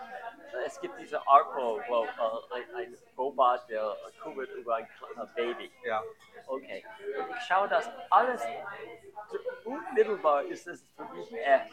es 0.66 0.80
gibt 0.80 0.98
diese 1.00 1.20
Arco, 1.28 1.82
wo 1.88 2.04
äh, 2.04 2.08
ein, 2.56 2.76
ein 2.76 2.98
Robot, 3.18 3.62
der 3.70 3.96
kümmert 4.22 4.50
über 4.52 4.76
ein 4.76 4.88
kleines 4.98 5.34
Baby. 5.34 5.72
Ja. 5.84 6.02
Okay. 6.48 6.86
Und 7.20 7.36
ich 7.36 7.44
schaue 7.48 7.68
das 7.68 7.90
alles, 8.10 8.42
unmittelbar 9.66 10.44
ist 10.44 10.68
es 10.68 10.86
für 10.96 11.04
mich 11.16 11.34
echt. 11.34 11.72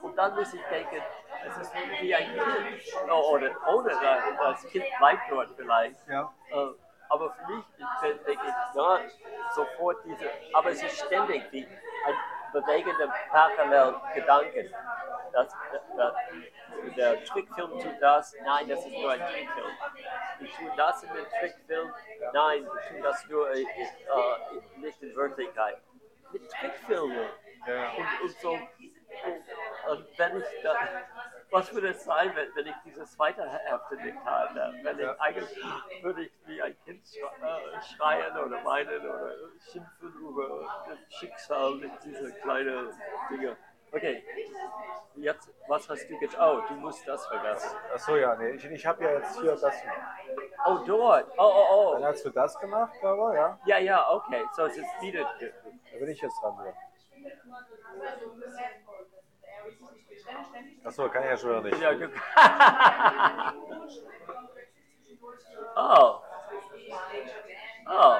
Und 0.00 0.16
dann 0.16 0.34
muss 0.34 0.52
ich 0.52 0.62
denken, 0.64 1.02
es 1.46 1.56
ist 1.58 1.72
wie 2.00 2.14
ein 2.14 2.26
Kind. 2.26 2.94
Oh, 3.10 3.32
Oder 3.34 3.50
ohne 3.68 3.90
das, 3.90 4.66
Kind 4.68 4.84
bleibt 4.98 5.30
dort 5.30 5.50
vielleicht. 5.56 6.08
Ja. 6.08 6.32
Äh, 6.50 6.66
aber 7.12 7.30
für 7.30 7.52
mich 7.52 7.64
denke 8.24 8.46
ich, 8.46 8.76
ja, 8.76 9.00
sofort 9.54 9.98
diese, 10.04 10.30
aber 10.54 10.70
es 10.70 10.82
ist 10.82 11.04
ständig 11.04 11.50
die, 11.50 11.66
ein 12.06 12.14
bewegender. 12.52 13.12
Das, 15.32 15.54
das, 15.96 16.14
der 16.96 17.24
Trickfilm 17.24 17.78
tut 17.78 18.00
das, 18.00 18.34
nein, 18.44 18.68
das 18.68 18.84
ist 18.84 18.92
nur 18.92 19.10
ein 19.10 19.20
Trickfilm. 19.20 19.70
Ich 20.40 20.56
tue 20.56 20.72
das 20.76 21.02
in 21.02 21.12
dem 21.12 21.26
Trickfilm, 21.28 21.94
nein, 22.32 22.66
ich 22.80 22.88
tue 22.88 23.02
das 23.02 23.26
nur 23.28 23.50
äh, 23.50 23.62
äh, 23.62 23.66
nicht 24.76 25.02
in 25.02 25.14
Wirklichkeit. 25.14 25.78
Mit 26.32 26.50
Trickfilmen. 26.50 27.28
Ja. 27.66 27.90
Und, 27.90 28.22
und 28.22 28.40
so, 28.40 28.52
und, 28.52 29.90
und 29.90 30.18
wenn 30.18 30.38
ich 30.38 30.62
da, 30.62 30.74
was 31.52 31.72
würde 31.74 31.88
es 31.88 32.04
sein, 32.04 32.32
wenn, 32.34 32.54
wenn 32.54 32.66
ich 32.66 32.74
dieses 32.84 33.12
zweite 33.12 33.46
Hälfte 33.48 33.96
nicht 33.96 34.18
habe? 34.24 34.72
Wenn 34.82 34.98
ich 34.98 35.04
Ja. 35.04 35.16
eigentlich 35.20 36.02
würde 36.02 36.22
ich 36.24 36.32
wie 36.46 36.62
ein 36.62 36.76
Kind 36.84 37.04
äh, 37.14 37.82
schreien 37.94 38.36
oder 38.36 38.64
weinen 38.64 39.00
oder 39.00 39.34
schimpfen 39.70 40.14
über 40.14 40.66
das 40.88 40.98
Schicksal 41.18 41.74
mit 41.74 41.92
diesen 42.04 42.34
kleinen 42.40 42.90
Dinge. 43.30 43.56
Okay, 43.94 44.24
jetzt, 45.16 45.52
was 45.68 45.86
hast 45.90 46.08
du 46.08 46.18
getan? 46.18 46.40
Oh, 46.40 46.62
du 46.66 46.74
musst 46.80 47.06
das 47.06 47.26
vergessen. 47.26 47.76
Achso, 47.92 48.16
ja, 48.16 48.34
nee. 48.36 48.52
Ich, 48.52 48.64
ich 48.64 48.86
habe 48.86 49.04
ja 49.04 49.12
jetzt 49.12 49.38
hier 49.38 49.54
das. 49.54 49.74
Oh, 50.64 50.78
dort. 50.86 51.26
Oh, 51.36 51.66
oh, 51.70 51.92
Dann 51.92 52.02
oh. 52.02 52.06
hast 52.06 52.24
du 52.24 52.30
das 52.30 52.58
gemacht, 52.58 52.94
aber 53.02 53.34
ja. 53.34 53.58
Ja, 53.66 53.78
ja, 53.78 54.10
okay. 54.10 54.42
So, 54.56 54.64
es 54.64 54.78
ist 54.78 55.02
wieder. 55.02 55.24
Da 55.24 55.98
bin 55.98 56.08
ich 56.08 56.22
jetzt 56.22 56.40
dran. 56.40 56.56
Ja. 56.64 56.72
Achso, 60.84 61.08
kann 61.08 61.22
ich 61.22 61.30
ja 61.30 61.36
schon 61.36 61.50
wieder 61.50 61.62
nicht. 61.62 61.80
Ja, 61.80 61.94
du. 61.94 62.08
oh. 65.76 66.20
Oh. 67.86 68.16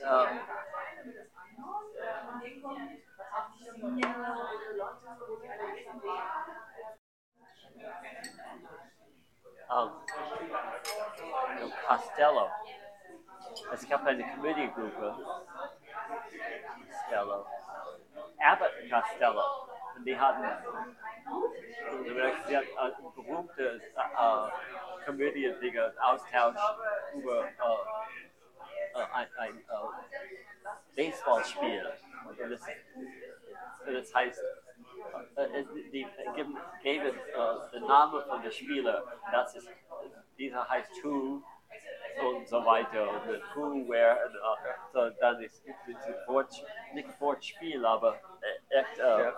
Ja. 0.00 0.28
Um, 9.66 9.90
no, 11.58 11.70
Costello. 11.88 12.50
Es 13.72 13.88
gab 13.88 14.06
eine 14.06 14.24
Comediegruppe. 14.34 15.16
Costello. 16.90 17.46
Abbott 18.44 18.72
Costello. 18.90 19.42
Und 19.96 20.04
die 20.04 20.18
hatten, 20.18 20.44
sie 22.46 22.56
hatten 22.56 22.78
ein 22.78 22.92
berühmtes 23.14 23.82
äh, 23.82 25.04
Comedian-Dinger, 25.04 25.92
Austausch 26.00 26.60
über 27.14 27.44
äh, 27.44 27.50
äh, 28.94 29.26
ein, 29.36 29.58
äh, 29.58 29.62
Baseballspiel. 30.96 31.92
Das, 33.86 34.14
heißt, 34.14 34.42
äh, 35.36 35.42
äh, 35.42 35.64
die 35.92 36.06
geben, 36.34 36.56
äh, 36.82 37.70
den 37.72 37.86
Namen 37.86 38.22
von 38.24 38.42
der 38.42 38.50
Spieler. 38.50 39.04
Das 39.30 39.54
ist, 39.56 39.68
dieser 40.38 40.68
heißt 40.68 40.90
Who 41.04 41.42
und 42.22 42.48
so 42.48 42.64
weiter. 42.64 43.10
Und 43.10 43.42
Who, 43.54 43.88
Where, 43.88 44.26
und, 44.26 44.34
äh, 44.34 44.74
so, 44.92 45.10
dann 45.20 45.42
ist 45.42 45.64
es 45.66 46.28
Wort, 46.28 46.64
nicht 46.94 47.20
Wortspiel, 47.20 47.84
aber 47.84 48.14
äh, 48.14 48.18
echt 48.74 48.98
äh, 48.98 49.28
äh, 49.28 49.32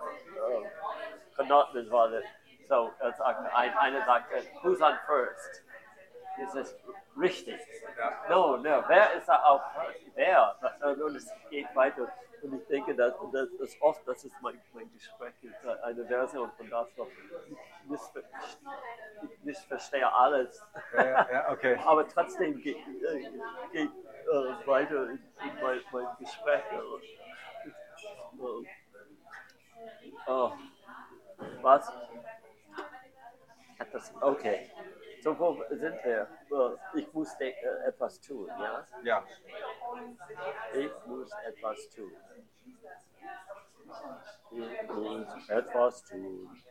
Konnoten 1.37 1.91
war 1.91 2.09
das. 2.09 2.24
So, 2.68 2.91
er 2.99 3.12
sagt, 3.12 3.55
ein, 3.55 3.78
einer 3.78 4.05
sagt, 4.05 4.32
äh, 4.32 4.43
Who's 4.62 4.80
on 4.80 4.99
first? 5.07 5.62
Das 6.39 6.55
ist 6.55 6.76
richtig. 7.18 7.61
No, 8.28 8.57
no, 8.57 8.84
wer 8.89 9.14
ist 9.14 9.28
da 9.28 9.43
auf 9.43 9.62
wer? 10.14 10.57
Und 10.82 11.16
es 11.16 11.32
geht 11.51 11.74
weiter. 11.74 12.09
Und 12.43 12.61
ich 12.61 12.66
denke, 12.66 12.95
dass, 12.95 13.14
dass, 13.32 13.49
dass 13.59 13.80
oft, 13.80 14.07
das 14.07 14.24
ist 14.24 14.34
mein, 14.43 14.61
mein 14.74 14.93
Gespräch, 14.93 15.32
ist 15.43 15.64
äh, 15.64 15.82
eine 15.82 16.05
Version 16.05 16.51
von 16.57 16.68
das, 16.68 16.87
was 16.97 17.09
ich 17.09 17.91
missver 17.91 18.20
ich 19.22 19.45
missverstehe 19.45 20.12
alles. 20.12 20.62
Ja, 20.93 21.05
ja, 21.05 21.28
ja, 21.32 21.51
okay. 21.51 21.78
Aber 21.87 22.07
trotzdem 22.07 22.61
geht, 22.61 22.76
äh, 22.76 23.30
geht 23.72 23.91
äh, 23.91 24.66
weiter 24.66 25.11
in, 25.11 25.12
in 25.12 25.62
mein, 25.62 25.80
mein 25.93 26.07
Gespräch. 26.18 26.62
Äh, 26.72 28.66
oh, 30.27 30.53
was? 31.62 31.93
Das, 33.93 34.12
okay. 34.20 34.70
So, 35.22 35.39
wo 35.39 35.62
sind 35.70 35.97
wir? 36.05 36.29
Ich 36.95 37.12
muss 37.12 37.35
äh, 37.41 37.53
etwas 37.87 38.20
tun, 38.20 38.47
ja? 38.49 38.87
Ja. 39.03 39.24
Ich 40.74 40.91
muss 41.07 41.31
etwas 41.45 41.89
tun. 41.91 42.12
Ich 44.51 44.89
muss 44.89 45.49
etwas 45.49 46.05
tun. 46.05 46.62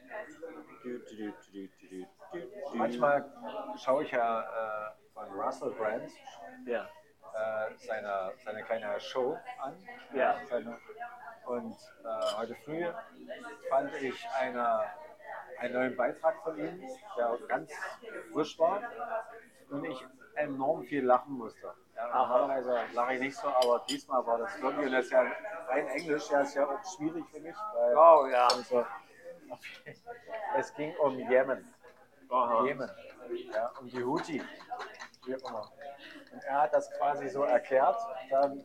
Du, 0.84 1.00
du, 1.00 1.34
du. 1.52 2.08
Manchmal 2.74 3.26
schaue 3.78 4.04
ich 4.04 4.12
ja 4.12 4.42
äh, 4.42 5.14
von 5.14 5.30
Russell 5.32 5.72
Brand 5.72 6.12
Ja. 6.66 6.84
äh, 7.34 7.76
seine, 7.78 8.34
seine 8.44 8.64
kleine 8.64 9.00
Show 9.00 9.38
an. 9.60 9.76
Ja. 10.14 10.36
Seine, 10.50 10.78
und 11.46 11.76
äh, 12.04 12.38
heute 12.38 12.56
früh 12.56 12.86
fand 13.70 13.94
ich 14.02 14.28
eine, 14.40 14.84
einen 15.60 15.74
neuen 15.74 15.96
Beitrag 15.96 16.42
von 16.44 16.58
ihm, 16.58 16.82
der 17.18 17.38
ganz 17.48 17.72
frisch 18.32 18.58
war 18.60 18.82
und 19.70 19.86
ich 19.86 20.06
enorm 20.36 20.84
viel 20.84 21.06
lachen 21.06 21.34
musste. 21.34 21.74
Ja, 21.96 22.08
normalerweise 22.08 22.78
lache 22.94 23.14
ich 23.14 23.22
nicht 23.22 23.38
so, 23.38 23.48
aber 23.48 23.86
diesmal 23.90 24.26
war 24.26 24.38
das 24.38 24.62
wirklich, 24.62 24.88
und 24.88 24.92
das 24.92 25.06
ist 25.06 25.12
ja 25.12 25.26
rein 25.68 25.88
Englisch, 25.88 26.30
ja, 26.30 26.42
ist 26.42 26.56
ja 26.56 26.68
auch 26.68 26.96
schwierig 26.98 27.26
für 27.32 27.40
mich, 27.40 27.56
weil 27.74 27.96
Oh 27.96 28.28
ja. 28.28 28.48
also, 28.48 28.86
es 30.58 30.74
ging 30.74 30.96
um 30.98 31.18
Jemen. 31.18 31.74
Aha. 32.30 32.66
Jemen, 32.66 32.90
ja, 33.54 33.72
um 33.80 33.88
die 33.88 34.04
Houthi, 34.04 34.42
wie 35.26 35.36
auch 35.36 35.50
immer. 35.50 35.72
Und 36.34 36.44
er 36.44 36.62
hat 36.64 36.74
das 36.74 36.92
quasi 36.98 37.30
so 37.30 37.44
erklärt, 37.44 37.98
dann, 38.30 38.64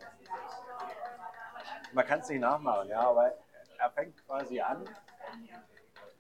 man 1.93 2.07
kann 2.07 2.21
es 2.21 2.29
nicht 2.29 2.41
nachmachen, 2.41 2.89
ja, 2.89 3.01
aber 3.01 3.33
er 3.79 3.91
fängt 3.91 4.25
quasi 4.27 4.61
an 4.61 4.85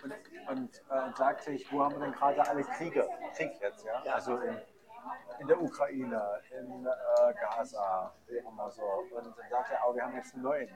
und, 0.03 0.14
und, 0.49 0.79
äh, 0.91 1.16
sagt 1.16 1.45
sich, 1.45 1.71
wo 1.73 1.85
haben 1.85 1.95
wir 1.95 2.01
denn 2.01 2.12
gerade 2.12 2.47
alle 2.47 2.62
Kriege, 2.62 3.07
Krieg 3.37 3.53
jetzt, 3.61 3.85
ja, 3.85 4.14
also 4.14 4.37
in, 4.39 4.59
in 5.41 5.47
der 5.47 5.61
Ukraine, 5.61 6.41
in 6.59 6.87
äh, 6.87 7.35
Gaza, 7.35 8.12
immer 8.29 8.71
so. 8.71 8.83
Und 8.83 9.27
dann 9.37 9.49
sagt 9.51 9.71
er, 9.71 9.85
auch, 9.85 9.95
wir 9.95 10.03
haben 10.03 10.16
jetzt 10.16 10.35
einen 10.35 10.43
neuen. 10.43 10.71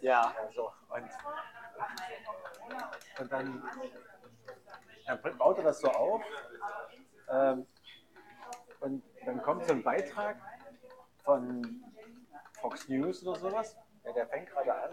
Ja. 0.00 0.34
Also, 0.38 0.72
und, 0.88 1.10
und 3.18 3.32
dann, 3.32 3.62
dann 5.06 5.38
baut 5.38 5.58
er 5.58 5.64
das 5.64 5.80
so 5.80 5.88
auf. 5.90 6.22
Ähm, 7.30 7.66
und 8.80 9.02
dann 9.26 9.42
kommt 9.42 9.66
so 9.66 9.74
ein 9.74 9.82
Beitrag 9.82 10.36
von 11.22 11.84
Fox 12.60 12.88
News 12.88 13.26
oder 13.26 13.38
sowas. 13.38 13.76
Ja, 14.04 14.12
der 14.12 14.26
fängt 14.26 14.50
gerade 14.50 14.74
an, 14.74 14.90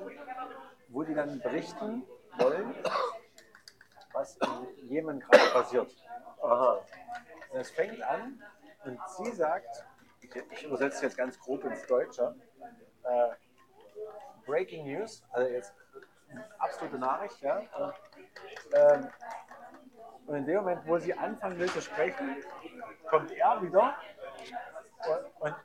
wo 0.89 1.03
die 1.03 1.13
dann 1.13 1.39
berichten 1.39 2.05
wollen, 2.38 2.76
was 4.13 4.38
in 4.38 4.89
Jemen 4.89 5.20
gerade 5.20 5.49
passiert. 5.51 5.95
Aha. 6.41 6.82
Und 7.51 7.59
es 7.59 7.72
fängt 7.72 8.01
an 8.01 8.41
und 8.86 8.99
sie 9.18 9.32
sagt, 9.32 9.86
ich, 10.22 10.36
ich 10.51 10.63
übersetze 10.63 11.05
jetzt 11.05 11.18
ganz 11.18 11.39
grob 11.39 11.63
ins 11.63 11.86
Deutsche, 11.88 12.36
äh, 13.03 13.30
Breaking 14.45 14.86
News, 14.86 15.24
also 15.32 15.49
jetzt 15.49 15.74
absolute 16.57 16.97
Nachricht, 16.97 17.41
ja. 17.41 17.59
Und, 17.59 17.93
ähm, 18.74 19.09
und 20.26 20.36
in 20.36 20.45
dem 20.45 20.57
Moment, 20.57 20.86
wo 20.86 20.97
sie 20.97 21.13
anfangen 21.13 21.57
will 21.57 21.70
zu 21.70 21.82
sprechen, 21.82 22.43
kommt 23.09 23.32
er 23.32 23.61
wieder 23.61 23.95
und, 25.09 25.41
und 25.41 25.55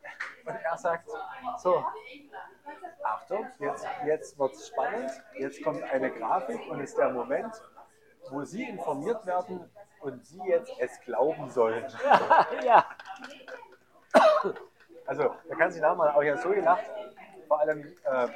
er 0.72 0.78
sagt, 0.78 1.08
so, 1.58 1.84
Achtung, 3.02 3.46
jetzt, 3.58 3.86
jetzt 4.06 4.38
wird 4.38 4.54
es 4.54 4.68
spannend, 4.68 5.10
jetzt 5.38 5.62
kommt 5.62 5.82
eine 5.82 6.10
Grafik 6.10 6.60
und 6.70 6.80
ist 6.80 6.96
der 6.96 7.10
Moment, 7.10 7.52
wo 8.30 8.42
Sie 8.44 8.64
informiert 8.64 9.24
werden 9.26 9.70
und 10.00 10.24
Sie 10.24 10.40
jetzt 10.46 10.72
es 10.78 11.00
glauben 11.00 11.50
sollen. 11.50 11.84
ja. 12.64 12.84
Also, 15.06 15.34
da 15.48 15.54
kann 15.56 15.70
sich 15.70 15.82
nachher 15.82 16.16
auch 16.16 16.22
ja 16.22 16.36
so 16.36 16.50
gelacht. 16.50 16.84
Vor 17.48 17.60
allem, 17.60 17.80
äh, 18.04 18.28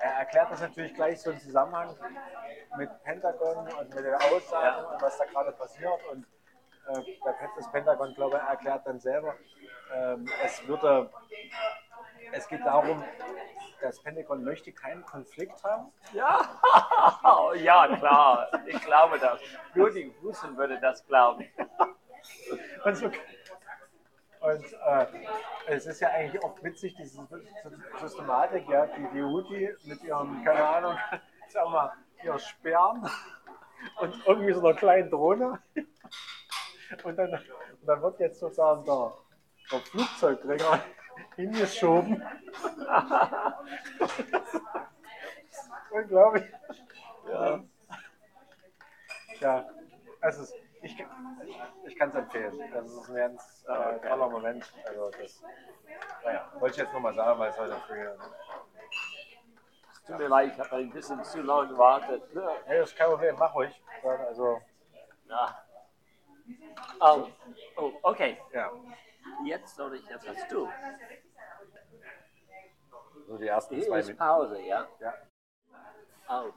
er 0.00 0.12
erklärt 0.18 0.50
das 0.50 0.60
natürlich 0.60 0.94
gleich 0.94 1.20
so 1.20 1.30
im 1.30 1.40
Zusammenhang 1.40 1.96
mit 2.76 2.90
Pentagon 3.02 3.66
und 3.72 3.94
mit 3.94 4.04
den 4.04 4.14
Aussagen 4.14 4.84
und 4.86 5.00
was 5.00 5.16
da 5.16 5.24
gerade 5.24 5.52
passiert. 5.52 6.00
Und 6.12 6.26
äh, 6.88 7.02
das 7.56 7.70
Pentagon, 7.70 8.14
glaube 8.14 8.36
ich, 8.36 8.48
erklärt 8.48 8.86
dann 8.86 9.00
selber, 9.00 9.34
ähm, 9.94 10.28
es 10.44 10.66
würde, 10.66 11.10
es 12.32 12.48
geht 12.48 12.64
darum, 12.64 13.02
das 13.80 14.00
Pentagon 14.02 14.42
möchte 14.44 14.72
keinen 14.72 15.04
Konflikt 15.04 15.62
haben. 15.62 15.92
Ja, 16.12 16.60
ja, 17.56 17.96
klar. 17.96 18.50
Ich 18.66 18.80
glaube 18.82 19.18
das. 19.18 19.40
Nur 19.74 19.90
die 19.90 20.12
Russen 20.22 20.56
würde 20.56 20.80
das 20.80 21.06
glauben. 21.06 21.44
Und, 22.84 22.96
so, 22.96 23.06
und 24.40 24.72
äh, 24.72 25.06
es 25.66 25.86
ist 25.86 26.00
ja 26.00 26.08
eigentlich 26.10 26.42
auch 26.42 26.62
witzig, 26.62 26.94
diese 26.96 27.26
Systematik, 28.00 28.68
ja, 28.68 28.86
die, 28.86 29.06
die 29.12 29.22
Houthi 29.22 29.74
mit 29.84 30.02
ihrem, 30.02 30.44
keine 30.44 30.66
Ahnung, 30.66 30.96
sag 31.48 31.68
mal, 31.68 31.92
ihr 32.22 32.38
Sperren 32.38 33.08
und 34.00 34.26
irgendwie 34.26 34.52
so 34.52 34.60
einer 34.60 34.76
kleinen 34.76 35.10
Drohne. 35.10 35.60
Und 37.04 37.16
dann, 37.16 37.32
und 37.32 37.86
dann 37.86 38.02
wird 38.02 38.20
jetzt 38.20 38.40
sozusagen 38.40 38.84
der, 38.84 39.12
der 39.70 39.80
Flugzeugträger 39.80 40.80
hingeschoben. 41.36 42.22
Unglaublich. 45.90 46.44
Ja. 47.30 47.60
Ja, 49.40 49.68
also 50.20 50.54
ich, 50.82 51.04
ich 51.86 51.96
kann 51.96 52.08
es 52.10 52.14
empfehlen. 52.14 52.58
Das 52.72 52.86
ist 52.86 53.08
ein 53.08 53.14
ganz 53.14 53.64
äh, 53.68 54.08
toller 54.08 54.28
Moment. 54.28 54.72
Also 54.86 55.10
das, 55.10 55.42
naja, 56.24 56.50
wollte 56.58 56.76
ich 56.76 56.82
jetzt 56.82 56.92
nochmal 56.92 57.14
sagen, 57.14 57.38
weil 57.38 57.50
es 57.50 57.58
heute 57.58 57.76
früh. 57.86 58.04
Es 59.92 60.02
tut 60.06 60.18
mir 60.18 60.28
leid, 60.28 60.52
ich 60.52 60.58
habe 60.58 60.76
ein 60.76 60.90
bisschen 60.90 61.22
zu 61.24 61.42
lange 61.42 61.68
gewartet. 61.68 62.22
Nee, 62.34 62.78
das 62.78 62.90
ist 62.90 62.96
kein 62.96 63.08
Problem, 63.08 63.36
mach 63.38 63.54
ruhig. 63.54 63.82
Also, 64.28 64.60
Ja. 65.28 65.62
Oh, 67.00 67.28
oh, 67.76 67.92
okay. 68.02 68.38
ja, 68.52 68.70
Jetzt 69.44 69.76
soll 69.76 69.94
ich 69.96 70.08
etwas 70.10 70.46
tun. 70.48 70.68
so 73.26 73.36
die 73.36 73.46
ersten 73.46 73.74
Hier 73.76 73.84
zwei 73.86 73.98
ist 74.00 74.06
Minuten. 74.06 74.24
Pause, 74.24 74.60
ja? 74.62 74.88
Ja. 75.00 75.14
Oh. 76.28 76.52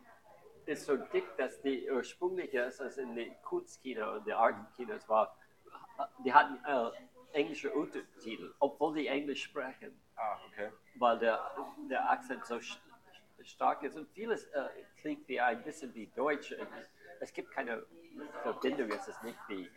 Ist 0.66 0.86
so 0.86 0.96
dick, 0.98 1.26
dass 1.38 1.62
die 1.62 1.90
ursprüngliche, 1.90 2.64
als 2.64 2.80
es 2.80 2.98
in 2.98 3.16
den 3.16 3.34
Kurzkino 3.42 4.14
und 4.14 4.28
der 4.28 4.38
Artkinos 4.38 5.08
war, 5.10 5.36
die 6.24 6.34
hatten 6.34 6.64
äh, 6.66 6.92
englische 7.38 7.72
Untertitel, 7.74 8.54
obwohl 8.60 8.96
die 8.96 9.08
Englisch 9.08 9.44
sprechen, 9.44 10.00
Ah, 10.16 10.38
okay. 10.48 10.72
weil 11.00 11.18
der, 11.20 11.40
der 11.90 12.10
Akzent 12.12 12.46
so 12.46 12.60
st 12.60 12.80
stark 13.44 13.82
ist. 13.82 13.98
Und 13.98 14.08
vieles 14.12 14.46
äh, 14.48 14.70
klingt 14.98 15.28
wie 15.28 15.42
ein 15.42 15.64
bisschen 15.64 15.92
wie 15.96 16.06
Deutsch. 16.16 16.54
Es 17.20 17.34
gibt 17.34 17.52
keine 17.52 17.84
Verbindung, 18.44 18.90
es 18.92 19.08
ist 19.08 19.24
nicht 19.24 19.40
wie 19.48 19.66
äh, 19.66 19.72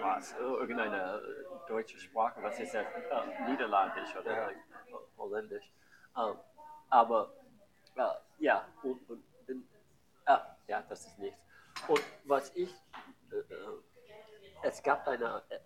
was, 0.00 0.32
äh, 0.32 0.38
irgendeine 0.38 1.16
äh, 1.20 1.68
deutsche 1.68 1.98
Sprache, 1.98 2.42
was 2.42 2.58
ist 2.58 2.74
das? 2.74 2.86
Äh, 2.86 3.50
Niederländisch 3.50 4.16
oder 4.16 4.32
Ja. 4.36 4.50
äh, 4.50 4.54
Holländisch. 5.16 5.70
Ähm, 6.16 6.36
aber 6.90 7.32
äh, 7.96 8.02
ja, 8.38 8.66
und, 8.82 9.08
und, 9.08 9.24
ah, 10.26 10.56
ja, 10.66 10.82
das 10.88 11.06
ist 11.06 11.18
nichts. 11.18 11.40
Und 11.88 12.02
was 12.24 12.54
ich, 12.54 12.70
äh, 13.30 13.36
äh, 13.36 13.78
es 14.62 14.82
gab 14.82 15.06
einen 15.08 15.22
äh, 15.48 15.58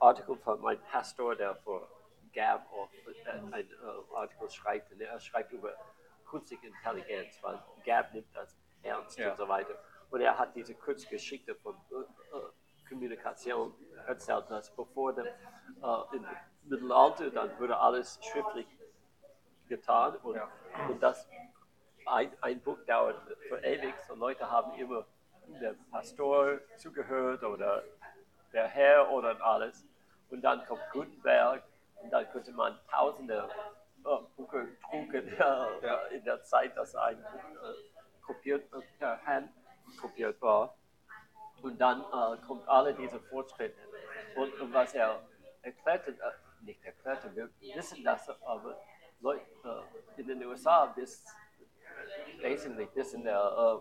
Artikel 0.00 0.36
von 0.36 0.60
meinem 0.60 0.82
Pastor, 0.90 1.34
der 1.36 1.54
für 1.56 1.88
Gab 2.34 2.66
auch, 2.72 2.88
äh, 3.26 3.30
ein 3.30 3.52
äh, 3.70 4.14
Artikel 4.16 4.50
schreibt, 4.50 4.90
und 4.92 5.00
er 5.00 5.18
schreibt 5.20 5.52
über 5.52 5.74
künstliche 6.28 6.66
Intelligenz, 6.66 7.38
weil 7.42 7.58
Gab 7.84 8.12
nimmt 8.14 8.34
das 8.34 8.56
ernst 8.82 9.18
Ja. 9.18 9.30
und 9.30 9.36
so 9.36 9.48
weiter. 9.48 9.74
Und 10.10 10.20
er 10.20 10.36
hat 10.38 10.54
diese 10.54 10.74
Kurzgeschichte 10.74 11.54
von 11.56 11.74
äh, 11.90 11.94
äh, 11.94 12.04
Kommunikation 12.92 13.74
erzählt, 14.06 14.50
dass 14.50 14.70
bevor 14.74 15.12
dem, 15.14 15.26
äh, 15.26 16.16
im 16.16 16.26
Mittelalter, 16.64 17.30
dann 17.30 17.58
wurde 17.58 17.76
alles 17.76 18.18
schriftlich 18.22 18.66
getan 19.68 20.16
und, 20.22 20.36
Ja. 20.36 20.48
und 20.88 21.02
das 21.02 21.28
ein, 22.06 22.30
ein 22.40 22.60
Buch 22.60 22.78
dauert 22.86 23.16
für 23.48 23.58
ewig. 23.64 23.94
So 24.06 24.14
Leute 24.14 24.48
haben 24.50 24.74
immer 24.78 25.04
der 25.60 25.74
Pastor 25.90 26.58
zugehört 26.76 27.42
oder 27.42 27.82
der 28.52 28.66
Herr 28.68 29.10
oder 29.10 29.40
alles. 29.44 29.84
Und 30.30 30.42
dann 30.42 30.64
kommt 30.66 30.82
Gutenberg 30.92 31.62
und 32.02 32.10
dann 32.12 32.28
könnte 32.30 32.52
man 32.52 32.78
tausende 32.90 33.48
äh, 34.04 34.16
Bücher 34.36 34.66
drucken 34.90 35.28
äh, 35.28 35.36
Ja. 35.86 35.96
in 36.10 36.24
der 36.24 36.42
Zeit, 36.42 36.76
dass 36.76 36.94
ein 36.96 37.16
Buch 37.18 37.62
äh, 37.62 38.22
kopiert, 38.22 38.64
per 38.98 39.24
Hand 39.24 39.50
kopiert 40.00 40.40
war. 40.42 40.74
Und 41.62 41.78
dann 41.80 42.00
äh, 42.00 42.36
kommt 42.46 42.68
alle 42.68 42.94
diese 42.94 43.20
Fortschritte. 43.20 43.78
Und, 44.36 44.52
und 44.60 44.72
was 44.72 44.94
er 44.94 45.20
erklärte, 45.62 46.10
äh, 46.10 46.64
nicht 46.64 46.84
erklärte, 46.84 47.34
wir 47.34 47.50
wissen 47.74 48.02
das, 48.04 48.28
aber 48.42 48.76
Leute 49.20 49.44
äh, 49.64 50.20
in 50.20 50.26
den 50.26 50.44
USA 50.44 50.86
bis 50.86 51.24
basically 52.40 52.86
bis 52.86 53.12
in 53.14 53.22
der 53.24 53.80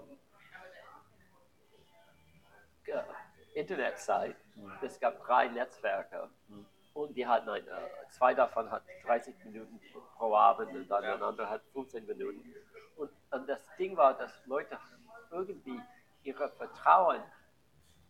äh, 2.88 2.92
äh, 2.92 3.04
Internetzeit, 3.54 4.36
es 4.82 5.00
gab 5.00 5.24
drei 5.26 5.48
Netzwerke 5.48 6.30
und 6.94 7.16
die 7.16 7.26
hatten 7.28 7.50
ein, 7.50 7.68
äh, 7.68 7.72
zwei 8.12 8.34
davon 8.34 8.70
hatten 8.72 8.88
30 9.06 9.36
Minuten 9.46 9.80
pro 10.18 10.34
Abend 10.36 10.74
und 10.74 10.88
dann 10.88 11.04
Ja. 11.04 11.16
ein 11.16 11.24
anderer 11.24 11.50
hat 11.50 11.62
15 11.74 12.06
Minuten. 12.06 12.54
Und, 12.96 13.12
und 13.32 13.48
das 13.48 13.62
Ding 13.78 13.98
war, 13.98 14.14
dass 14.18 14.32
Leute 14.46 14.78
irgendwie 15.32 15.82
ihre 16.24 16.50
Vertrauen, 16.50 17.22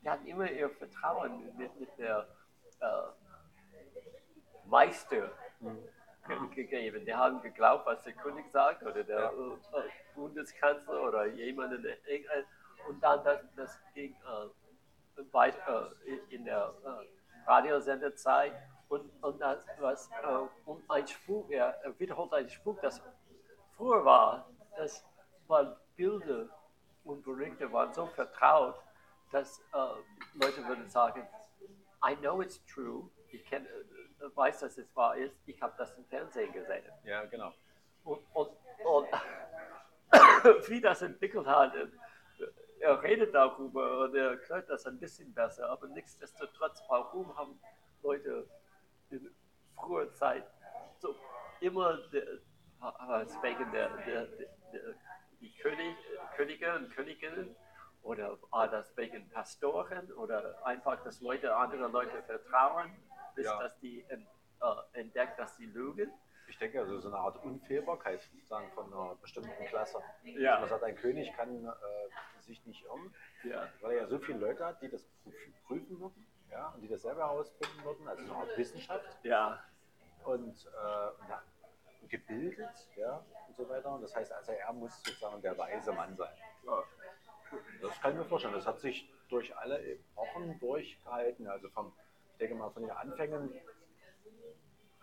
die 0.02 0.10
hatten 0.10 0.26
immer 0.28 0.49
ihr 0.49 0.70
Vertrauen 0.70 1.56
mit, 1.58 1.80
mit 1.80 1.89
der 1.97 2.28
äh, 2.80 2.86
Meister 4.66 5.30
ge- 6.28 6.47
gegeben. 6.56 7.06
Die 7.06 7.14
haben 7.16 7.41
geglaubt, 7.41 7.86
was 7.86 8.02
der 8.04 8.14
König 8.14 8.49
sagt 8.52 8.84
oder 8.84 9.04
der 9.04 9.20
Ja. 9.20 9.32
äh, 9.32 9.89
Bundeskanzler 10.16 11.02
oder 11.04 11.26
jemand 11.28 11.74
in 11.74 11.84
der 11.84 11.97
England. 12.08 12.45
Und 12.88 13.02
dann 13.04 13.24
das, 13.24 13.41
das 13.56 13.80
ging 13.93 14.16
äh, 14.16 15.22
weit, 15.32 15.56
äh, 15.68 16.34
in 16.36 16.45
der 16.45 16.74
äh, 16.84 17.49
Radiosendezeit. 17.49 18.54
Und, 18.89 19.10
und 19.24 19.39
das 19.39 19.66
was 19.80 20.10
äh, 20.22 20.70
und 20.70 20.84
ein 20.89 21.08
Spuk, 21.08 21.49
er 21.52 21.80
er 21.84 21.97
wiederholt 21.97 22.34
einen 22.34 22.49
Spuk, 22.49 22.82
das 22.82 23.02
früher 23.78 24.04
war, 24.04 24.49
das 24.76 25.06
waren 25.47 25.78
Bilder 25.95 26.49
und 27.06 27.24
Berichte 27.24 27.72
waren 27.72 27.93
so 27.93 28.06
vertraut, 28.08 28.76
dass 29.32 29.60
äh, 29.74 29.78
Leute 30.34 30.68
würden 30.68 30.90
sagen, 30.90 31.28
I 32.06 32.16
know 32.16 32.42
it's 32.42 32.64
true, 32.66 33.10
ich 33.30 33.46
kenn, 33.46 33.66
äh, 33.66 34.36
weiß, 34.36 34.60
dass 34.60 34.78
es 34.78 34.96
wahr 34.96 35.16
ist, 35.16 35.36
ich 35.46 35.62
habe 35.62 35.74
das 35.78 35.96
im 35.98 36.06
Fernsehen 36.06 36.52
gesehen. 36.52 36.92
Ja, 37.04 37.26
genau. 37.26 37.54
Und, 38.04 38.20
und, 38.34 38.50
und 38.86 39.08
wie 40.70 40.82
das 40.82 41.02
entwickelt 41.02 41.48
hat, 41.48 41.76
äh, 41.76 41.88
er 42.80 43.02
redet 43.04 43.34
darüber 43.34 44.06
und 44.06 44.16
er 44.16 44.32
erklärt 44.32 44.70
das 44.70 44.86
ein 44.88 45.00
bisschen 45.00 45.34
besser, 45.34 45.70
aber 45.70 45.88
nichtsdestotrotz, 45.88 46.82
warum 46.88 47.38
haben 47.38 47.62
Leute 48.02 48.48
in 49.12 49.30
früher 49.76 50.12
Zeit 50.14 50.46
so 50.98 51.16
immer 51.60 52.00
wegen 52.12 53.72
der, 53.72 53.90
der, 53.98 54.26
der, 54.26 54.48
der 54.74 54.96
die 55.40 55.52
König, 55.58 55.96
Könige 56.36 56.76
und 56.76 56.90
Königinnen 56.96 57.56
oder 58.04 58.38
war 58.49 58.68
das 58.68 58.95
wegen 58.97 59.30
Pastoren 59.30 60.12
oder 60.14 60.66
einfach, 60.66 61.04
dass 61.04 61.22
Leute 61.22 61.56
andere 61.56 61.88
Leute 61.88 62.22
vertrauen, 62.24 62.91
bis 63.36 63.45
Ja. 63.45 63.60
dass 63.60 63.78
die 63.80 64.04
ent, 64.10 64.28
äh, 64.62 64.99
entdeckt, 64.99 65.38
dass 65.39 65.56
sie 65.58 65.66
lügen. 65.68 66.12
Ich 66.47 66.58
denke, 66.58 66.80
also 66.82 66.99
so 66.99 67.08
eine 67.08 67.18
Art 67.18 67.41
Unfehlbarkeit 67.45 68.22
sozusagen 68.22 68.70
von 68.72 68.91
einer 68.91 69.16
bestimmten 69.16 69.66
Klasse. 69.66 70.02
Ja. 70.24 70.60
Man 70.60 70.68
sagt, 70.68 70.84
ein 70.84 70.95
König 70.97 71.32
kann 71.36 71.66
äh, 71.66 72.41
sich 72.41 72.66
nicht 72.66 72.84
irren, 72.84 73.14
Ja. 73.43 73.68
weil 73.82 73.91
er 73.93 74.02
ja 74.04 74.08
so 74.08 74.20
viele 74.20 74.39
Leute 74.39 74.66
hat, 74.66 74.82
die 74.82 74.89
das 74.89 75.04
prüf- 75.24 75.54
prüfen 75.68 75.99
würden 75.99 76.28
ja, 76.49 76.70
und 76.70 76.82
die 76.82 76.89
das 76.89 77.04
selber 77.04 77.22
herausfinden 77.22 77.84
würden, 77.86 78.08
also 78.08 78.26
so 78.26 78.34
eine 78.34 78.41
Art 78.49 78.58
Wissenschaft 78.58 79.24
Ja. 79.24 79.64
und 80.26 80.66
äh, 80.66 82.08
gebildet 82.08 82.89
ja, 82.97 83.24
und 83.47 83.56
so 83.56 83.70
weiter. 83.70 83.91
Und 83.93 84.02
das 84.02 84.14
heißt, 84.16 84.34
also 84.34 84.52
er 84.52 84.74
muss 84.74 85.02
sozusagen 85.04 85.41
der 85.41 85.58
weise 85.58 85.93
Mann 85.93 86.16
sein. 86.18 86.36
Ja. 86.66 86.84
Das 87.82 87.99
kann 88.02 88.12
ich 88.14 88.18
mir 88.18 88.26
vorstellen. 88.26 88.54
Das 88.54 88.66
hat 88.68 88.80
sich 88.80 89.12
durch 89.30 89.56
alle 89.58 89.80
Epochen 89.82 90.60
durchgehalten. 90.60 91.47
Also 91.47 91.70
vom, 91.70 91.93
ich 92.34 92.38
denke 92.38 92.56
mal 92.56 92.70
von 92.72 92.84
den 92.84 92.91
Anfängen 92.91 93.54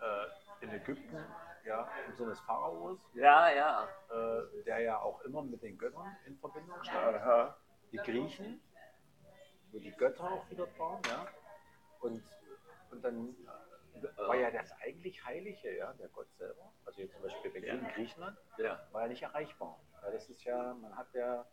äh, 0.00 0.64
in 0.64 0.70
Ägypten, 0.70 1.24
ja, 1.64 1.88
im 2.06 2.14
Sinne 2.16 2.30
des 2.30 2.40
Pharaos, 2.40 2.98
Ja, 3.14 3.50
ja. 3.50 3.88
äh, 4.10 4.62
der 4.64 4.80
ja 4.80 4.98
auch 5.00 5.20
immer 5.22 5.42
mit 5.42 5.62
den 5.62 5.76
Göttern 5.78 6.16
in 6.26 6.36
Verbindung 6.38 6.82
stand. 6.84 7.16
Aha. 7.16 7.56
Die 7.92 7.96
Griechen, 7.98 8.60
wo 9.72 9.78
die 9.78 9.92
Götter 9.92 10.24
auch 10.30 10.48
wieder 10.50 10.66
waren, 10.78 11.02
ja. 11.08 11.26
Und 12.00 12.22
Und 12.90 13.04
dann 13.04 13.36
war 14.16 14.36
ja 14.36 14.50
das 14.50 14.70
eigentlich 14.80 15.22
Heilige, 15.26 15.76
ja, 15.76 15.92
der 15.94 16.08
Gott 16.08 16.28
selber, 16.38 16.72
also 16.86 17.00
jetzt 17.02 17.12
zum 17.14 17.22
Beispiel 17.22 17.50
bei 17.50 17.58
in 17.66 17.86
Griechenland, 17.88 18.38
Ja. 18.56 18.80
war 18.92 19.02
ja 19.02 19.08
nicht 19.08 19.22
erreichbar. 19.22 19.78
Ja, 20.02 20.10
das 20.10 20.28
ist 20.30 20.42
ja, 20.44 20.72
man 20.74 20.96
hat 20.96 21.12
ja, 21.14 21.44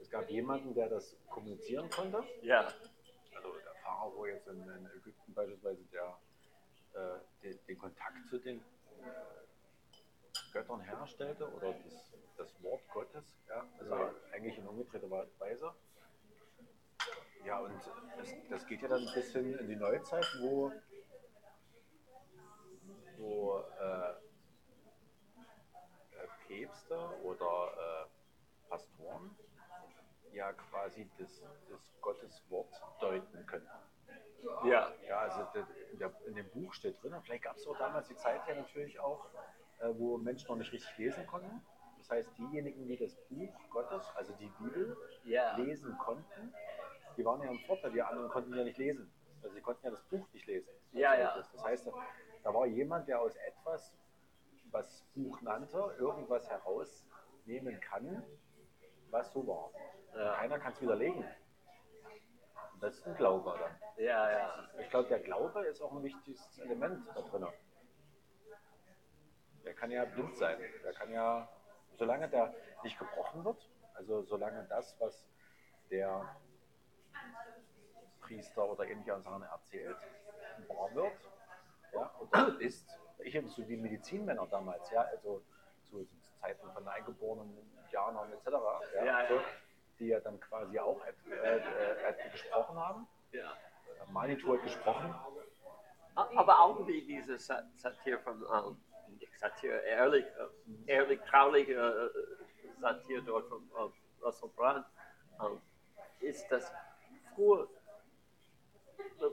es 0.00 0.10
gab 0.10 0.28
jemanden, 0.30 0.74
der 0.74 0.88
das 0.88 1.16
kommunizieren 1.28 1.88
konnte. 1.90 2.22
Ja. 2.42 2.72
Also 3.34 3.52
der 3.52 3.74
Pharao 3.82 4.26
jetzt 4.26 4.46
in, 4.48 4.60
in 4.62 4.86
Ägypten 4.96 5.34
beispielsweise, 5.34 5.82
der 5.92 6.18
äh, 6.94 7.18
den, 7.42 7.58
den 7.66 7.78
Kontakt 7.78 8.28
zu 8.28 8.38
den 8.38 8.58
äh, 8.58 8.62
Göttern 10.52 10.80
herstellte 10.80 11.48
oder 11.52 11.72
das, 11.72 12.12
das 12.36 12.62
Wort 12.62 12.82
Gottes, 12.92 13.24
ja, 13.48 13.66
also 13.78 13.94
Ja. 13.94 14.14
eigentlich 14.32 14.58
in 14.58 14.66
umgedrehter 14.66 15.10
Weise. 15.38 15.72
Ja, 17.44 17.60
und 17.60 17.80
das, 18.18 18.28
das 18.50 18.66
geht 18.66 18.82
ja 18.82 18.88
dann 18.88 19.06
ein 19.06 19.14
bisschen 19.14 19.58
in 19.58 19.68
die 19.68 19.76
Neuzeit, 19.76 20.26
wo, 20.40 20.72
wo 23.18 23.58
äh, 23.80 24.10
äh, 24.10 24.14
Päpste 26.48 26.98
oder 27.22 28.06
äh, 28.08 28.68
Pastoren 28.68 29.36
ja 30.36 30.52
quasi 30.52 31.08
das, 31.18 31.42
das 31.68 31.80
Gotteswort 32.00 32.68
deuten 33.00 33.44
können. 33.46 33.68
Ja. 34.64 34.92
Ja, 35.08 35.18
also 35.20 35.40
in, 35.92 35.98
der, 35.98 36.12
in 36.26 36.34
dem 36.34 36.48
Buch 36.50 36.72
steht 36.74 37.02
drin, 37.02 37.14
vielleicht 37.24 37.42
gab 37.44 37.56
es 37.56 37.66
auch 37.66 37.76
damals 37.78 38.06
die 38.08 38.16
Zeit 38.16 38.46
ja 38.46 38.54
natürlich 38.54 39.00
auch, 39.00 39.26
äh, 39.80 39.88
wo 39.94 40.18
Menschen 40.18 40.48
noch 40.48 40.56
nicht 40.56 40.72
richtig 40.72 40.96
lesen 40.98 41.26
konnten. 41.26 41.62
Das 41.98 42.10
heißt, 42.10 42.30
diejenigen, 42.38 42.86
die 42.86 42.96
das 42.96 43.16
Buch 43.28 43.52
Gottes, 43.70 44.06
also 44.14 44.32
die 44.34 44.50
Bibel, 44.60 44.96
Ja. 45.24 45.56
lesen 45.56 45.96
konnten, 45.98 46.54
die 47.16 47.24
waren 47.24 47.42
ja 47.42 47.50
im 47.50 47.58
Vorteil, 47.60 47.90
die 47.90 48.02
anderen 48.02 48.28
konnten 48.28 48.54
ja 48.54 48.62
nicht 48.62 48.78
lesen. 48.78 49.10
Also 49.42 49.54
sie 49.54 49.62
konnten 49.62 49.84
ja 49.86 49.90
das 49.90 50.02
Buch 50.04 50.26
nicht 50.32 50.46
lesen. 50.46 50.68
Ja, 50.92 51.14
ja. 51.14 51.34
Das, 51.36 51.50
das 51.50 51.64
heißt, 51.64 51.90
da 52.44 52.54
war 52.54 52.66
jemand, 52.66 53.08
der 53.08 53.20
aus 53.20 53.34
etwas, 53.36 53.92
was 54.70 55.02
Buch 55.14 55.40
nannte, 55.40 55.78
irgendwas 55.98 56.48
herausnehmen 56.48 57.80
kann, 57.80 58.22
was 59.10 59.32
so 59.32 59.46
war. 59.46 59.70
Ja. 60.16 60.34
Keiner 60.34 60.58
kann 60.58 60.72
es 60.72 60.80
widerlegen. 60.80 61.24
Und 62.72 62.82
das 62.82 62.94
ist 62.94 63.06
ein 63.06 63.16
Glaube 63.16 63.58
dann. 63.58 64.04
Ja, 64.04 64.30
ja. 64.30 64.68
Ich 64.78 64.90
glaube, 64.90 65.08
der 65.08 65.20
Glaube 65.20 65.64
ist 65.66 65.80
auch 65.80 65.92
ein 65.92 66.02
wichtiges 66.02 66.58
Element 66.58 67.06
da 67.14 67.20
drin. 67.22 67.46
Der 69.64 69.74
kann 69.74 69.90
ja 69.90 70.04
blind 70.04 70.36
sein. 70.36 70.58
Der 70.84 70.92
kann 70.92 71.12
ja, 71.12 71.48
solange 71.98 72.28
der 72.28 72.54
nicht 72.82 72.98
gebrochen 72.98 73.44
wird, 73.44 73.70
also 73.94 74.22
solange 74.22 74.64
das, 74.68 74.96
was 75.00 75.26
der 75.90 76.36
Priester 78.20 78.64
oder 78.64 78.84
ähnliche 78.86 79.20
Sachen 79.20 79.42
erzählt, 79.42 79.96
wahr 80.68 80.94
wird, 80.94 81.30
ja, 81.92 82.10
oder 82.20 82.60
ist, 82.60 82.98
ich 83.18 83.36
habe 83.36 83.48
so 83.48 83.62
die 83.62 83.76
Medizinmänner 83.76 84.46
damals, 84.46 84.90
ja, 84.90 85.02
also 85.02 85.42
zu 85.84 86.06
Zeiten 86.40 86.70
von 86.72 86.86
eingeborenen 86.88 87.56
Indianern 87.82 88.32
etc., 88.32 88.46
ja, 88.46 89.04
Ja, 89.04 89.22
ja. 89.22 89.28
So, 89.28 89.40
die 89.98 90.08
ja 90.08 90.20
dann 90.20 90.38
quasi 90.40 90.78
auch 90.78 91.00
äh, 91.04 91.30
äh, 91.30 92.10
äh, 92.10 92.30
gesprochen 92.30 92.76
haben. 92.78 93.06
ja. 93.32 93.52
Manitou 94.12 94.54
hat 94.54 94.62
gesprochen. 94.62 95.14
Aber 96.14 96.60
auch 96.60 96.86
wie 96.86 97.02
diese 97.04 97.38
Sa- 97.38 97.64
Satire 97.74 98.18
von, 98.20 98.44
ähm, 98.54 98.80
nicht 99.18 99.38
Satire, 99.38 99.78
ehrlich, 99.80 100.24
äh, 100.24 100.90
ehrlich 100.92 101.20
trauliche 101.22 101.72
äh, 101.74 102.80
Satire 102.80 103.22
dort 103.22 103.48
von 103.48 103.68
äh, 103.76 104.24
Russell 104.24 104.48
Brand, 104.50 104.86
ähm, 105.42 105.60
ist 106.20 106.46
das 106.50 106.72
früher, 107.34 107.68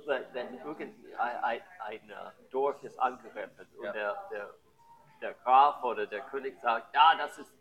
wenn, 0.05 0.59
irgendwie 0.59 1.15
ein, 1.15 2.09
äh, 2.09 2.15
Dorf 2.49 2.81
ist 2.83 2.97
angegriffen 2.99 3.67
und 3.77 3.83
Ja. 3.85 3.91
der, 3.93 4.27
der, 4.31 4.53
der 5.21 5.33
Graf 5.35 5.83
oder 5.83 6.05
der 6.07 6.21
König 6.21 6.59
sagt, 6.59 6.93
ja, 6.95 7.15
das 7.17 7.37
ist, 7.37 7.53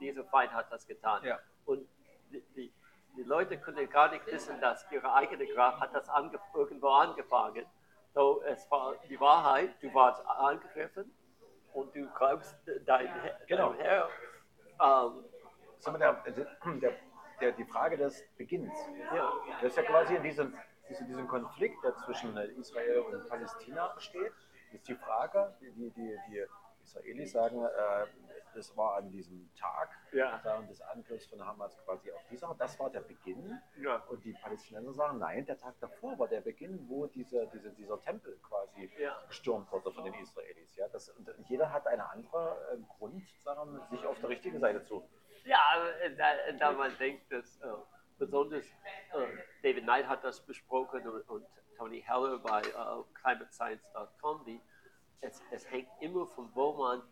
dieser 0.00 0.24
Feind 0.24 0.52
hat 0.52 0.70
das 0.72 0.86
getan. 0.86 1.22
Ja. 1.24 1.38
Und 1.66 1.86
die, 2.30 2.42
die, 2.56 2.72
die 3.16 3.22
Leute 3.22 3.58
können 3.58 3.88
gar 3.90 4.10
nicht 4.10 4.26
wissen, 4.26 4.60
dass 4.60 4.84
ihre 4.90 5.12
eigene 5.12 5.46
Graf 5.46 5.80
hat 5.80 5.94
das 5.94 6.08
ange 6.08 6.38
irgendwo 6.54 6.88
angefangen. 6.88 7.66
So, 8.14 8.42
es 8.42 8.70
war 8.70 8.94
die 9.08 9.20
Wahrheit, 9.20 9.70
du 9.82 9.92
warst 9.94 10.24
angegriffen 10.26 11.12
und 11.74 11.94
du 11.94 12.08
glaubst 12.16 12.56
dein, 12.86 13.06
Herr- 13.06 13.38
Genau. 13.46 13.70
dein 13.72 13.80
Herr. 13.80 14.08
Ähm, 14.80 15.24
Sag 15.80 15.92
mal, 15.92 15.98
der, 15.98 16.32
der, 16.80 16.92
der, 17.40 17.52
die 17.52 17.64
Frage 17.64 17.96
des 17.96 18.24
Beginns. 18.36 18.72
ja, 19.14 19.32
Das 19.60 19.70
ist 19.70 19.76
ja 19.76 19.82
quasi 19.84 20.16
in 20.16 20.22
diesem, 20.24 20.56
diesem, 20.88 21.06
diesem 21.06 21.28
Konflikt, 21.28 21.82
der 21.84 21.94
zwischen 21.98 22.36
äh, 22.36 22.46
Israel 22.46 23.00
und 23.00 23.28
Palästina 23.28 23.88
besteht, 23.94 24.32
ist 24.72 24.88
die 24.88 24.96
Frage, 24.96 25.54
die, 25.60 25.70
die, 25.72 25.90
die, 25.90 26.18
die 26.28 26.44
Israelis 26.82 27.32
sagen, 27.32 27.62
äh, 27.64 28.06
das 28.54 28.76
war 28.76 28.96
an 28.96 29.10
diesem 29.10 29.50
Tag 29.54 29.90
Ja. 30.12 30.38
des 30.68 30.80
Angriffs 30.80 31.26
von 31.26 31.44
Hamas 31.44 31.76
quasi 31.84 32.10
auf 32.12 32.20
dieser, 32.30 32.54
das 32.58 32.78
war 32.78 32.90
der 32.90 33.00
Beginn. 33.00 33.60
ja, 33.76 33.96
Und 34.08 34.24
die 34.24 34.32
Palästinenser 34.32 34.92
sagen, 34.92 35.18
nein, 35.18 35.44
der 35.46 35.58
Tag 35.58 35.74
davor 35.80 36.18
war 36.18 36.28
der 36.28 36.40
Beginn, 36.40 36.88
wo 36.88 37.06
diese, 37.06 37.46
diese, 37.48 37.70
dieser 37.70 38.00
Tempel 38.02 38.38
quasi 38.42 38.90
Ja. 38.98 39.16
gestürmt 39.28 39.70
wurde 39.72 39.90
von 39.92 40.04
den 40.04 40.14
Israelis. 40.14 40.76
Ja, 40.76 40.88
das, 40.88 41.08
und 41.10 41.28
jeder 41.48 41.72
hat 41.72 41.86
einen 41.86 42.02
anderen 42.02 42.56
äh, 42.80 42.82
Grund, 42.98 43.22
sagen 43.44 43.80
sich 43.90 44.04
auf 44.06 44.18
der 44.20 44.28
richtigen 44.30 44.58
Seite 44.60 44.84
zu. 44.84 45.08
ja 45.44 45.58
äh, 46.02 46.14
da, 46.16 46.32
da 46.58 46.72
man 46.72 46.96
denkt, 46.98 47.30
dass 47.32 47.58
äh, 47.60 47.66
besonders 48.18 48.64
äh, 48.64 49.26
David 49.62 49.84
Knight 49.84 50.06
hat 50.08 50.24
das 50.24 50.40
besprochen 50.40 51.06
und, 51.08 51.22
und 51.28 51.46
Tony 51.76 52.02
Heller 52.02 52.38
bei 52.38 52.60
äh, 52.62 53.02
climatescience.com, 53.14 54.60
es, 55.20 55.42
es 55.50 55.70
hängt 55.70 55.88
immer 56.00 56.26
von 56.26 56.48
wo 56.54 56.72
man 56.74 57.00
äh, 57.00 57.02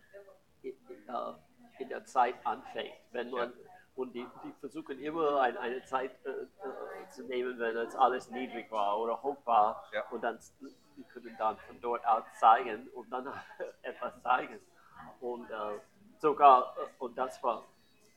in 1.79 1.89
der 1.89 2.05
Zeit 2.05 2.35
anfängt. 2.45 2.95
Wenn 3.13 3.31
man 3.31 3.53
und 3.97 4.13
die, 4.13 4.27
die 4.45 4.53
versuchen 4.61 5.01
immer 5.01 5.41
ein, 5.41 5.57
eine 5.57 5.83
Zeit 5.85 6.13
äh, 6.27 6.31
äh, 6.31 7.09
zu 7.09 7.25
nehmen, 7.25 7.59
wenn 7.59 7.77
es 7.79 7.97
alles 7.97 8.31
niedrig 8.31 8.71
war 8.71 8.99
oder 9.01 9.23
hoch 9.23 9.39
war 9.47 9.85
Ja. 9.93 10.05
und 10.11 10.23
dann 10.23 10.39
die 10.97 11.05
können 11.05 11.35
dann 11.39 11.57
von 11.59 11.81
dort 11.81 12.07
aus 12.07 12.25
zeigen 12.39 12.89
und 12.89 13.11
dann 13.11 13.27
etwas 13.83 14.21
zeigen 14.23 14.61
und 15.21 15.51
äh, 15.51 15.81
sogar 16.19 16.77
äh, 16.79 16.87
und 16.99 17.17
das 17.17 17.43
war 17.43 17.65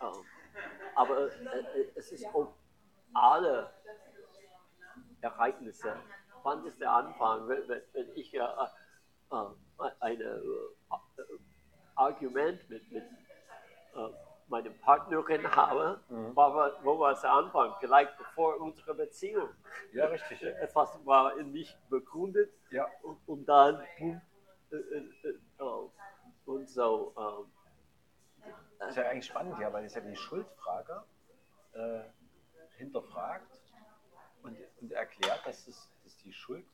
äh, 0.01 0.05
aber 0.95 1.27
äh, 1.27 1.91
es 1.95 2.11
ist 2.11 2.25
auch 2.27 2.53
alle 3.13 3.71
Ereignisse. 5.21 5.95
Wann 6.43 6.65
ist 6.65 6.79
der 6.79 6.91
Anfang? 6.91 7.47
Wenn, 7.47 7.67
wenn, 7.67 7.81
wenn 7.93 8.15
ich 8.15 8.33
eine 9.99 10.41
Argument 11.99 12.69
mit, 12.69 12.91
mit 12.91 13.03
äh, 13.03 14.09
meiner 14.47 14.69
Partnerin 14.71 15.43
habe, 15.55 16.01
Mhm. 16.09 16.35
war, 16.35 16.55
war- 16.55 16.83
wo 16.83 16.97
war 16.99 17.11
es 17.11 17.21
der 17.21 17.31
Anfang? 17.33 17.75
Vielleicht 17.79 18.17
bevor 18.17 18.59
unsere 18.59 18.95
Beziehung. 18.95 19.49
Ja, 19.91 20.05
richtig. 20.07 20.41
Etwas 20.43 20.97
war 21.05 21.37
in 21.37 21.51
mich 21.51 21.77
begründet 21.89 22.51
Ja, 22.71 22.87
und, 23.03 23.19
und 23.27 23.45
dann 23.45 23.83
boom, 23.97 24.21
äh, 24.71 24.75
äh, 24.75 25.29
äh, 25.29 25.33
oh, 25.59 25.91
und 26.45 26.69
so. 26.69 27.13
ähm, 27.17 27.51
Das 28.79 28.89
ist 28.91 28.95
ja 28.95 29.09
eigentlich 29.09 29.25
spannend, 29.25 29.59
ja, 29.59 29.71
weil 29.73 29.83
es 29.85 29.93
ja 29.95 30.01
die 30.01 30.15
Schuldfrage 30.15 31.03
äh, 31.73 31.99
hinterfragt 32.77 33.51
und, 34.43 34.57
und 34.81 34.91
erklärt, 34.93 35.45
dass, 35.45 35.67
es, 35.67 35.89
dass 36.03 36.15
die 36.17 36.31
Schuld 36.31 36.65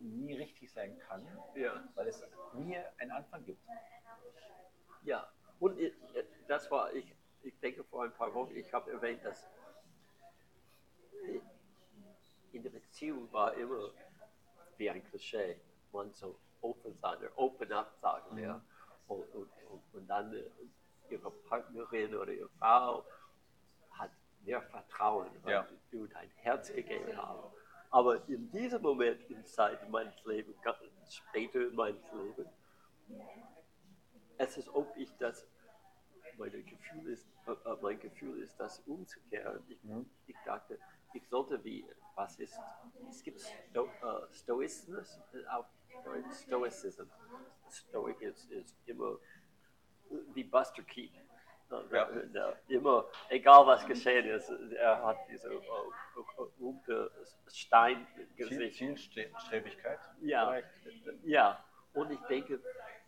nie 0.00 0.34
richtig 0.34 0.72
sein 0.72 0.98
kann, 0.98 1.26
ja. 1.54 1.82
weil 1.94 2.08
es 2.08 2.22
nie 2.54 2.76
einen 2.98 3.10
Anfang 3.10 3.44
gibt. 3.44 3.62
Ja, 5.02 5.30
und 5.60 5.78
das 6.48 6.70
war, 6.70 6.92
ich, 6.92 7.14
ich 7.42 7.58
denke 7.60 7.84
vor 7.84 8.04
ein 8.04 8.12
paar 8.12 8.32
Wochen, 8.34 8.54
ich 8.56 8.72
habe 8.72 8.90
erwähnt, 8.90 9.24
dass 9.24 9.46
in 12.52 12.62
der 12.62 12.70
Beziehung 12.70 13.32
war 13.32 13.54
immer 13.54 13.90
wie 14.76 14.90
ein 14.90 15.04
Klischee, 15.04 15.60
man 15.92 16.12
so 16.12 16.38
open 16.60 16.96
sein, 16.98 17.18
oder 17.18 17.30
open 17.36 17.72
up 17.72 17.96
sagen 18.00 18.36
wir. 18.36 18.64
Und, 19.06 19.34
und, 19.34 19.50
und, 19.70 19.82
und 19.94 20.06
dann 20.06 20.32
äh, 20.34 20.50
ihre 21.10 21.30
Partnerin 21.30 22.14
oder 22.14 22.32
ihre 22.32 22.48
Frau 22.58 23.04
hat 23.90 24.10
mehr 24.40 24.62
Vertrauen, 24.62 25.30
weil 25.42 25.52
Ja. 25.52 25.68
du 25.90 26.06
dein 26.06 26.30
Herz 26.36 26.72
gegeben 26.72 27.14
hast. 27.16 27.44
Aber 27.94 28.28
in 28.28 28.50
diesem 28.50 28.82
Moment 28.82 29.22
in 29.30 29.46
Zeit 29.46 29.88
meines 29.88 30.16
Lebens, 30.24 30.56
später 31.08 31.60
in 31.60 31.76
meinem 31.76 32.00
Leben, 32.12 32.50
es 34.36 34.56
ist, 34.56 34.68
ob 34.74 34.92
ich 34.96 35.16
das, 35.18 35.46
meine 36.36 36.60
Gefühl 36.64 37.12
ist, 37.12 37.24
äh, 37.46 37.52
äh, 37.52 37.76
mein 37.80 38.00
Gefühl 38.00 38.42
ist, 38.42 38.58
das 38.58 38.80
umzukehren. 38.80 39.62
Ich, 39.68 39.78
ich 40.26 40.36
dachte, 40.44 40.76
ich 41.12 41.24
sollte 41.28 41.62
wie, 41.62 41.86
was 42.16 42.36
ist, 42.40 42.58
es 43.08 43.22
gibt 43.22 43.40
Sto, 43.40 43.88
Stoizismus, 44.32 45.20
äh, 45.32 45.46
auf 45.46 45.66
Deutsch, 46.04 46.34
Stoicism. 46.48 47.04
Stoic 47.70 48.20
ist, 48.22 48.50
ist 48.50 48.76
immer 48.86 49.18
wie 50.32 50.42
Buster 50.42 50.82
Keaton. 50.82 51.23
Der 51.70 52.58
immer, 52.68 53.06
egal 53.30 53.66
was 53.66 53.86
geschehen 53.86 54.26
ist, 54.26 54.48
er 54.76 55.02
hat 55.04 55.16
diese 55.30 55.48
äh, 55.52 55.56
äh, 55.56 56.44
gute 56.58 57.10
Stein 57.48 58.06
Ziel, 58.36 58.70
Zielstrebigkeit. 58.70 59.98
Ja, 60.20 60.46
vielleicht. 60.50 61.24
ja. 61.24 61.64
Und 61.94 62.10
ich 62.10 62.20
denke, 62.22 62.60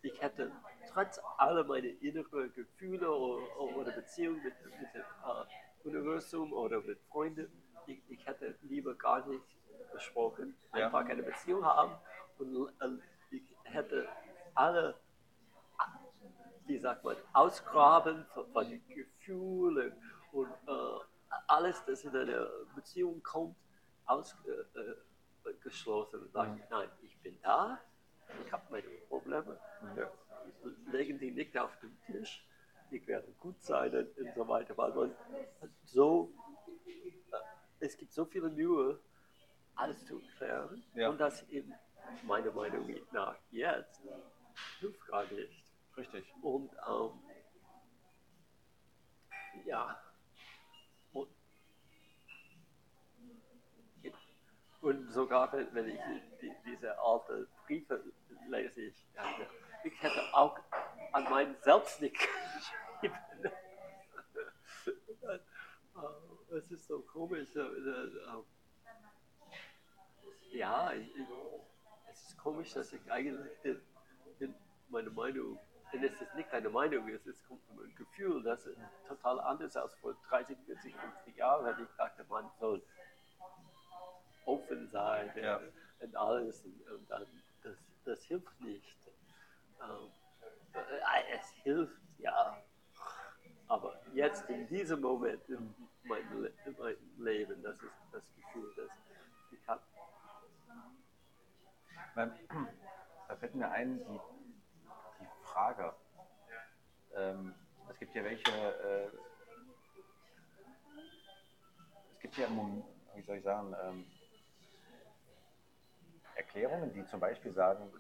ich 0.03 0.21
hätte 0.23 0.51
trotz 0.93 1.21
aller 1.39 1.65
meiner 1.65 1.89
inneren 2.01 2.53
Gefühle 2.55 3.11
oder, 3.11 3.61
oder 3.77 3.91
Beziehungen 3.93 4.43
mit, 4.43 4.55
mit 4.65 4.95
dem 4.95 5.03
äh, 5.03 5.89
Universum 5.89 6.53
oder 6.53 6.81
mit 6.81 6.99
Freunden, 7.11 7.51
ich, 7.87 8.01
ich 8.09 8.27
hätte 8.27 8.57
lieber 8.63 8.95
gar 8.95 9.27
nicht 9.27 9.45
gesprochen, 9.93 10.57
Ja. 10.75 10.87
einfach 10.87 11.07
keine 11.07 11.23
Beziehung 11.23 11.65
haben 11.65 11.93
und 12.39 12.69
äh, 12.81 12.89
ich 13.31 13.43
hätte 13.65 14.09
alle, 14.55 14.95
wie 16.67 16.79
sagt 16.79 17.05
man, 17.05 17.17
ausgraben 17.33 18.25
von, 18.33 18.47
von 18.53 18.81
Gefühlen 18.89 19.93
und 20.33 20.51
äh, 20.67 20.99
alles, 21.49 21.83
das 21.87 22.05
in 22.05 22.17
eine 22.17 22.49
Beziehung 22.75 23.23
kommt, 23.23 23.57
ausgeschlossen. 24.07 26.21
Äh, 26.21 26.25
und 26.25 26.33
sagen, 26.33 26.63
nein, 26.71 26.89
ich 27.03 27.19
bin 27.21 27.39
da, 27.43 27.79
ich 28.45 28.53
habe 28.53 28.65
meine 28.71 28.89
Probleme, 29.09 29.59
ja, 29.97 30.11
legen 30.91 31.19
die 31.19 31.31
nicht 31.31 31.57
auf 31.59 31.79
den 31.81 31.97
Tisch, 32.07 32.47
ich 32.91 33.07
werde 33.07 33.31
gut 33.39 33.61
sein 33.63 33.95
und, 33.95 34.19
und 34.19 34.35
so 34.35 34.49
weiter, 34.49 34.77
weil 34.77 34.93
man 34.93 35.15
so, 35.85 36.33
äh, 36.87 37.13
es 37.81 37.97
gibt 37.97 38.13
so 38.13 38.25
viele 38.25 38.49
Mühe, 38.51 38.99
alles 39.75 40.05
zu 40.07 40.21
klären 40.39 40.83
Ja. 40.95 41.11
und 41.11 41.19
das 41.19 41.43
in 41.43 41.75
meiner 42.23 42.51
Meinung 42.53 42.89
nach 43.13 43.37
jetzt 43.51 44.01
hilft 44.81 45.07
gar 45.07 45.25
nicht. 45.25 45.66
Richtig. 45.97 46.25
Und 46.43 46.71
ähm, 46.89 47.11
ja. 49.65 49.99
Und, 51.13 51.29
und 54.81 55.11
sogar 55.13 55.53
wenn, 55.53 55.89
ich 55.89 55.99
die, 56.41 56.53
diese 56.67 56.99
alte 57.01 57.49
Briefe 57.67 58.03
lese, 58.49 58.81
ich, 58.83 58.95
ich 59.85 60.03
hätte 60.03 60.23
auch 60.35 60.59
an 61.13 61.25
meinen 61.25 61.57
selbst 61.63 62.01
nicht 62.01 62.15
geschrieben. 63.01 63.17
Äh, 65.23 65.39
Es 66.57 66.71
ist 66.71 66.87
so 66.87 67.01
komisch. 67.01 67.49
äh, 67.57 67.61
äh, 67.61 68.43
Ja, 70.53 70.93
ich, 70.93 71.11
es 72.11 72.29
ist 72.29 72.39
komisch, 72.39 72.73
dass 72.73 72.93
ich 72.93 73.11
eigentlich 73.11 73.77
meine 74.89 75.11
Meinung, 75.11 75.59
denn 75.93 76.05
es 76.05 76.21
ist 76.21 76.35
nicht 76.35 76.53
eine 76.53 76.69
Meinung, 76.69 77.09
es 77.09 77.27
ist 77.27 77.45
ein 77.51 77.95
Gefühl, 77.97 78.43
das 78.43 78.67
ist 78.67 78.79
total 79.09 79.41
anders 79.41 79.77
als 79.77 79.95
vor 79.97 80.15
30, 80.29 80.57
40, 80.67 80.95
50 80.95 81.37
Jahren, 81.37 81.65
wenn 81.65 81.85
ich 81.85 81.91
dachte, 81.97 82.25
man 82.29 82.51
soll 82.59 82.83
offen 84.45 84.89
sein 84.91 85.31
Ja. 85.37 85.61
und 86.01 86.17
alles 86.17 86.65
und, 86.65 87.11
dann, 87.11 87.27
das, 87.63 87.77
das 88.05 88.23
hilft 88.25 88.61
nicht. 88.61 88.97
Ähm, 89.83 90.11
äh, 90.75 91.35
es 91.35 91.51
hilft, 91.63 92.01
ja, 92.19 92.57
aber 93.69 94.01
jetzt 94.15 94.49
in 94.49 94.67
diesem 94.69 95.01
Moment 95.01 95.43
in 95.49 95.75
meinem, 96.05 96.43
Le 96.43 96.53
in 96.65 96.77
meinem 96.79 97.25
Leben, 97.25 97.63
das 97.63 97.77
ist 97.83 97.93
das 98.13 98.25
Gefühl, 98.35 98.73
dass 98.77 98.91
ich 99.51 99.69
habe 99.69 99.83
da 103.29 103.37
fällt 103.37 103.55
mir 103.55 103.71
ein, 103.71 103.99
die 103.99 104.21
Frage. 105.57 105.95
Ähm, 107.15 107.55
es 107.89 107.99
gibt 107.99 108.15
ja 108.15 108.23
welche, 108.25 108.51
äh, 108.53 109.11
es 112.13 112.21
gibt 112.21 112.37
ja, 112.37 112.47
wie 112.51 113.23
soll 113.23 113.39
ich 113.39 113.45
sagen, 113.45 113.75
ähm, 113.83 114.07
Erklärungen, 116.35 116.93
die 116.93 117.07
zum 117.07 117.21
Beispiel 117.21 117.55
sagen, 117.55 117.91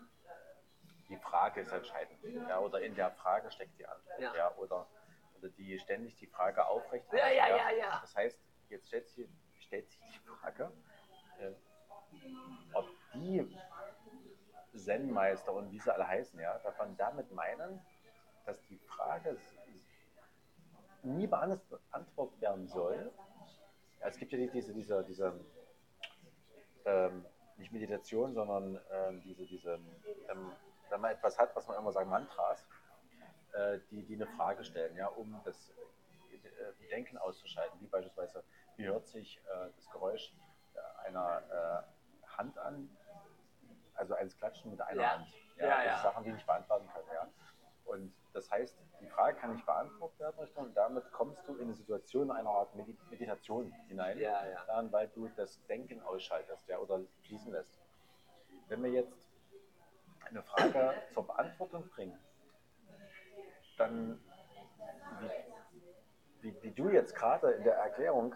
die 1.08 1.16
Frage 1.16 1.62
ist 1.62 1.72
entscheidend. 1.72 2.18
Ja, 2.46 2.58
oder 2.58 2.82
in 2.82 2.94
der 2.94 3.10
Frage 3.12 3.50
steckt 3.50 3.78
die 3.78 3.86
Antwort. 3.86 4.20
Ja. 4.20 4.34
Ja. 4.34 4.54
oder, 4.56 4.86
oder 5.38 5.48
die 5.48 5.78
ständig 5.78 6.16
die 6.16 6.26
Frage 6.26 6.66
aufrecht 6.66 7.06
Ja, 7.10 7.30
ja, 7.30 7.56
ja, 7.56 7.70
ja. 7.70 8.00
Das 8.02 8.14
heißt, 8.14 8.38
jetzt 8.68 8.88
stellt 8.88 9.08
sich, 9.08 9.26
stellt 9.60 9.88
sich 9.88 9.98
die 10.12 10.28
Frage, 10.28 10.72
äh, 11.38 11.52
ob 12.74 12.86
die 13.14 13.58
Zen-Meister 14.76 15.52
und 15.52 15.70
wie 15.72 15.78
sie 15.80 15.92
alle 15.92 16.06
heißen, 16.06 16.38
ja, 16.40 16.58
davon 16.58 16.96
damit 16.96 17.30
meinen, 17.32 17.80
dass 18.44 18.60
die 18.66 18.78
Frage 18.78 19.36
nie 21.02 21.26
beantwortet 21.26 22.40
werden 22.40 22.66
soll. 22.68 23.12
Ja, 24.00 24.08
es 24.08 24.18
gibt 24.18 24.32
ja 24.32 24.38
die- 24.38 24.50
diese, 24.50 24.72
diese, 24.72 25.04
diese 25.04 25.32
ähm, 26.84 27.24
nicht 27.56 27.72
Meditation, 27.72 28.34
sondern 28.34 28.78
ähm, 28.90 29.22
diese, 29.22 29.46
diese 29.46 29.74
ähm, 30.28 30.52
wenn 30.90 31.00
man 31.00 31.12
etwas 31.12 31.38
hat, 31.38 31.54
was 31.56 31.66
man 31.66 31.78
immer 31.78 31.92
sagt, 31.92 32.08
Mantras, 32.08 32.64
äh, 33.52 33.78
die, 33.90 34.04
die 34.04 34.14
eine 34.14 34.26
Frage 34.26 34.64
stellen, 34.64 34.96
ja, 34.96 35.08
um 35.08 35.40
das 35.44 35.70
äh, 35.70 36.88
Denken 36.90 37.16
auszuschalten, 37.18 37.80
wie 37.80 37.86
beispielsweise, 37.86 38.44
wie 38.76 38.86
hört 38.86 39.06
sich 39.08 39.38
äh, 39.38 39.70
das 39.74 39.90
Geräusch 39.90 40.32
äh, 40.74 41.06
einer 41.08 41.84
äh, 41.84 42.26
Hand 42.36 42.58
an, 42.58 42.88
also 43.96 44.14
eines 44.14 44.36
Klatschen 44.36 44.70
mit 44.70 44.80
einer 44.80 45.02
Ja. 45.02 45.10
Hand. 45.18 45.26
Ja, 45.56 45.66
das 45.68 45.84
ja. 45.84 45.92
sind 45.94 46.02
Sachen, 46.02 46.24
die 46.24 46.32
nicht 46.32 46.46
beantworten 46.46 46.88
können. 46.92 47.06
Ja. 47.12 47.28
Und 47.84 48.12
das 48.32 48.50
heißt, 48.50 48.76
die 49.00 49.06
Frage 49.06 49.38
kann 49.38 49.52
nicht 49.52 49.64
beantwortet 49.64 50.18
werden, 50.18 50.38
Richtung, 50.40 50.64
und 50.64 50.76
damit 50.76 51.10
kommst 51.12 51.46
du 51.48 51.54
in 51.56 51.62
eine 51.64 51.74
Situation 51.74 52.30
einer 52.30 52.50
Art 52.50 52.74
Medi 52.74 52.96
Meditation 53.10 53.72
hinein, 53.88 54.18
Ja, 54.18 54.46
ja. 54.46 54.64
dann, 54.66 54.92
weil 54.92 55.08
du 55.08 55.28
das 55.28 55.64
Denken 55.66 56.02
ausschaltest 56.02 56.68
ja, 56.68 56.78
oder 56.78 57.00
fließen 57.22 57.52
lässt. 57.52 57.80
Wenn 58.68 58.82
wir 58.82 58.90
jetzt 58.90 59.30
eine 60.28 60.42
Frage 60.42 60.94
zur 61.14 61.26
Beantwortung 61.26 61.88
bringen, 61.90 62.18
dann, 63.78 64.20
wie, 65.20 66.52
wie, 66.52 66.62
wie 66.62 66.70
du 66.72 66.88
jetzt 66.90 67.14
gerade 67.14 67.52
in 67.52 67.64
der 67.64 67.76
Erklärung 67.76 68.34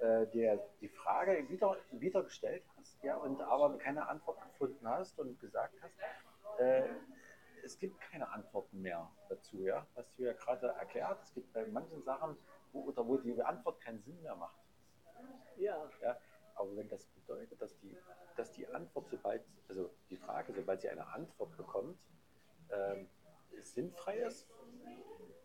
äh, 0.00 0.26
dir 0.26 0.60
die 0.80 0.88
Frage 0.88 1.48
wieder, 1.48 1.76
wieder 1.92 2.22
gestellt 2.22 2.64
hast, 2.76 3.02
ja, 3.02 3.16
und 3.16 3.40
aber 3.40 3.76
keine 3.78 4.08
Antwort 4.08 4.40
gefunden 4.42 4.88
hast 4.88 5.18
und 5.18 5.38
gesagt 5.40 5.74
hast, 5.82 6.60
äh, 6.60 6.88
es 7.64 7.78
gibt 7.78 8.00
keine 8.00 8.30
Antworten 8.30 8.80
mehr 8.80 9.10
dazu, 9.28 9.64
ja, 9.64 9.86
was 9.94 10.12
du 10.14 10.24
ja 10.24 10.32
gerade 10.32 10.68
erklärt. 10.68 11.22
Es 11.22 11.34
gibt 11.34 11.52
bei 11.52 11.66
manchen 11.66 12.02
Sachen, 12.02 12.36
wo, 12.72 12.82
oder 12.82 13.06
wo 13.06 13.16
die 13.16 13.42
Antwort 13.42 13.80
keinen 13.80 14.00
Sinn 14.00 14.20
mehr 14.22 14.36
macht. 14.36 14.56
Ja, 15.56 15.90
Ja, 16.00 16.16
aber 16.54 16.76
wenn 16.76 16.88
das 16.88 17.06
bedeutet, 17.06 17.60
dass 17.60 17.76
die, 17.78 17.96
dass 18.36 18.52
die 18.52 18.66
Antwort, 18.68 19.08
sobald, 19.10 19.42
also 19.68 19.90
die 20.10 20.16
Frage, 20.16 20.52
sobald 20.52 20.80
sie 20.80 20.88
eine 20.88 21.06
Antwort 21.06 21.56
bekommt, 21.56 21.98
ähm, 22.70 23.08
sinnfrei 23.60 24.18
ist, 24.18 24.48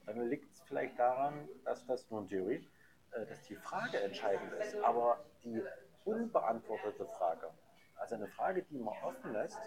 dann 0.06 0.28
liegt 0.30 0.52
es 0.52 0.62
vielleicht 0.62 0.98
daran, 1.00 1.48
dass 1.66 1.86
das 1.86 2.10
nur 2.10 2.22
in 2.22 2.28
Theorie, 2.28 2.56
äh, 2.56 2.70
dass 3.14 3.42
die 3.44 3.56
Frage 3.56 4.02
entscheidend 4.02 4.54
ist. 4.54 4.76
Aber 4.84 5.24
die 5.44 5.62
unbeantwortete 6.06 7.06
Frage, 7.08 7.50
also 7.98 8.16
eine 8.16 8.28
Frage, 8.28 8.64
die 8.64 8.78
man 8.78 8.96
offen 9.04 9.34
lässt, 9.34 9.60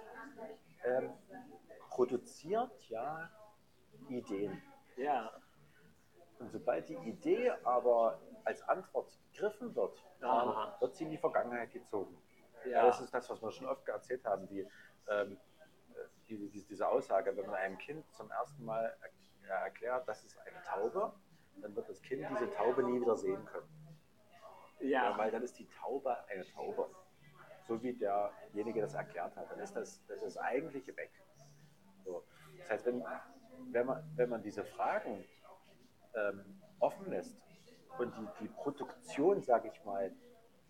ähm, 0.84 1.12
produziert 1.90 2.88
ja 2.88 3.30
Ideen. 4.08 4.62
ja, 4.96 5.32
Und 6.38 6.50
sobald 6.50 6.88
die 6.88 6.96
Idee 6.96 7.50
aber 7.64 8.20
als 8.44 8.62
Antwort 8.68 9.18
gegriffen 9.32 9.74
wird, 9.74 10.04
Aha. 10.20 10.76
wird 10.80 10.94
sie 10.94 11.04
in 11.04 11.10
die 11.10 11.18
Vergangenheit 11.18 11.72
gezogen. 11.72 12.16
Ja. 12.64 12.86
das 12.86 13.00
ist 13.00 13.14
das, 13.14 13.30
was 13.30 13.40
wir 13.42 13.52
schon 13.52 13.66
oft 13.66 13.86
erzählt 13.88 14.24
haben, 14.24 14.46
die, 14.48 14.66
ähm, 15.08 15.38
die, 16.28 16.50
die, 16.50 16.64
diese 16.64 16.88
Aussage, 16.88 17.36
wenn 17.36 17.46
man 17.46 17.54
einem 17.54 17.78
Kind 17.78 18.10
zum 18.12 18.30
ersten 18.30 18.64
Mal 18.64 18.96
ja, 19.46 19.54
erklärt, 19.64 20.08
das 20.08 20.24
ist 20.24 20.36
eine 20.38 20.62
Taube, 20.62 21.12
dann 21.62 21.74
wird 21.74 21.88
das 21.88 22.00
Kind 22.02 22.26
diese 22.30 22.50
Taube 22.50 22.82
nie 22.82 23.00
wieder 23.00 23.16
sehen 23.16 23.44
können. 23.46 23.68
Ja, 24.80 25.10
ja, 25.10 25.18
weil 25.18 25.30
dann 25.30 25.42
ist 25.42 25.58
die 25.58 25.68
Taube 25.68 26.16
eine 26.28 26.46
Taube. 26.52 26.88
So 27.66 27.82
wie 27.82 27.94
derjenige 27.94 28.80
das 28.80 28.94
erklärt 28.94 29.34
hat. 29.36 29.50
Dann 29.50 29.58
ist 29.58 29.74
das, 29.74 30.04
das, 30.06 30.22
ist 30.22 30.36
Eigentliche 30.36 30.96
weg. 30.96 31.10
So. 32.04 32.24
Das 32.58 32.70
heißt, 32.70 32.86
wenn, 32.86 33.04
wenn, 33.70 33.86
man, 33.86 34.04
wenn 34.14 34.28
man 34.28 34.42
diese 34.42 34.64
Fragen 34.64 35.24
ähm, 36.14 36.60
offen 36.78 37.10
lässt 37.10 37.36
und 37.98 38.14
die, 38.16 38.44
die 38.44 38.48
Produktion, 38.48 39.42
sage 39.42 39.70
ich 39.72 39.84
mal, 39.84 40.12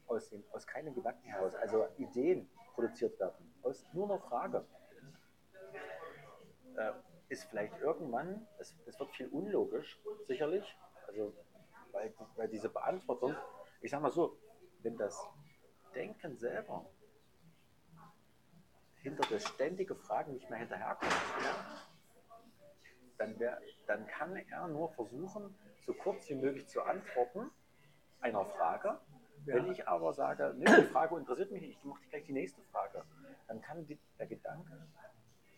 aus, 0.07 0.30
dem, 0.30 0.45
aus 0.53 0.66
keinem 0.66 0.95
Gedanken 0.95 1.26
heraus, 1.28 1.55
also 1.57 1.87
Ideen 1.99 2.49
produziert 2.74 3.18
werden, 3.18 3.55
aus 3.62 3.84
nur 3.93 4.09
einer 4.09 4.20
Frage, 4.20 4.64
äh, 6.76 6.93
ist 7.29 7.45
vielleicht 7.45 7.79
irgendwann, 7.81 8.47
es, 8.59 8.77
es 8.87 8.99
wird 8.99 9.11
viel 9.12 9.29
unlogisch, 9.29 9.99
sicherlich, 10.24 10.77
also 11.09 11.33
weil, 11.93 12.12
weil 12.37 12.49
diese 12.49 12.68
Beantwortung, 12.68 13.35
ich 13.81 13.91
sag 13.91 14.01
mal 14.01 14.11
so, 14.11 14.39
wenn 14.83 14.97
das 14.97 15.18
Denken 15.95 16.37
selber 16.37 16.87
hinter 18.97 19.27
das 19.31 19.47
ständige 19.47 19.95
Fragen 19.95 20.35
nicht 20.35 20.51
mehr 20.51 20.59
hinterherkommt, 20.59 21.12
dann, 23.18 23.39
wär, 23.39 23.61
dann 23.87 24.07
kann 24.07 24.37
er 24.37 24.68
nur 24.68 24.91
versuchen, 24.93 25.55
so 25.85 25.95
kurz 25.95 26.29
wie 26.29 26.35
möglich 26.35 26.66
zu 26.68 26.83
antworten 26.83 27.51
einer 28.20 28.45
Frage. 28.45 29.01
Wenn 29.45 29.70
ich 29.70 29.87
aber 29.87 30.12
sage, 30.12 30.55
nee, 30.57 30.64
die 30.64 30.87
Frage 30.87 31.16
interessiert 31.16 31.53
mich 31.53 31.62
nicht, 31.62 31.79
ich 31.79 31.85
mache 31.85 32.03
gleich 32.11 32.24
die 32.24 32.33
nächste 32.33 32.61
Frage, 32.72 33.05
dann 33.47 33.61
kann 33.62 33.87
die, 33.87 33.99
der 34.18 34.27
Gedanke 34.27 34.87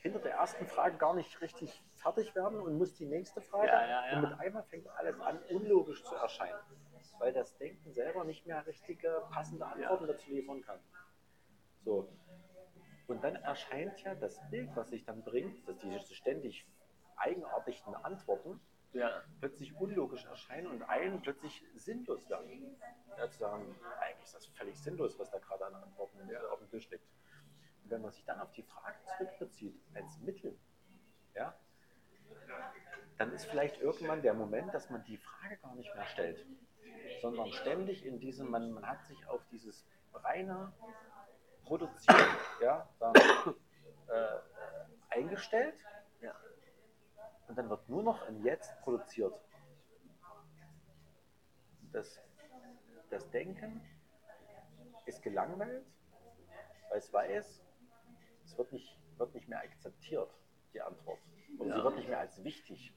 hinter 0.01 0.21
der 0.21 0.35
ersten 0.35 0.67
Frage 0.67 0.97
gar 0.97 1.15
nicht 1.15 1.41
richtig 1.41 1.83
fertig 1.95 2.35
werden 2.35 2.61
und 2.61 2.79
muss 2.79 2.95
die 2.95 3.07
nächste 3.07 3.41
Frage. 3.41 3.67
Ja, 3.69 3.87
ja, 3.87 4.07
ja. 4.07 4.17
Und 4.17 4.31
mit 4.31 4.39
einmal 4.39 4.63
fängt 4.65 4.89
alles 4.89 5.19
an, 5.21 5.39
unlogisch 5.51 6.05
zu 6.05 6.15
erscheinen, 6.15 6.59
weil 7.19 7.33
das 7.33 7.57
Denken 7.59 7.93
selber 7.93 8.25
nicht 8.25 8.47
mehr 8.47 8.65
richtige, 8.67 9.23
passende 9.31 9.67
Antworten 9.67 10.07
dazu 10.07 10.31
liefern 10.31 10.63
kann. 10.63 10.79
So. 11.85 12.09
Und 13.09 13.25
dann 13.25 13.37
erscheint 13.37 14.01
ja 14.03 14.15
das 14.15 14.39
Bild, 14.51 14.71
was 14.75 14.91
sich 14.91 15.05
dann 15.05 15.25
bringt, 15.25 15.67
dass 15.69 15.79
diese 15.79 15.99
ständig 16.15 16.67
eigenartigen 17.17 17.95
Antworten 17.97 18.61
plötzlich 19.41 19.75
unlogisch 19.77 20.25
erscheinen 20.25 20.69
und 20.69 20.83
allen 20.83 21.21
plötzlich 21.23 21.65
sinnlos 21.77 22.29
werden. 22.31 22.77
Ja, 23.17 23.29
zu 23.29 23.39
sagen, 23.39 23.75
eigentlich 24.01 24.25
ist 24.25 24.35
das 24.35 24.47
völlig 24.47 24.79
sinnlos, 24.79 25.19
was 25.19 25.31
da 25.31 25.39
gerade 25.39 25.67
an 25.67 25.75
Antworten 25.75 26.19
auf 26.53 26.59
dem 26.61 26.71
Tisch 26.71 26.89
liegt. 26.91 27.05
Wenn 27.89 28.03
man 28.03 28.13
sich 28.13 28.25
dann 28.25 28.41
auf 28.41 28.53
die 28.53 28.63
Frage 28.63 28.97
zurückbezieht 29.17 29.75
als 29.95 30.19
Mittel, 30.21 30.59
ja, 31.35 31.55
dann 33.17 33.33
ist 33.33 33.47
vielleicht 33.47 33.81
irgendwann 33.81 34.23
der 34.23 34.35
Moment, 34.35 34.73
dass 34.75 34.91
man 34.91 35.05
die 35.05 35.17
Frage 35.17 35.57
gar 35.59 35.75
nicht 35.75 35.93
mehr 35.95 36.07
stellt, 36.07 36.47
sondern 37.21 37.51
ständig 37.53 38.05
in 38.05 38.21
diesem, 38.21 38.51
man, 38.51 38.71
man 38.73 38.87
hat 38.87 39.05
sich 39.07 39.27
auf 39.29 39.41
dieses 39.51 39.85
reine 40.13 40.73
Produzieren 41.65 42.37
ja, 42.63 42.89
dann, 42.99 43.15
äh, 44.09 44.39
eingestellt 45.11 45.75
ja, 46.21 46.35
und 47.49 47.59
dann 47.59 47.69
wird 47.69 47.89
nur 47.89 48.03
noch 48.03 48.27
im 48.29 48.45
Jetzt 48.45 48.81
produziert. 48.83 49.35
Das, 51.93 52.21
das 53.11 53.29
Denken 53.31 53.81
ist 55.07 55.23
gelangweilt, 55.23 55.87
weil 56.91 56.99
es 56.99 57.13
weiß, 57.13 57.63
wird 58.59 58.73
nicht, 58.73 58.99
wird 59.17 59.35
nicht 59.35 59.49
mehr 59.49 59.61
akzeptiert, 59.61 60.31
die 60.75 60.81
Antwort. 60.81 61.19
Und 61.59 61.71
sie 61.73 61.79
Ja. 61.79 61.85
wird 61.85 61.97
nicht 61.97 62.09
mehr 62.09 62.19
als 62.19 62.43
wichtig 62.45 62.93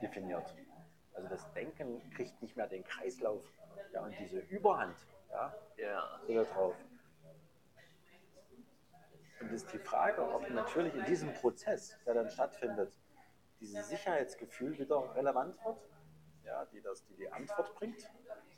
definiert. 0.00 0.54
Also 1.14 1.28
das 1.28 1.50
Denken 1.54 2.08
kriegt 2.10 2.40
nicht 2.42 2.56
mehr 2.56 2.66
den 2.68 2.84
Kreislauf 2.84 3.42
ja, 3.92 4.02
und 4.02 4.14
diese 4.18 4.38
Überhand 4.40 4.96
ja, 5.30 5.54
ja, 5.78 6.20
so 6.26 6.34
da 6.34 6.44
drauf. 6.44 6.74
Und 9.40 9.52
ist 9.52 9.72
die 9.72 9.78
Frage, 9.78 10.22
ob 10.22 10.48
natürlich 10.50 10.94
in 10.94 11.04
diesem 11.04 11.32
Prozess, 11.34 11.96
der 12.04 12.14
dann 12.14 12.28
stattfindet, 12.28 12.92
dieses 13.60 13.88
Sicherheitsgefühl 13.88 14.78
wieder 14.78 15.14
relevant 15.14 15.62
wird, 15.64 15.78
ja, 16.44 16.64
die, 16.66 16.80
das, 16.80 17.04
die 17.06 17.16
die 17.16 17.30
Antwort 17.30 17.74
bringt. 17.74 18.10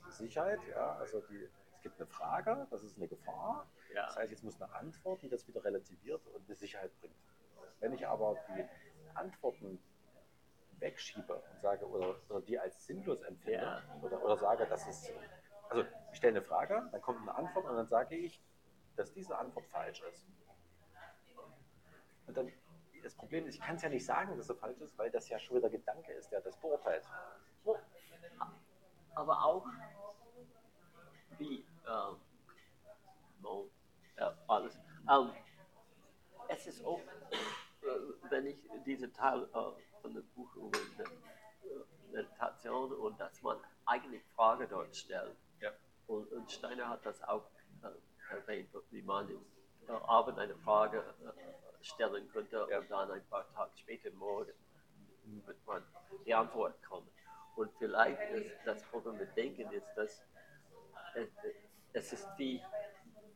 Die 0.06 0.12
Sicherheit, 0.12 0.61
ja, 0.68 0.96
also 0.96 1.20
die, 1.20 1.48
es 1.78 1.82
gibt 1.82 2.00
eine 2.00 2.06
Frage, 2.08 2.66
das 2.70 2.82
ist 2.82 2.96
eine 2.96 3.06
Gefahr. 3.06 3.68
ja, 3.94 4.06
Das 4.06 4.16
heißt, 4.16 4.30
jetzt 4.32 4.42
muss 4.42 4.60
eine 4.60 4.72
Antwort, 4.74 5.22
die 5.22 5.28
das 5.28 5.46
wieder 5.46 5.62
relativiert 5.64 6.26
und 6.26 6.44
eine 6.46 6.56
Sicherheit 6.56 6.90
bringt. 7.00 7.14
Wenn 7.78 7.92
ich 7.92 8.04
aber 8.06 8.36
die 8.48 8.64
Antworten 9.16 9.80
wegschiebe 10.80 11.34
und 11.36 11.60
sage, 11.60 11.88
oder, 11.88 12.16
oder 12.28 12.40
die 12.40 12.58
als 12.58 12.84
sinnlos 12.84 13.22
empfinde, 13.22 13.62
Ja. 13.62 13.82
oder, 14.02 14.20
oder 14.24 14.36
sage, 14.36 14.66
das 14.66 14.88
ist, 14.88 15.12
also 15.68 15.84
ich 16.10 16.18
stelle 16.18 16.38
eine 16.38 16.42
Frage, 16.42 16.88
dann 16.90 17.00
kommt 17.00 17.20
eine 17.20 17.34
Antwort 17.34 17.64
und 17.66 17.76
dann 17.76 17.86
sage 17.88 18.16
ich, 18.16 18.42
dass 18.96 19.12
diese 19.12 19.38
Antwort 19.38 19.66
falsch 19.66 20.02
ist. 20.02 20.26
Und 22.26 22.36
dann, 22.36 22.52
das 23.04 23.14
Problem 23.14 23.46
ist, 23.46 23.54
ich 23.54 23.60
kann 23.60 23.76
es 23.76 23.82
ja 23.82 23.88
nicht 23.88 24.04
sagen, 24.04 24.36
dass 24.36 24.48
sie 24.48 24.54
falsch 24.56 24.80
ist, 24.80 24.98
weil 24.98 25.10
das 25.12 25.28
ja 25.28 25.38
schon 25.38 25.56
wieder 25.56 25.70
Gedanke 25.70 26.12
ist, 26.12 26.30
der 26.32 26.40
das 26.40 26.56
beurteilt. 26.58 27.04
aber 29.14 29.44
auch 29.44 29.64
wie 31.39 31.64
ähm, 31.86 32.16
no, 33.43 33.70
ja, 34.16 34.36
alles. 34.47 34.74
Ähm, 35.11 35.32
es 36.49 36.66
ist 36.66 36.84
auch, 36.84 37.01
äh, 37.01 38.30
wenn 38.30 38.47
ich 38.47 38.59
diese 38.84 39.12
Teil 39.12 39.45
äh, 39.45 40.01
von 40.03 40.14
dem 40.14 40.26
Buch 40.34 40.55
über 40.57 40.78
die, 40.78 41.03
äh, 41.03 42.12
Meditation 42.12 42.93
und 42.93 43.20
dass 43.20 43.41
man 43.43 43.59
eigentlich 43.86 44.22
Frage 44.34 44.66
dort 44.66 44.95
stellt. 44.97 45.36
Ja. 45.61 45.70
Und, 46.07 46.30
und 46.32 46.51
Steiner 46.51 46.89
hat 46.89 47.05
das 47.05 47.22
auch 47.22 47.45
äh, 47.82 48.34
erwähnt, 48.34 48.70
wie 48.91 49.03
man 49.03 49.28
im 49.28 49.45
äh, 49.89 49.93
Abend 49.93 50.39
eine 50.39 50.55
Frage 50.57 50.99
äh, 50.99 51.84
stellen 51.84 52.28
könnte 52.30 52.66
Ja. 52.70 52.78
und 52.78 52.91
dann 52.91 53.11
ein 53.11 53.24
paar 53.26 53.47
Tage 53.53 53.70
später 53.76 54.11
morgen 54.12 54.53
wird 55.47 55.66
man 55.66 55.82
die 56.24 56.34
Antwort 56.34 56.82
kommen. 56.82 57.09
Und 57.57 57.70
vielleicht 57.78 58.20
ist 58.32 58.57
das 58.64 58.82
Problem 58.84 59.18
mit 59.18 59.36
Denken 59.36 59.70
ist, 59.72 59.86
dass 59.97 60.22
es, 61.92 62.12
ist 62.12 62.28
wie, 62.36 62.62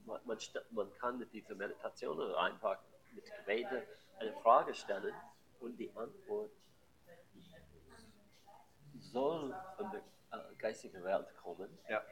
man, 0.05 0.21
man, 0.25 0.39
man 0.71 0.93
kann 0.99 1.19
mit 1.19 1.33
dieser 1.33 1.55
Meditation 1.55 2.19
oder 2.19 2.39
einfach 2.39 2.79
mit 3.13 3.25
Gebete 3.39 3.87
eine 4.19 4.33
Frage 4.35 4.75
stellen 4.75 5.15
und 5.61 5.77
die 5.77 5.91
Antwort 5.95 6.51
soll 8.99 9.55
von 9.77 9.91
der 9.91 10.01
äh, 10.33 10.55
geistigen 10.57 11.03
Welt 11.05 11.27
kommen, 11.43 11.79
Ja. 11.89 12.03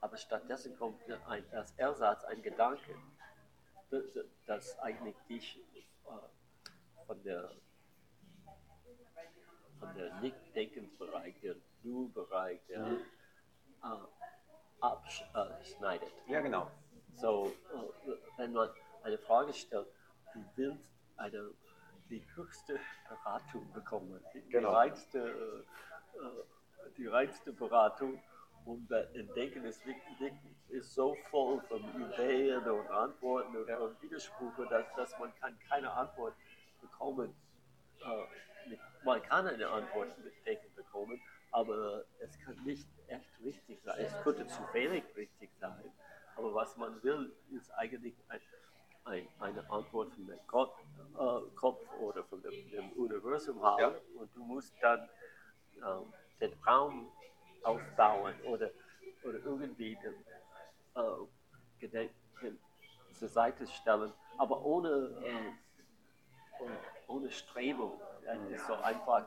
aber 0.00 0.16
stattdessen 0.16 0.76
kommt 0.76 1.00
ein, 1.26 1.44
als 1.52 1.72
Ersatz 1.76 2.24
ein 2.24 2.42
Gedanke, 2.42 2.94
das, 3.90 4.04
das 4.46 4.78
eigentlich 4.80 5.16
dich 5.28 5.58
äh, 6.06 7.06
von 7.06 7.22
der 7.22 7.50
von 9.78 9.94
der 9.94 10.12
Nicht-Denkensbereich, 10.20 11.40
der 11.40 11.54
Du-Bereich, 11.82 12.60
der 12.68 12.84
äh, 12.84 12.98
abschneidet. 14.80 16.12
Ja, 16.26 16.40
genau. 16.40 16.70
So, 17.14 17.52
wenn 18.36 18.52
man 18.52 18.68
eine 19.02 19.18
Frage 19.18 19.52
stellt, 19.52 19.88
du 20.34 20.44
willst 20.56 20.84
eine, 21.16 21.50
die 22.10 22.24
höchste 22.34 22.78
Beratung 23.08 23.72
bekommen, 23.72 24.22
die, 24.34 24.40
Genau. 24.50 24.72
reinste, 24.72 25.64
äh, 26.14 26.90
die 26.96 27.06
reinste 27.06 27.52
Beratung 27.52 28.22
und 28.64 28.88
das 28.90 29.06
Denken 29.34 29.64
ist, 29.64 29.80
ist 30.68 30.94
so 30.94 31.16
voll 31.30 31.60
von 31.62 31.82
Ideen 32.00 32.62
und 32.68 32.86
Antworten 32.88 33.56
und, 33.56 33.68
Ja. 33.68 33.78
und 33.78 34.00
Widersprüche, 34.02 34.66
dass, 34.68 34.84
dass 34.94 35.18
man 35.18 35.34
kann 35.36 35.58
keine 35.68 35.90
Antwort 35.90 36.34
bekommen. 36.80 37.34
Äh, 38.00 38.68
mit, 38.68 38.78
man 39.04 39.22
kann 39.22 39.46
eine 39.46 39.68
Antwort 39.68 40.16
mit 40.22 40.46
Denken 40.46 40.72
bekommen, 40.74 41.20
aber 41.50 42.04
es 42.20 42.38
kann 42.40 42.54
nicht 42.64 42.86
echt 43.06 43.30
richtig 43.44 43.80
sein. 43.82 43.98
Es 43.98 44.12
könnte 44.22 44.46
zufällig 44.46 45.04
richtig 45.16 45.50
sein. 45.60 45.92
Aber 46.36 46.54
was 46.54 46.76
man 46.76 47.02
will, 47.02 47.32
ist 47.50 47.70
eigentlich 47.72 48.14
ein, 48.28 48.40
ein, 49.04 49.28
eine 49.40 49.70
Antwort 49.70 50.12
von 50.12 50.26
dem 50.26 50.38
Gott, 50.46 50.72
äh, 51.18 51.56
Kopf 51.56 51.82
oder 52.00 52.22
von 52.24 52.42
dem, 52.42 52.70
dem 52.70 52.92
Universum 52.92 53.62
haben. 53.62 53.80
Ja. 53.80 53.92
Und 54.16 54.34
du 54.34 54.44
musst 54.44 54.74
dann 54.80 55.08
ähm, 55.76 56.12
den 56.40 56.52
Raum 56.64 57.10
aufbauen 57.62 58.34
oder, 58.42 58.70
oder 59.24 59.38
irgendwie 59.38 59.96
den 59.96 60.14
äh, 60.94 61.26
Gedanken 61.80 62.58
zur 63.12 63.28
Seite 63.28 63.66
stellen, 63.66 64.12
aber 64.36 64.64
ohne, 64.64 64.88
äh, 65.24 66.62
ohne-. 66.62 66.78
Es 67.28 68.50
ist 68.50 68.66
so 68.66 68.74
einfach 68.74 69.26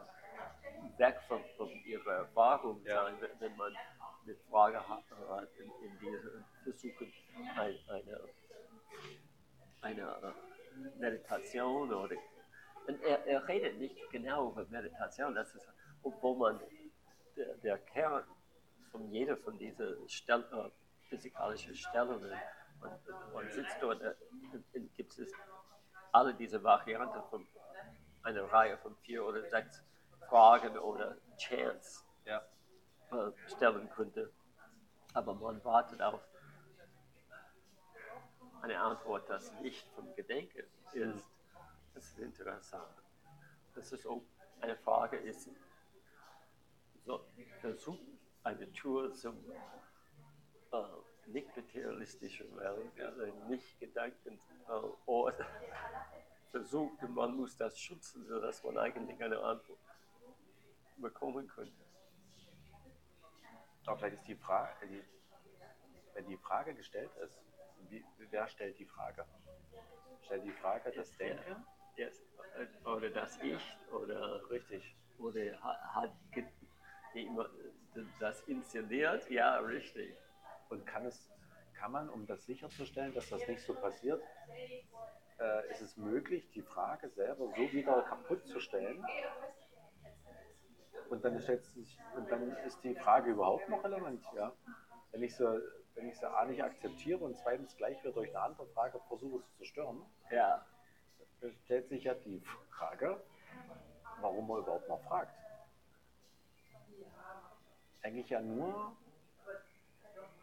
weg 0.97 1.19
von, 1.27 1.43
von 1.57 1.69
ihrer 1.85 2.13
Erfahrung 2.25 2.81
Ja. 2.83 3.03
sein, 3.05 3.15
wenn- 3.39 3.55
man 3.57 3.75
eine 4.23 4.35
Frage 4.49 4.87
hat, 4.87 5.03
in, 5.57 5.71
in 5.85 5.99
diese 5.99 6.45
Versuchen, 6.63 7.11
ein, 7.57 7.75
eine, 7.89 8.19
eine 9.81 10.01
äh, 10.01 10.99
Meditation 10.99 11.91
oder 11.93 12.15
und 12.87 13.01
er, 13.03 13.25
er 13.27 13.47
redet 13.47 13.77
nicht 13.77 13.95
genau 14.11 14.51
über 14.51 14.65
Meditation, 14.65 15.35
das 15.35 15.53
ist, 15.53 15.67
obwohl 16.03 16.37
man 16.37 16.59
der, 17.35 17.55
der 17.57 17.77
Kern 17.77 18.23
von 18.91 19.07
jeder 19.11 19.37
von 19.37 19.57
diesen 19.57 20.07
Stell, 20.09 20.41
äh, 20.51 20.69
physikalischen 21.09 21.75
Stellungen, 21.75 22.31
man, 22.79 22.99
man 23.33 23.49
sitzt 23.51 23.77
dort, 23.81 24.01
äh, 24.01 24.13
und 24.73 24.93
gibt 24.95 25.17
es 25.17 25.31
alle 26.11 26.33
diese 26.33 26.63
Varianten 26.63 27.21
von 27.29 27.47
einer 28.23 28.43
Reihe 28.51 28.77
von 28.77 28.95
vier 28.97 29.25
oder 29.25 29.43
sechs 29.49 29.83
Fragen 30.31 30.77
oder 30.77 31.17
Chants 31.37 32.05
Ja. 32.23 32.41
äh, 33.11 33.31
stellen 33.49 33.89
könnte. 33.89 34.31
Aber 35.13 35.33
man 35.33 35.61
wartet 35.65 36.01
auf 36.01 36.21
eine 38.61 38.79
Antwort, 38.79 39.29
das 39.29 39.51
nicht 39.59 39.85
vom 39.89 40.15
Gedenken 40.15 40.63
ist. 40.93 41.27
Das 41.93 42.05
ist 42.05 42.19
interessant. 42.19 42.87
Das 43.75 43.91
ist 43.91 44.07
auch 44.07 44.21
eine 44.61 44.77
Frage, 44.77 45.17
ist 45.17 45.49
so, 47.05 47.25
versucht 47.59 47.99
eine 48.43 48.71
Tour 48.71 49.11
zum 49.13 49.35
äh, 50.71 50.77
nicht 51.25 51.57
materialistischen 51.57 52.55
Welt, 52.55 53.01
also 53.01 53.25
nicht 53.49 53.77
Gedankenort 53.81 55.35
versucht 56.51 57.03
und 57.03 57.15
man 57.15 57.35
muss 57.35 57.57
das 57.57 57.77
schützen, 57.77 58.25
sodass 58.27 58.63
man 58.63 58.77
eigentlich 58.77 59.21
eine 59.21 59.37
Antwort, 59.39 59.79
kommen 61.13 61.47
könnte. 61.47 61.73
Aber 63.85 63.97
vielleicht 63.97 64.17
ist 64.17 64.27
die 64.27 64.35
Frage, 64.35 64.87
die, 64.87 65.03
wenn 66.13 66.27
die 66.27 66.37
Frage 66.37 66.73
gestellt 66.75 67.11
ist, 67.23 67.37
wie, 67.89 68.05
wer 68.29 68.47
stellt 68.47 68.77
die 68.77 68.85
Frage? 68.85 69.25
Stellt 70.23 70.45
die 70.45 70.51
Frage 70.51 70.91
das 70.91 71.11
Denken? 71.17 71.65
Yes. 71.95 72.23
Oder 72.85 73.09
das 73.09 73.37
Ich 73.41 73.77
oder, 73.91 74.49
Richtig. 74.49 74.95
oder 75.17 75.61
ha- 75.61 75.95
hat 75.95 76.11
das 78.19 78.41
inszeniert? 78.43 79.29
Ja, 79.29 79.57
richtig. 79.57 80.15
Und 80.69 80.85
kann 80.85 81.05
es, 81.05 81.29
kann 81.73 81.91
man, 81.91 82.09
um 82.09 82.25
das 82.27 82.45
sicherzustellen, 82.45 83.13
dass 83.13 83.29
das 83.29 83.45
nicht 83.47 83.61
so 83.61 83.73
passiert, 83.73 84.21
äh, 85.39 85.69
ist 85.71 85.81
es 85.81 85.97
möglich, 85.97 86.49
die 86.51 86.61
Frage 86.61 87.09
selber 87.09 87.47
so 87.57 87.71
wieder 87.73 88.01
kaputt 88.03 88.45
zu 88.47 88.59
stellen? 88.59 89.05
Und 91.11 91.25
dann, 91.25 91.37
stellt 91.41 91.65
sich, 91.65 91.99
und 92.15 92.31
dann 92.31 92.55
ist 92.65 92.81
die 92.85 92.95
Frage 92.95 93.31
überhaupt 93.31 93.67
noch 93.67 93.83
relevant, 93.83 94.23
ja? 94.33 94.53
Wenn 95.11 95.21
ich 95.23 95.35
sie, 95.35 95.61
wenn 95.93 96.07
ich 96.07 96.17
sie 96.17 96.25
A 96.25 96.45
nicht 96.45 96.63
akzeptiere 96.63 97.19
und 97.19 97.35
zweitens 97.35 97.75
gleich 97.75 98.01
wieder 98.01 98.13
durch 98.13 98.29
eine 98.29 98.39
andere 98.39 98.65
Frage 98.67 98.97
versuche 99.09 99.43
zu 99.43 99.51
zerstören, 99.57 100.01
Ja, 100.29 100.65
dann 101.41 101.53
stellt 101.65 101.89
sich 101.89 102.05
ja 102.05 102.13
die 102.13 102.41
Frage, 102.69 103.21
warum 104.21 104.47
man 104.47 104.59
überhaupt 104.59 104.87
noch 104.87 105.03
fragt. 105.03 105.35
Eigentlich 108.03 108.29
ja 108.29 108.39
nur 108.39 108.95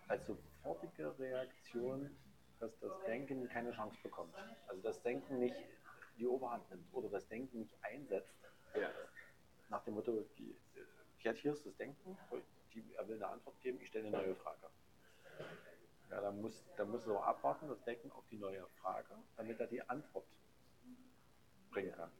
als 0.09 0.27
sofortige 0.27 1.19
Reaktion, 1.19 2.15
dass 2.61 2.79
das 2.81 2.93
Denken 3.07 3.49
keine 3.49 3.73
Chance 3.73 3.97
bekommt. 4.03 4.35
Also 4.67 4.83
das 4.83 5.01
Denken 5.01 5.39
nicht 5.39 5.57
die 6.19 6.27
Oberhand 6.27 6.69
nimmt 6.69 6.93
oder 6.93 7.09
das 7.09 7.27
Denken 7.29 7.61
nicht 7.61 7.73
einsetzt. 7.83 8.37
ja. 8.75 8.91
Nach 9.69 9.83
dem 9.85 9.95
Motto, 9.95 10.25
die, 10.39 10.57
jetzt 11.21 11.41
hier 11.41 11.53
ist 11.53 11.67
das 11.67 11.77
Denken, 11.77 12.17
die, 12.73 12.95
er 12.95 13.07
will 13.09 13.17
eine 13.17 13.29
Antwort 13.29 13.61
geben, 13.61 13.79
ich 13.81 13.89
stelle 13.89 14.09
eine 14.09 14.17
neue 14.17 14.35
Frage. 14.35 14.69
Ja, 16.11 16.21
dann 16.23 16.41
muss, 16.41 16.65
dann 16.77 16.91
muss 16.91 17.07
er 17.07 17.23
abwarten, 17.23 17.69
das 17.69 17.83
Denken 17.85 18.11
auf 18.13 18.25
die 18.31 18.39
neue 18.39 18.67
Frage, 18.81 19.15
damit 19.37 19.61
er 19.61 19.67
die 19.67 19.83
Antwort 19.83 20.27
bringen 21.71 21.93
kann. 21.93 22.11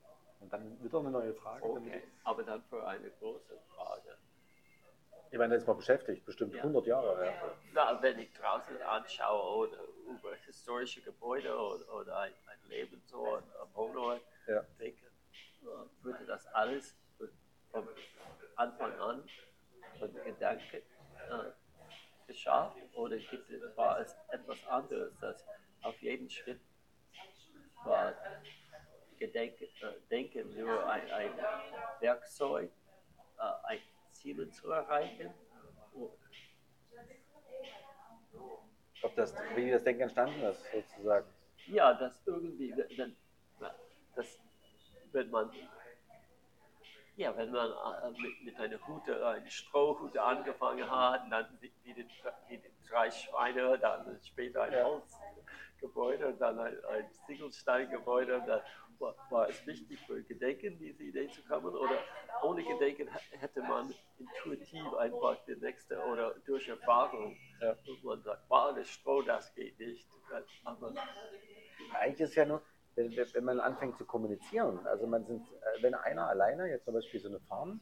Und 0.41 0.53
dann 0.53 0.83
wieder 0.83 0.99
eine 1.01 1.11
neue 1.11 1.35
Frage. 1.35 1.65
Okay. 1.65 2.03
Aber 2.25 2.43
dann 2.43 2.63
für 2.65 2.87
eine 2.87 3.11
große 3.11 3.59
Frage. 3.75 4.19
Ich 5.31 5.39
meine, 5.39 5.55
jetzt 5.55 5.67
mal 5.67 5.75
beschäftigt, 5.75 6.25
bestimmt 6.25 6.55
Ja. 6.55 6.61
100 6.63 6.87
Jahre. 6.87 7.27
Ja. 7.27 7.55
Na, 7.73 8.03
wenn 8.03 8.19
ich 8.19 8.33
draußen 8.33 8.81
anschaue 8.83 9.69
oder 9.69 9.79
über 10.07 10.35
historische 10.37 11.03
Gebäude 11.03 11.55
oder, 11.55 11.95
oder 11.95 12.19
ein, 12.21 12.33
ein 12.47 12.69
Lebensort, 12.69 13.45
ein 13.45 13.75
Wohnort, 13.75 14.23
Ja. 14.47 14.63
denke, 14.79 15.07
äh, 15.07 16.05
würde 16.05 16.25
das 16.27 16.47
alles 16.49 16.95
von 17.83 17.89
Anfang 18.57 18.93
an 18.99 19.23
von 19.99 20.13
Gedanken 20.25 20.77
äh, 20.77 22.27
geschafft 22.27 22.77
oder 22.95 23.17
gibt 23.17 23.51
es, 23.51 23.77
war 23.77 24.01
es 24.01 24.15
etwas 24.31 24.65
anderes, 24.67 25.13
das 25.21 25.45
auf 25.83 26.01
jeden 26.01 26.29
Schritt 26.29 26.61
war 27.85 28.15
Gedenken, 29.19 29.65
äh, 29.65 29.93
Denken 30.11 30.55
nur 30.57 30.89
ein, 30.89 31.11
ein 31.11 31.31
Werkzeug, 32.01 32.71
äh, 33.39 33.67
ein 33.67 33.79
Ziel 34.13 34.49
zu 34.51 34.71
erreichen? 34.71 35.33
Ob 39.03 39.15
das, 39.15 39.35
wie 39.55 39.71
das 39.71 39.85
Denken 39.85 40.03
entstanden 40.03 40.43
ist, 40.43 40.65
sozusagen. 40.73 41.27
Ja, 41.67 41.95
das 41.95 42.21
irgendwie, 42.27 42.75
wenn, 42.97 43.17
das, 44.17 44.39
wenn 45.13 45.31
man, 45.31 45.51
ja, 47.19 47.37
wenn 47.37 47.51
man 47.51 47.71
äh, 47.71 48.11
mit, 48.21 48.45
mit 48.45 48.61
einer 48.61 48.79
Hute, 48.87 49.27
eine 49.27 49.51
Strohhute 49.51 50.23
angefangen 50.23 50.89
hat, 50.89 51.23
dann 51.31 51.47
wie, 51.61 51.73
wie, 51.83 51.93
die, 51.95 52.07
wie 52.49 52.59
die 52.59 52.89
drei 52.89 53.11
Schweine, 53.11 53.77
dann 53.79 54.19
später 54.23 54.63
ein. 54.63 54.73
Holzgebäude, 54.85 56.35
dann 56.39 56.59
ein, 56.61 56.85
ein 56.85 57.11
Ziegelsteingebäude, 57.27 58.43
dann 58.47 58.61
war, 59.01 59.15
war 59.31 59.49
es 59.49 59.67
wichtig 59.67 59.99
für 60.07 60.23
Gedenken, 60.23 60.79
diese 60.79 61.03
Idee 61.03 61.29
zu 61.29 61.43
kommen, 61.43 61.75
oder 61.75 61.99
ohne 62.43 62.63
Gedenken 62.63 63.09
hätte 63.31 63.63
man 63.63 63.93
intuitiv 64.19 64.95
einfach 64.95 65.37
die 65.47 65.57
nächste 65.57 65.99
oder 66.05 66.35
durch 66.47 66.69
Erfahrung, 66.69 67.37
Ja. 67.61 67.77
man 68.05 68.23
sagt, 68.23 68.43
wow, 68.49 68.75
das 68.75 68.89
Stroh, 68.89 69.23
das 69.23 69.53
geht 69.55 69.79
nicht. 69.79 70.07
Aber 70.65 70.95
Eigentlich 71.95 72.21
ist 72.21 72.35
ja 72.37 72.45
nur, 72.45 72.63
wenn, 72.99 73.17
wenn 73.17 73.45
man 73.45 73.61
anfängt 73.61 73.97
zu 73.97 74.05
kommunizieren, 74.05 74.85
also 74.87 75.07
man 75.07 75.25
sind, 75.25 75.47
äh, 75.47 75.83
wenn 75.83 75.95
einer 75.95 76.27
alleine 76.27 76.69
jetzt 76.69 76.85
zum 76.85 76.95
Beispiel 76.95 77.21
so 77.21 77.29
eine 77.29 77.41
Farm 77.41 77.81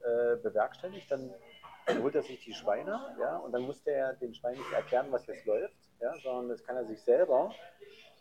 äh, 0.00 0.36
bewerkstelligt, 0.36 1.10
dann 1.10 1.34
holt 2.02 2.14
er 2.14 2.22
sich 2.22 2.42
die 2.42 2.54
Schweine, 2.54 3.14
ja, 3.20 3.36
und 3.36 3.52
dann 3.52 3.62
muss 3.62 3.82
der 3.84 4.14
den 4.14 4.34
Schweinen 4.34 4.58
nicht 4.58 4.72
erklären, 4.72 5.12
was 5.12 5.26
jetzt 5.26 5.44
läuft, 5.44 5.76
ja, 6.00 6.14
sondern 6.22 6.48
das 6.48 6.64
kann 6.64 6.76
er 6.76 6.86
sich 6.86 7.02
selber, 7.02 7.54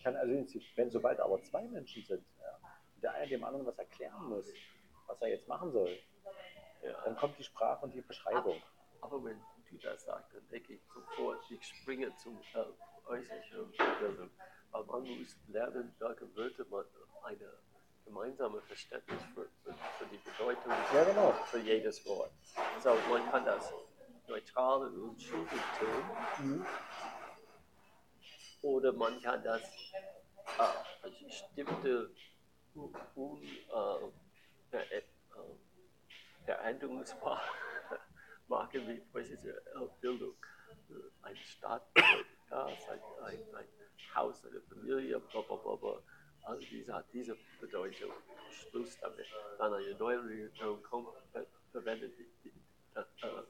kann 0.03 0.17
also, 0.17 0.34
wenn 0.75 0.89
sobald 0.91 1.21
aber 1.21 1.41
zwei 1.43 1.63
Menschen 1.69 2.03
sind, 2.03 2.25
ja, 2.41 2.59
der 3.01 3.13
eine 3.13 3.27
dem 3.30 3.43
anderen 3.45 3.65
was 3.65 3.77
erklären 3.80 4.25
muss, 4.27 4.53
was 5.07 5.21
er 5.21 5.30
jetzt 5.30 5.47
machen 5.47 5.71
soll, 5.71 5.97
ja. 6.81 7.01
dann 7.05 7.15
kommt 7.15 7.39
die 7.39 7.43
Sprache 7.43 7.85
und 7.85 7.93
die 7.93 8.01
Beschreibung. 8.01 8.61
Aber 8.99 9.23
wenn 9.23 9.39
du 9.69 9.77
das 9.77 10.03
sagst, 10.03 10.34
dann 10.34 10.45
denke 10.49 10.73
ich 10.73 10.81
sofort, 10.93 11.39
ich 11.49 11.63
springe 11.63 12.13
zum 12.17 12.38
äh, 12.53 13.19
Bildung. 13.99 14.30
Weil 14.73 14.83
man 14.85 15.01
muss 15.03 15.37
lernen, 15.47 15.95
welche 15.99 16.35
Wörter 16.35 16.65
man 16.69 16.83
eine 17.23 17.53
gemeinsame 18.05 18.59
Verständnis 18.61 19.21
für, 19.33 19.47
für, 19.63 19.71
für 19.73 20.05
die 20.11 20.17
Bedeutung 20.17 20.71
Ja, 20.93 21.03
genau. 21.03 21.31
für 21.45 21.59
jedes 21.59 22.03
Wort. 22.07 22.31
So, 22.81 22.95
man 23.09 23.29
kann 23.29 23.45
das 23.45 23.71
neutral 24.27 24.87
und 24.87 25.09
unschuldig 25.09 25.61
tun. 25.79 26.65
Oder 28.63 28.93
man 28.93 29.21
kann 29.21 29.43
das 29.43 29.61
äh, 29.61 31.23
bestimmte 31.23 32.09
un, 32.73 32.95
un, 33.15 33.41
äh, 34.71 34.77
äh, 34.97 35.03
Veränderungsmarken 36.45 37.43
wie 38.87 39.01
beispielsweise 39.13 39.61
Bildung, 40.01 40.35
äh, 40.89 40.93
eine 41.21 41.37
Ja, 42.53 42.65
ein, 42.65 43.01
ein, 43.23 43.55
ein 43.55 43.67
Haus, 44.15 44.45
eine 44.45 44.61
Familie, 44.61 45.19
bla 45.19 45.41
bla 45.41 45.55
bla 45.55 45.75
bla. 45.75 45.99
Also 46.43 46.61
diese 46.69 46.93
hat 46.93 47.05
diese 47.11 47.35
Bedeutung. 47.59 48.11
Schluss 48.51 48.99
damit. 48.99 49.25
Dann 49.57 49.73
eine 49.73 49.95
neue 49.95 50.23
Religion 50.23 50.84
kommt, 50.84 51.09
ver 51.31 51.47
verwendet 51.71 52.13
die, 52.19 52.30
die, 52.43 52.53
das, 52.93 53.07
äh, 53.23 53.43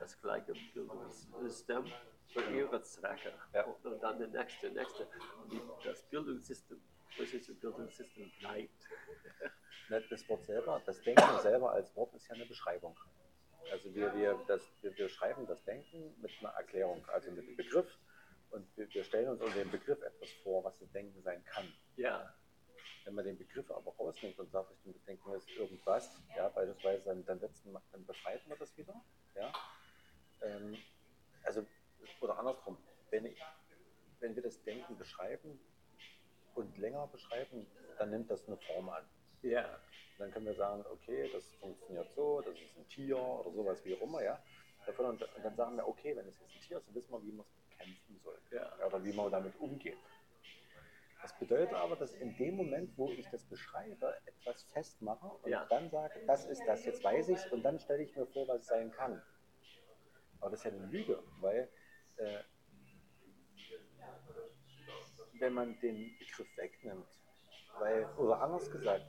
das 0.00 0.20
gleiche 0.20 0.52
Bildungssystem 0.74 1.84
für 2.32 2.50
ihre 2.50 2.82
Zwecke. 2.82 3.32
Ja. 3.54 3.62
Und, 3.64 4.02
dann 4.02 4.18
der 4.18 4.26
nächste, 4.26 4.72
nächste. 4.72 5.06
Das 5.84 6.02
Bildungssystem, 6.10 6.80
beispielsweise 7.16 7.54
Bildungssystem 7.60 8.32
bleibt. 8.40 8.88
Das 10.10 10.28
Wort 10.28 10.44
selber, 10.44 10.82
das 10.84 11.00
Denken 11.02 11.38
selber 11.40 11.70
als 11.70 11.94
Wort 11.94 12.12
ist 12.14 12.26
ja 12.26 12.34
eine 12.34 12.46
Beschreibung. 12.46 12.98
Also 13.70 13.94
wir, 13.94 14.12
wir, 14.16 14.44
das, 14.48 14.62
wir, 14.82 14.96
wir 14.96 15.08
schreiben 15.08 15.46
das 15.46 15.62
Denken 15.64 16.20
mit 16.20 16.32
einer 16.40 16.50
Erklärung, 16.50 17.06
also 17.08 17.30
mit 17.30 17.46
einem 17.46 17.56
Begriff. 17.56 17.86
Und 18.50 18.76
wir, 18.76 18.92
wir 18.94 19.04
stellen 19.04 19.28
uns 19.30 19.42
unter 19.42 19.58
dem 19.58 19.70
Begriff 19.70 20.00
etwas 20.02 20.30
vor, 20.42 20.64
was 20.64 20.78
das 20.78 20.90
Denken 20.92 21.22
sein 21.22 21.44
kann. 21.44 21.72
Ja, 21.96 22.34
Wenn 23.04 23.14
man 23.14 23.24
den 23.24 23.38
Begriff 23.38 23.70
aber 23.70 23.92
rausnimmt 23.96 24.38
und 24.38 24.50
sagt, 24.50 24.70
das 24.70 25.04
Denken 25.04 25.32
ist 25.34 25.48
irgendwas, 25.56 26.22
ja, 26.36 26.48
beispielsweise, 26.50 27.04
dann, 27.04 27.24
dann, 27.26 27.40
wir- 27.40 27.82
dann 27.92 28.06
beschreiben 28.06 28.48
wir 28.50 28.56
das 28.56 28.76
wieder. 28.76 29.04
Ja? 29.36 29.52
Ähm, 30.42 30.76
also, 31.44 31.66
oder 32.20 32.38
andersrum, 32.38 32.78
wenn, 33.10 33.26
ich, 33.26 33.40
wenn 34.20 34.36
wir 34.36 34.42
das 34.42 34.62
Denken 34.64 34.98
beschreiben 34.98 35.60
und 36.54 36.76
länger 36.78 37.06
beschreiben, 37.08 37.66
dann 37.98 38.10
nimmt 38.10 38.30
das 38.30 38.46
eine 38.48 38.58
Form 38.58 38.88
an. 38.90 39.08
ja, 39.42 39.80
Dann 40.18 40.32
können 40.32 40.46
wir 40.46 40.54
sagen, 40.56 40.84
okay, 40.86 41.30
das 41.32 41.44
funktioniert 41.54 42.12
so, 42.14 42.40
das 42.42 42.54
ist 42.56 42.76
ein 42.78 42.88
Tier 42.88 43.18
oder 43.18 43.52
sowas 43.52 43.84
wie 43.84 43.94
auch 43.96 44.02
immer, 44.02 44.22
ja. 44.22 44.42
Davon 44.86 45.06
Und 45.06 45.22
und 45.22 45.44
dann 45.44 45.56
sagen 45.56 45.76
wir, 45.76 45.86
okay, 45.88 46.16
wenn 46.16 46.28
es 46.28 46.38
jetzt 46.40 46.54
ein 46.56 46.60
Tier 46.62 46.78
ist, 46.78 46.88
dann 46.88 46.94
wissen 46.94 47.12
wir, 47.12 47.22
wie 47.24 47.32
man 47.32 47.46
es 47.46 47.57
bekämpfen 47.78 48.20
soll. 48.22 48.38
ja. 48.50 48.86
Oder 48.86 49.02
wie 49.04 49.12
man 49.12 49.30
damit 49.30 49.56
umgeht. 49.56 49.98
Das 51.22 51.36
bedeutet 51.38 51.74
aber, 51.74 51.96
dass 51.96 52.14
in 52.14 52.36
dem 52.36 52.56
Moment, 52.56 52.96
wo 52.96 53.08
ich 53.10 53.28
das 53.30 53.44
beschreibe, 53.44 54.14
etwas 54.24 54.62
festmache 54.72 55.26
und 55.26 55.50
Ja. 55.50 55.64
dann 55.66 55.90
sage, 55.90 56.24
das 56.26 56.46
ist 56.46 56.62
das, 56.66 56.84
jetzt 56.84 57.02
weiß 57.02 57.28
ich 57.28 57.38
es 57.38 57.46
und 57.52 57.62
dann 57.62 57.78
stelle 57.80 58.02
ich 58.04 58.14
mir 58.16 58.26
vor, 58.26 58.46
was 58.48 58.60
es 58.62 58.66
sein 58.68 58.90
kann. 58.92 59.20
Aber 60.40 60.50
das 60.50 60.60
ist 60.60 60.64
ja 60.64 60.78
eine 60.78 60.86
Lüge, 60.86 61.22
weil 61.40 61.68
äh, 62.16 62.42
wenn 65.40 65.52
man 65.52 65.78
den 65.80 66.16
Begriff 66.18 66.56
wegnimmt, 66.56 67.08
weil, 67.78 68.06
oder 68.16 68.40
anders 68.40 68.70
gesagt, 68.70 69.04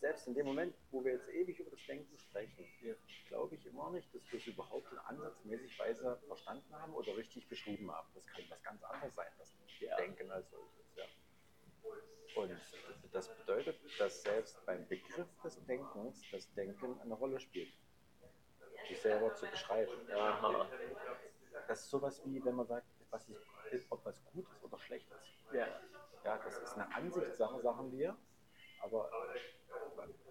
selbst 0.00 0.26
in 0.26 0.34
dem 0.34 0.46
Moment, 0.46 0.74
wo 0.90 1.04
wir 1.04 1.12
jetzt 1.12 1.28
ewig 1.28 1.58
über 1.58 1.70
das 1.70 1.84
Denken 1.86 2.18
sprechen, 2.18 2.66
glaube 3.28 3.54
ich 3.54 3.66
immer 3.66 3.90
nicht, 3.90 4.14
dass 4.14 4.22
wir 4.30 4.38
es 4.38 4.46
überhaupt 4.46 4.90
in 4.92 4.98
ansatzmäßig 4.98 5.78
Weise 5.78 6.18
verstanden 6.26 6.74
haben 6.74 6.94
oder 6.94 7.16
richtig 7.16 7.48
beschrieben 7.48 7.90
haben. 7.90 8.08
Das 8.14 8.26
kann 8.26 8.44
was 8.48 8.62
ganz 8.62 8.82
anderes 8.84 9.14
sein, 9.14 9.26
das 9.38 9.54
Ja. 9.80 9.96
Denken 9.96 10.30
als 10.30 10.50
solches. 10.50 10.96
Ja. 10.96 11.04
Und 12.36 12.60
das 13.12 13.28
bedeutet, 13.28 13.78
dass 13.98 14.22
selbst 14.22 14.64
beim 14.66 14.86
Begriff 14.88 15.28
des 15.42 15.64
Denkens 15.66 16.22
das 16.30 16.52
Denken 16.54 17.00
eine 17.00 17.14
Rolle 17.14 17.40
spielt. 17.40 17.72
Sich 18.86 19.00
selber 19.00 19.34
zu 19.34 19.46
beschreiben. 19.46 19.92
Aha. 20.12 20.68
Das 21.66 21.80
ist 21.80 21.90
sowas 21.90 22.22
wie, 22.24 22.44
wenn 22.44 22.54
man 22.54 22.66
sagt, 22.66 22.86
was 23.10 23.28
ist, 23.70 23.86
ob 23.90 24.04
was 24.04 24.24
gut 24.24 24.46
ist 24.50 24.64
oder 24.64 24.78
schlecht 24.78 25.10
ist. 25.10 25.54
Ja. 25.54 25.66
Ja, 26.24 26.38
das 26.38 26.58
ist 26.58 26.74
eine 26.74 26.94
Ansichtssache, 26.94 27.60
sagen 27.60 27.92
wir. 27.92 28.16
Aber 28.80 29.10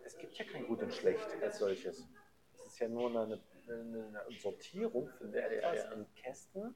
es 0.04 0.18
gibt 0.18 0.38
ja 0.38 0.46
kein 0.46 0.66
Gut 0.66 0.82
und 0.82 0.94
Schlecht 0.94 1.28
als 1.42 1.60
solches. 1.60 2.08
Es 2.54 2.66
ist 2.66 2.80
ja 2.80 2.88
nur 2.88 3.10
eine, 3.10 3.42
eine, 3.68 4.26
Sortierung 4.40 5.10
von 5.18 5.34
etwas 5.34 5.92
in 5.92 6.14
Kästen. 6.16 6.76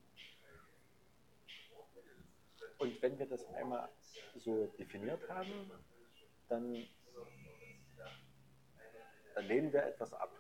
Und 2.78 3.02
wenn 3.02 3.20
wir 3.20 3.28
das 3.28 3.46
einmal 3.54 3.90
so 4.36 4.68
definiert 4.80 5.28
haben, 5.30 5.72
dann, 6.50 6.88
dann 9.36 9.46
lehnen 9.46 9.72
wir 9.72 9.84
etwas 9.84 10.14
ab. 10.14 10.32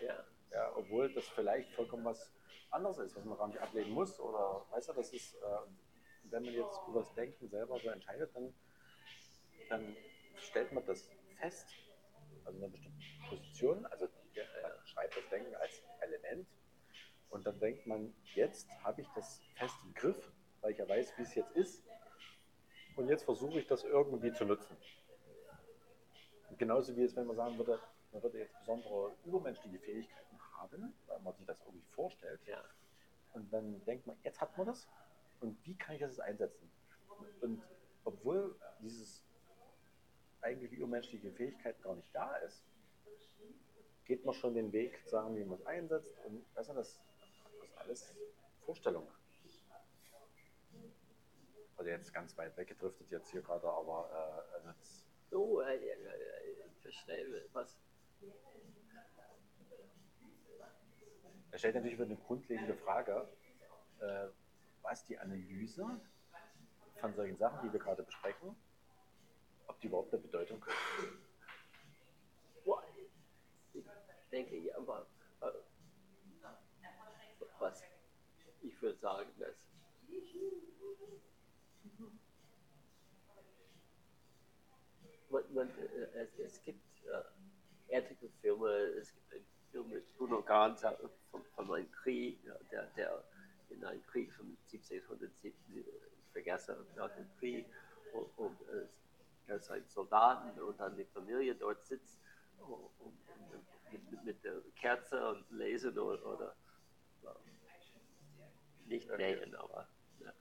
Ja. 0.00 0.24
Ja, 0.52 0.72
obwohl 0.76 1.12
das 1.12 1.28
vielleicht 1.28 1.72
vollkommen 1.74 2.04
was 2.04 2.32
anderes 2.70 2.98
ist, 2.98 3.16
was 3.16 3.24
man 3.24 3.38
gar 3.38 3.48
nicht 3.48 3.60
ablehnen 3.60 3.92
muss. 3.92 4.18
Oder 4.18 4.66
weißt 4.70 4.88
du, 4.88 4.92
das 4.94 5.12
ist, 5.12 5.34
äh, 5.34 5.38
wenn 6.24 6.44
man 6.44 6.54
jetzt 6.54 6.80
über 6.88 7.00
das 7.00 7.14
Denken 7.14 7.48
selber 7.48 7.78
so 7.78 7.88
entscheidet, 7.88 8.34
dann, 8.34 8.52
dann 9.68 9.96
stellt 10.42 10.72
man 10.72 10.84
das 10.86 11.10
fest, 11.38 11.68
also 12.44 12.58
in 12.58 12.64
einer 12.64 12.72
bestimmten 12.72 13.02
Position, 13.28 13.86
also 13.86 14.06
man 14.06 14.86
schreibt 14.86 15.16
das 15.16 15.28
Denken 15.28 15.54
als 15.56 15.82
Element 16.00 16.48
und 17.30 17.46
dann 17.46 17.58
denkt 17.60 17.86
man, 17.86 18.14
jetzt 18.34 18.68
habe 18.82 19.02
ich 19.02 19.08
das 19.14 19.40
fest 19.56 19.76
im 19.84 19.94
Griff, 19.94 20.32
weil 20.60 20.72
ich 20.72 20.78
ja 20.78 20.88
weiß, 20.88 21.16
wie 21.16 21.22
es 21.22 21.34
jetzt 21.34 21.52
ist 21.52 21.84
und 22.96 23.08
jetzt 23.08 23.24
versuche 23.24 23.58
ich 23.58 23.66
das 23.66 23.84
irgendwie 23.84 24.32
zu 24.32 24.44
nutzen. 24.44 24.76
Und 26.48 26.58
genauso 26.58 26.96
wie 26.96 27.04
es, 27.04 27.14
wenn 27.16 27.26
man 27.26 27.36
sagen 27.36 27.56
würde, 27.56 27.78
man 28.12 28.22
würde 28.22 28.38
jetzt 28.38 28.58
besondere 28.58 29.16
übermenschliche 29.24 29.78
Fähigkeiten 29.78 30.38
haben, 30.56 30.92
weil 31.06 31.20
man 31.20 31.34
sich 31.34 31.46
das 31.46 31.60
irgendwie 31.60 31.86
vorstellt. 31.92 32.40
Ja. 32.46 32.62
Und 33.32 33.52
dann 33.52 33.84
denkt 33.84 34.06
man, 34.06 34.16
jetzt 34.24 34.40
hat 34.40 34.56
man 34.58 34.66
das 34.66 34.88
und 35.40 35.64
wie 35.64 35.76
kann 35.76 35.94
ich 35.94 36.00
das 36.00 36.10
jetzt 36.10 36.20
einsetzen? 36.20 36.70
Und 37.40 37.62
obwohl 38.04 38.56
dieses 38.80 39.24
eigentlich 40.42 40.72
übermenschliche 40.72 41.30
Fähigkeit 41.32 41.80
gar 41.82 41.94
nicht 41.94 42.08
da 42.12 42.36
ist, 42.36 42.62
geht 44.04 44.24
man 44.24 44.34
schon 44.34 44.54
den 44.54 44.72
Weg, 44.72 45.00
sagen, 45.06 45.36
wie 45.36 45.44
man 45.44 45.58
es 45.58 45.66
einsetzt 45.66 46.18
und 46.24 46.34
du, 46.34 46.44
das, 46.54 46.66
das 46.66 46.76
ist 46.78 47.00
alles 47.76 48.14
Vorstellung. 48.64 49.06
Also 51.76 51.90
jetzt 51.90 52.12
ganz 52.12 52.36
weit 52.36 52.56
weggedriftet 52.56 53.10
jetzt 53.10 53.30
hier 53.30 53.40
gerade, 53.42 53.66
aber 53.68 54.10
äh, 54.12 54.54
also 54.54 54.66
das, 54.66 55.06
Oh, 55.32 55.60
äh, 55.60 55.76
ich 55.76 56.80
verstehe, 56.82 57.48
was. 57.52 57.78
Er 61.52 61.58
stellt 61.58 61.74
natürlich 61.74 61.98
wieder 61.98 62.06
eine 62.06 62.16
grundlegende 62.16 62.74
Frage, 62.74 63.28
äh, 64.00 64.26
was 64.82 65.04
die 65.06 65.18
Analyse 65.18 66.00
von 66.96 67.14
solchen 67.14 67.36
Sachen, 67.36 67.66
die 67.66 67.72
wir 67.72 67.80
gerade 67.80 68.02
besprechen, 68.02 68.56
ob 69.70 69.80
die 69.80 69.86
überhaupt 69.86 70.12
eine 70.12 70.22
Bedeutung 70.22 70.60
haben. 70.64 71.18
Ich 73.72 73.84
denke, 74.30 74.58
ja, 74.58 74.76
aber 74.76 75.06
äh, 75.40 75.46
was 77.58 77.82
ich 78.62 78.82
würde 78.82 78.98
sagen, 78.98 79.30
dass 79.38 79.54
man, 85.30 85.54
man, 85.54 85.68
äh, 85.78 86.18
es, 86.18 86.38
es 86.38 86.62
gibt 86.62 86.80
äh, 87.06 87.94
etliche 87.96 88.28
Filme, 88.40 88.68
es 88.68 89.12
gibt 89.14 89.32
einen 89.32 89.46
Film 89.70 89.88
mit 89.90 90.16
Bruno 90.16 90.42
Ganz 90.42 90.82
äh, 90.82 90.92
von, 91.30 91.44
von 91.54 91.72
einem 91.72 91.90
Krieg, 91.92 92.38
der, 92.70 92.86
der 92.96 93.24
in 93.68 93.84
einem 93.84 94.04
Krieg 94.06 94.32
von 94.32 94.46
1770, 94.72 95.54
ich 95.68 95.84
vergesse 96.32 96.84
nach 96.96 97.10
dem 97.14 97.28
Krieg, 97.38 97.66
und, 98.12 98.38
und 98.38 98.60
äh, 98.68 98.86
ein 99.50 99.88
Soldaten 99.88 100.60
und 100.60 100.78
dann 100.78 100.96
die 100.96 101.04
Familie 101.04 101.54
dort 101.54 101.84
sitzt 101.84 102.20
und, 102.58 102.72
und, 102.72 103.18
und 103.52 104.10
mit, 104.10 104.24
mit 104.24 104.44
der 104.44 104.60
Kerze 104.76 105.30
und 105.30 105.50
lesen 105.50 105.98
oder, 105.98 106.24
oder 106.24 106.56
nicht 108.86 109.10
Okay. 109.10 109.36
nähen, 109.36 109.54
aber 109.54 109.88
ja, 110.18 110.32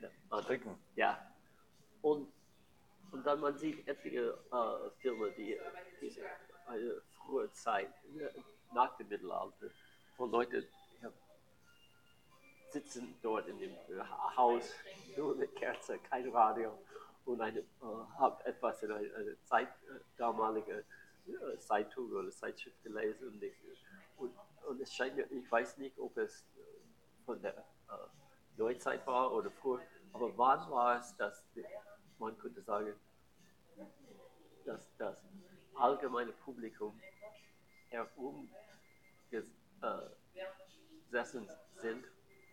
ja. 0.00 0.42
Stricken. 0.42 0.78
Ja. 0.94 1.34
Und, 2.02 2.32
und 3.10 3.26
dann 3.26 3.40
man 3.40 3.56
sieht 3.58 3.86
etliche 3.86 4.38
äh, 4.52 4.90
Filme, 5.00 5.32
die 5.32 5.58
diese 6.00 6.22
eine 6.66 7.02
frühe 7.16 7.50
Zeit 7.52 7.92
äh, 8.16 8.30
nach 8.72 8.96
dem 8.96 9.08
Mittelalter, 9.08 9.70
wo 10.16 10.26
Leute 10.26 10.68
sitzen 12.70 13.16
dort 13.20 13.48
in 13.48 13.58
dem 13.58 13.76
Haus, 14.36 14.72
nur 15.16 15.34
eine 15.34 15.48
Kerze, 15.48 15.98
kein 15.98 16.28
Radio 16.30 16.78
und 17.30 17.40
eine, 17.40 17.60
äh, 17.60 17.64
haben 18.18 18.36
etwas 18.44 18.82
in 18.82 18.92
einer 18.92 19.14
eine 19.16 19.42
Zeit, 19.44 19.68
äh, 19.68 20.00
damalige 20.16 20.84
äh, 21.26 21.58
Zeitung 21.58 22.10
oder 22.10 22.30
Zeitschrift 22.30 22.82
gelesen 22.82 23.28
und, 23.28 23.42
ich, 23.42 23.54
und, 24.16 24.32
und 24.68 24.80
es 24.80 24.92
scheint 24.94 25.16
mir, 25.16 25.30
ich 25.30 25.50
weiß 25.50 25.78
nicht, 25.78 25.98
ob 25.98 26.16
es 26.16 26.44
von 27.24 27.40
der 27.42 27.56
äh, 27.58 27.62
Neuzeit 28.56 29.06
war 29.06 29.32
oder 29.32 29.50
früher, 29.50 29.80
aber 30.12 30.36
wann 30.36 30.70
war 30.70 30.98
es, 30.98 31.16
dass 31.16 31.44
man 32.18 32.36
könnte 32.38 32.60
sagen, 32.62 32.92
dass 34.66 34.90
das 34.98 35.24
allgemeine 35.74 36.32
Publikum 36.32 36.98
herumgesessen 37.88 38.52
sind 41.80 42.04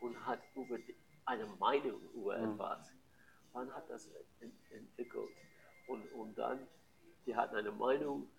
und 0.01 0.25
hat 0.25 0.39
über 0.55 0.77
die, 0.77 0.95
eine 1.25 1.45
Meinung 1.59 1.99
über 2.13 2.37
Mhm. 2.37 2.53
etwas. 2.53 2.91
Wann 3.57 3.73
hat 3.73 3.89
das 3.89 4.07
en, 4.39 4.55
entwickelt? 4.69 5.31
Und, 5.87 6.05
und 6.13 6.37
dann, 6.37 6.67
die 7.25 7.35
hatten 7.35 7.55
eine 7.55 7.71
Meinung 7.71 8.29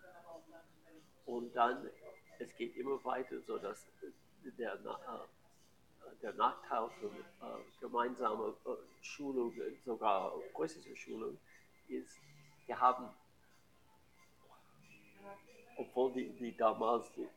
und 1.25 1.53
dann, 1.53 1.89
es 2.39 2.55
geht 2.55 2.77
immer 2.77 3.03
weiter, 3.03 3.41
so 3.41 3.57
dass 3.57 3.85
der, 4.57 4.75
äh, 4.75 4.79
der 6.21 6.33
Nachteil 6.35 6.89
von 7.01 7.09
äh, 7.09 7.61
gemeinsamer 7.81 8.55
äh, 8.65 8.69
Schulung, 9.01 9.53
sogar 9.83 10.31
größere 10.53 10.95
Schulung, 10.95 11.37
ist, 11.89 12.17
wir 12.65 12.79
haben, 12.79 13.09
obwohl 15.75 16.13
die, 16.13 16.29
die 16.29 16.55
damals 16.55 17.11
die, 17.11 17.27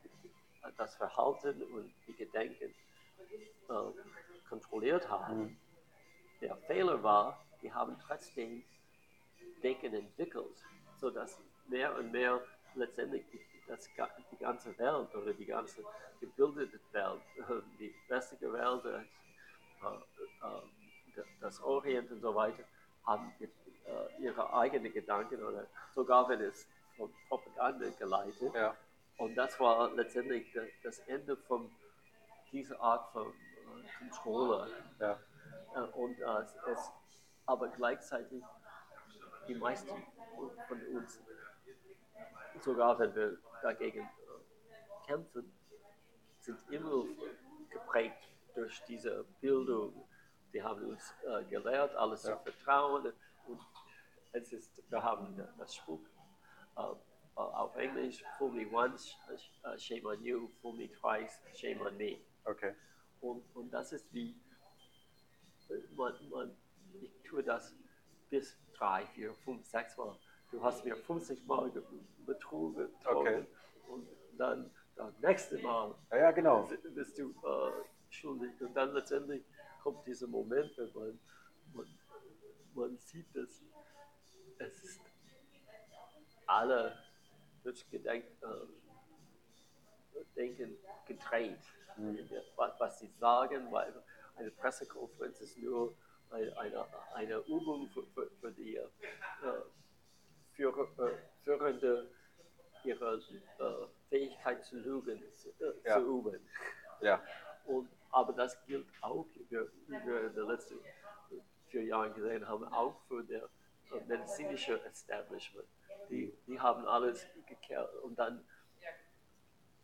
das 0.77 0.95
Verhalten 0.95 1.61
und 1.63 1.93
die 2.07 2.13
Gedenken 2.13 2.73
kontrolliert 4.47 5.09
haben, 5.09 5.57
der 6.39 6.55
Fehler 6.55 7.01
war, 7.03 7.43
die 7.63 7.73
haben 7.73 7.97
trotzdem 8.05 8.63
Denken 9.63 9.93
entwickelt, 9.93 10.57
sodass 10.97 11.39
mehr 11.67 11.95
und 11.97 12.11
mehr 12.11 12.41
letztendlich 12.75 13.23
die, 13.31 13.39
das, 13.67 13.89
die 14.31 14.37
ganze 14.37 14.77
Welt 14.77 15.15
oder 15.15 15.33
die 15.33 15.45
ganze 15.45 15.83
gebildete 16.19 16.79
Welt, 16.91 17.21
äh, 17.37 17.61
die 17.79 17.95
westliche 18.09 18.51
Welt, 18.51 18.85
äh, 18.85 18.99
äh, 19.87 21.23
das 21.39 21.61
Orient 21.61 22.11
und 22.11 22.21
so 22.21 22.35
weiter, 22.35 22.63
haben 23.05 23.33
äh, 23.39 23.47
ihre 24.19 24.53
eigenen 24.53 24.91
Gedanken 24.91 25.43
oder 25.43 25.67
sogar 25.93 26.27
wenn 26.29 26.41
es 26.41 26.67
von 26.97 27.13
Propaganda 27.27 27.89
geleitet. 27.97 28.53
Ja. 28.53 28.75
Und 29.17 29.35
das 29.35 29.59
war 29.59 29.91
letztendlich 29.93 30.45
das, 30.83 30.99
Ende 30.99 31.37
von 31.37 31.69
dieser 32.51 32.79
Art 32.79 33.11
von 33.11 33.27
äh, 33.27 33.97
Kontrolle. 33.99 34.69
Ja. 34.99 35.19
Äh, 35.75 35.79
und 35.93 36.19
äh, 36.19 36.71
es, 36.71 36.91
aber 37.45 37.67
gleichzeitig 37.69 38.43
die 39.47 39.55
meisten 39.55 39.89
von 40.67 40.81
uns, 40.95 41.21
sogar 42.61 42.97
wenn 42.99 43.13
wir 43.15 43.37
dagegen 43.61 44.01
äh, 44.01 45.07
kämpfen, 45.07 45.53
sind 46.39 46.59
immer 46.69 47.05
geprägt 47.69 48.27
durch 48.55 48.81
diese 48.85 49.23
Bildung. 49.41 50.07
Die 50.53 50.61
haben 50.61 50.85
uns 50.85 51.13
äh, 51.25 51.43
gelehrt, 51.45 51.95
alles 51.95 52.23
Ja. 52.23 52.37
zu 52.37 52.43
vertrauen. 52.51 53.13
Und 53.47 53.61
es 54.33 54.53
ist, 54.53 54.83
wir 54.89 55.03
haben 55.03 55.35
das 55.57 55.75
Spruch 55.75 56.01
äh, 56.77 56.81
äh, 56.81 56.95
auf 57.35 57.75
Englisch, 57.75 58.23
fool 58.37 58.51
me 58.51 58.67
once, 58.71 59.17
äh, 59.63 59.77
shame 59.77 60.05
on 60.05 60.23
you, 60.23 60.49
fool 60.61 60.73
me 60.73 60.89
twice, 60.91 61.41
shame 61.55 61.81
on 61.81 61.97
me. 61.97 62.19
Okay. 62.45 62.75
Und, 63.21 63.43
und 63.55 63.71
das 63.71 63.91
ist 63.93 64.13
wie, 64.13 64.39
äh, 65.69 65.81
man, 65.95 66.13
man, 66.29 66.57
tue 67.33 67.43
das 67.43 67.75
bis 68.29 68.55
drei, 68.77 69.05
vier, 69.07 69.33
fünf, 69.43 69.65
sechs 69.65 69.97
Mal. 69.97 70.15
Du 70.51 70.63
hast 70.63 70.85
mir 70.85 70.95
50 70.95 71.45
Mal 71.47 71.71
ge- 71.71 71.81
betrogen. 72.27 72.89
Okay. 73.05 73.45
Und 73.87 74.07
dann 74.37 74.69
das 74.95 75.17
nächste 75.19 75.57
Mal 75.59 75.95
Ja, 76.11 76.17
ja, 76.17 76.31
genau. 76.31 76.69
bist 76.93 77.17
du 77.17 77.31
äh, 77.31 77.71
schuldig. 78.11 78.61
Und 78.61 78.75
dann 78.75 78.93
letztendlich 78.93 79.43
kommt 79.81 80.05
dieser 80.05 80.27
Moment, 80.27 80.71
wenn 80.77 80.93
man, 80.93 81.19
man, 81.73 81.87
man 82.75 82.97
sieht, 82.99 83.35
dass 83.35 83.63
es 84.59 84.83
ist 84.83 85.01
alle 86.45 86.95
durch 87.63 87.89
Gedenk, 87.89 88.25
äh, 88.41 88.67
Denken 90.35 90.77
gedreht. 91.07 91.59
Was, 92.55 92.79
was 92.79 92.99
sie 92.99 93.09
sagen, 93.19 93.71
weil 93.71 93.93
eine 94.35 94.49
Pressekonferenz 94.51 95.41
ist 95.41 95.57
nur 95.57 95.95
eine, 96.33 96.57
eine, 96.57 96.85
eine 97.13 97.37
Übung 97.47 97.89
für, 97.89 98.03
für, 98.13 98.29
für 98.41 98.51
die 98.51 98.75
äh, 98.75 98.87
Führer, 100.53 100.87
äh, 100.99 101.17
Führende, 101.43 102.09
ihre 102.83 103.15
äh, 103.15 103.87
Fähigkeit 104.09 104.63
zu 104.65 104.77
lügen 104.77 105.21
äh, 105.21 105.87
Ja. 105.87 105.95
zu 105.99 106.05
üben. 106.05 106.39
Ja. 107.01 107.21
Und, 107.65 107.89
aber 108.11 108.33
das 108.33 108.63
gilt 108.65 108.87
auch, 109.01 109.25
wie 109.35 109.49
wir, 109.49 109.71
in 110.27 110.33
den 110.35 110.47
letzten 110.47 110.79
vier 111.67 111.83
Jahren 111.83 112.13
gesehen 112.13 112.47
haben, 112.47 112.65
auch 112.65 112.95
für 113.07 113.23
das 113.23 113.49
medizinische 114.07 114.83
Establishment. 114.85 115.67
Die, 116.09 116.33
die 116.45 116.59
haben 116.59 116.85
alles 116.85 117.25
gekehrt 117.47 117.95
und 118.03 118.19
dann, 118.19 118.45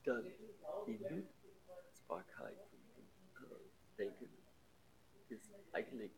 dann 0.03 0.31
die 0.85 0.99
Nutzbarkeit 0.99 2.57
Denken 3.97 4.30
ist 5.27 5.51
eigentlich 5.73 6.11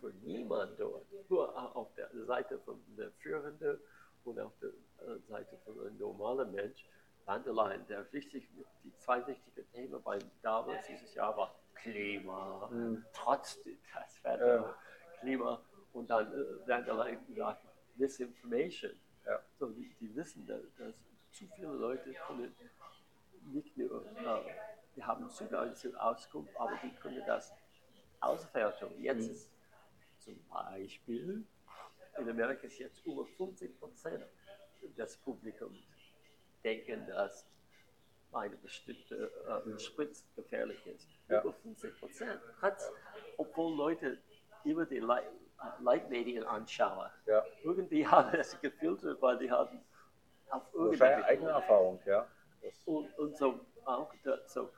für 0.00 0.12
niemand 0.22 0.78
dort. 0.78 1.04
Nur 1.28 1.76
auf 1.76 1.92
der 1.94 2.08
Seite 2.26 2.58
von 2.60 2.80
der 2.96 3.10
Führende 3.12 3.80
und 4.24 4.38
auf 4.40 4.52
der 4.60 4.70
äh, 4.70 5.18
Seite 5.28 5.56
von 5.64 5.78
einem 5.80 5.98
normalen 5.98 6.52
Mensch. 6.52 6.84
Vandelein, 7.24 7.86
der 7.88 8.10
wichtig, 8.12 8.48
die 8.82 8.96
zwei 8.96 9.24
wichtigen 9.26 9.70
Themen 9.72 10.02
beim 10.02 10.20
Davos 10.40 10.76
dieses 10.88 11.14
Jahr 11.14 11.36
war 11.36 11.54
Klima, 11.74 12.68
Mhm. 12.72 13.04
trotz 13.12 13.58
das 13.94 14.24
Wetter, 14.24 14.54
Ja. 14.56 14.74
Klima 15.20 15.60
und 15.92 16.08
dann 16.08 16.32
äh, 16.32 17.24
gesagt, 17.28 17.60
Misinformation. 17.96 18.92
Ja. 19.26 19.40
So, 19.58 19.66
die, 19.68 19.94
die 20.00 20.14
wissen, 20.16 20.46
dass, 20.46 20.62
dass 20.78 20.94
zu 21.32 21.44
viele 21.54 21.68
Leute 21.68 22.14
können 22.26 22.54
nicht 23.52 23.76
nur, 23.76 24.04
äh, 24.06 24.40
die 24.96 25.04
haben 25.04 25.28
Zugang 25.28 25.74
zur 25.74 26.02
Auskunft, 26.02 26.56
aber 26.58 26.78
die 26.82 26.94
können 26.96 27.22
das 27.26 27.52
auswerten. 28.20 28.88
Jetzt 29.02 29.26
Mhm. 29.26 29.32
ist 29.32 29.50
zum 30.28 30.48
Beispiel 30.48 31.44
in 32.18 32.28
Amerika 32.28 32.66
ist 32.66 32.78
jetzt 32.78 33.04
über 33.06 33.24
50 33.24 33.78
Prozent 33.78 34.24
des 34.96 35.16
Publikums 35.18 35.78
denken, 36.64 37.06
dass 37.06 37.46
eine 38.32 38.56
bestimmte 38.56 39.30
äh, 39.46 39.78
Spritz 39.78 40.26
gefährlich 40.36 40.84
ist. 40.86 41.08
Ja. 41.28 41.40
Über 41.40 41.52
50 41.52 41.98
Prozent. 41.98 42.40
Obwohl 43.38 43.74
Leute 43.74 44.18
immer 44.64 44.84
die 44.84 44.98
Leit 44.98 45.24
Leitmedien 45.80 46.44
anschauen. 46.44 47.10
Ja. 47.26 47.44
Irgendwie 47.64 48.06
haben 48.06 48.30
das 48.36 48.60
gefiltert, 48.60 49.20
weil 49.20 49.38
die 49.38 49.50
haben 49.50 49.80
auf 50.50 50.62
irgendeine 50.72 51.24
eigene 51.24 51.50
Erfahrung, 51.50 52.00
ja. 52.06 52.28
Und, 52.84 53.18
und 53.18 53.36
so 53.36 53.58
auch 53.84 54.14
der, 54.24 54.40
so 54.46 54.70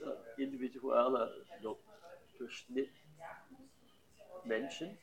äh, 0.00 0.42
individuelle 0.42 1.44
no, 1.62 1.78
Durchschnitt 2.38 2.90
Menschen 4.44 4.98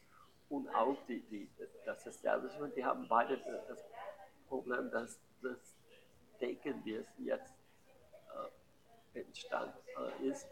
und 0.49 0.67
auch 0.69 1.05
die, 1.07 1.21
die, 1.29 1.49
das 1.85 2.05
Establishment, 2.05 2.75
die 2.75 2.85
haben 2.85 3.07
beide 3.07 3.37
das 3.67 3.83
Problem, 4.47 4.91
dass 4.91 5.19
das 5.41 5.75
Denken, 6.41 6.83
wie 6.85 6.95
es 6.95 7.07
jetzt 7.17 7.53
äh, 9.13 9.19
entstanden 9.19 9.77
äh, 9.97 10.27
ist, 10.29 10.47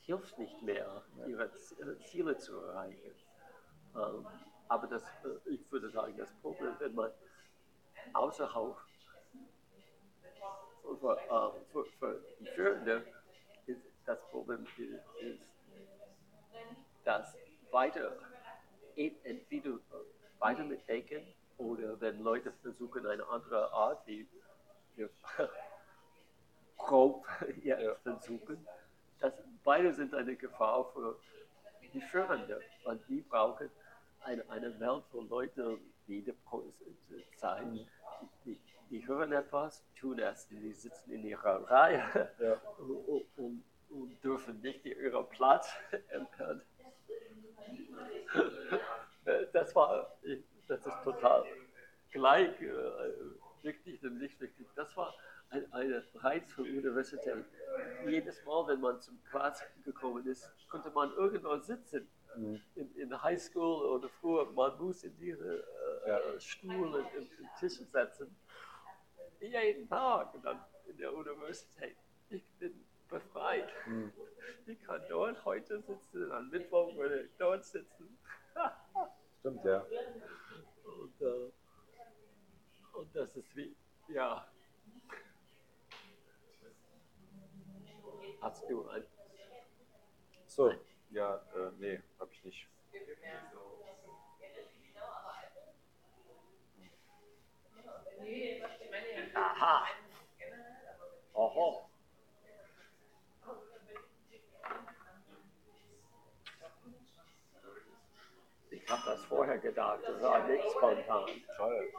hilft 0.00 0.38
nicht 0.38 0.62
mehr, 0.62 1.04
ihre 1.26 1.52
Z- 1.54 1.78
Ziele 2.04 2.36
zu 2.38 2.58
erreichen. 2.60 3.12
Ähm, 3.94 4.26
aber 4.68 4.86
das, 4.88 5.02
äh, 5.24 5.50
ich 5.50 5.70
würde 5.72 5.90
sagen, 5.90 6.16
das 6.16 6.32
Problem, 6.40 6.76
wenn 6.80 6.94
man 6.94 7.12
außerhalb 8.12 8.76
für, 10.82 11.24
äh, 11.28 11.72
für, 11.72 11.84
für 11.98 12.24
die 12.38 12.46
Führende 12.46 13.04
ist 13.66 13.82
das 14.06 14.18
Problem 14.30 14.66
ist 14.76 15.40
dass 17.04 17.36
weiter 17.72 18.16
en- 18.96 19.16
entweder 19.24 19.78
weiter 20.38 20.64
mit 20.64 20.86
denken 20.88 21.22
oder 21.58 22.00
wenn 22.00 22.22
Leute 22.22 22.52
versuchen 22.62 23.06
eine 23.06 23.26
andere 23.28 23.70
Art, 23.72 24.06
wie 24.06 24.26
wir 24.96 25.10
grob 26.76 27.26
Ja. 27.62 27.94
versuchen, 28.02 28.66
dass 29.20 29.34
beide 29.64 29.92
sind 29.92 30.14
eine 30.14 30.34
Gefahr 30.36 30.84
für 30.92 31.18
die 31.92 32.00
Führende, 32.00 32.60
weil 32.84 32.98
die 33.08 33.20
brauchen 33.20 33.70
eine, 34.22 34.48
eine 34.50 34.78
Welt, 34.80 35.04
wo 35.12 35.20
Leute 35.22 35.78
wieder 36.06 36.32
sein. 37.36 37.86
Die, 38.44 38.58
die 38.90 39.06
hören 39.06 39.32
etwas, 39.32 39.84
tun 39.98 40.18
es, 40.18 40.46
die 40.48 40.72
sitzen 40.72 41.12
in 41.12 41.24
ihrer 41.24 41.68
Reihe 41.70 42.30
ja. 42.38 42.52
und, 42.78 43.28
und, 43.36 43.64
und 43.90 44.24
dürfen 44.24 44.60
nicht 44.60 44.84
ihren 44.84 45.28
Platz 45.28 45.72
empören. 46.08 46.62
Das 49.52 49.74
war, 49.76 50.16
das 50.66 50.86
ist 50.86 51.04
total 51.04 51.44
gleich 52.10 52.60
äh, 52.60 52.72
wichtig 53.62 54.02
und 54.02 54.18
nicht 54.18 54.40
wichtig. 54.40 54.66
Das 54.74 54.96
war 54.96 55.14
ein, 55.50 55.70
eine 55.72 56.02
Reiz 56.14 56.52
von 56.52 56.64
Universität. 56.64 57.44
Jedes 58.06 58.44
Mal, 58.44 58.66
wenn 58.68 58.80
man 58.80 59.00
zum 59.00 59.22
Class 59.24 59.62
gekommen 59.84 60.26
ist, 60.26 60.50
konnte 60.68 60.90
man 60.90 61.12
irgendwo 61.12 61.56
sitzen. 61.58 62.08
Mhm. 62.36 62.60
In, 62.76 62.94
in 62.96 63.22
High 63.22 63.40
School 63.40 63.86
oder 63.86 64.08
früher, 64.08 64.50
man 64.52 64.78
muss 64.78 65.02
in 65.04 65.16
diese 65.18 65.64
äh, 66.06 66.08
Ja. 66.08 66.40
Stuhl 66.40 66.94
und 66.94 67.14
in, 67.14 67.24
in 67.24 67.48
Tische 67.58 67.84
setzen. 67.84 68.34
Jeden 69.40 69.88
Tag 69.88 70.32
dann 70.42 70.64
in 70.86 70.96
der 70.96 71.12
Universität. 71.12 71.96
Ich 72.28 72.44
bin 72.58 72.84
befreit. 73.10 73.68
Mhm. 73.86 74.12
Ich 74.66 74.82
kann 74.84 75.02
dort 75.08 75.44
heute 75.44 75.80
sitzen, 75.82 76.32
am 76.32 76.48
Mittwoch 76.50 76.94
würde 76.96 77.22
ich 77.22 77.30
dort 77.38 77.64
sitzen. 77.64 78.18
Stimmt, 79.40 79.64
ja. 79.64 79.84
Und, 80.84 81.20
äh, 81.20 81.50
und 82.92 83.16
das 83.16 83.34
ist 83.36 83.56
wie, 83.56 83.74
ja. 84.08 84.46
Hast 88.40 88.68
du 88.70 88.88
ein, 88.88 89.04
So, 90.46 90.72
ja, 91.10 91.36
äh, 91.54 91.70
nee, 91.78 92.02
hab 92.18 92.30
ich 92.32 92.44
nicht. 92.44 92.68
aha. 99.34 99.86
Oho. 101.34 101.89
habe 108.90 109.02
das 109.06 109.24
vorher 109.24 109.58
gedacht, 109.58 110.00
das 110.06 110.22
war 110.22 110.46
nicht 110.48 110.64
spontan. 110.70 111.28
Toll. 111.56 111.92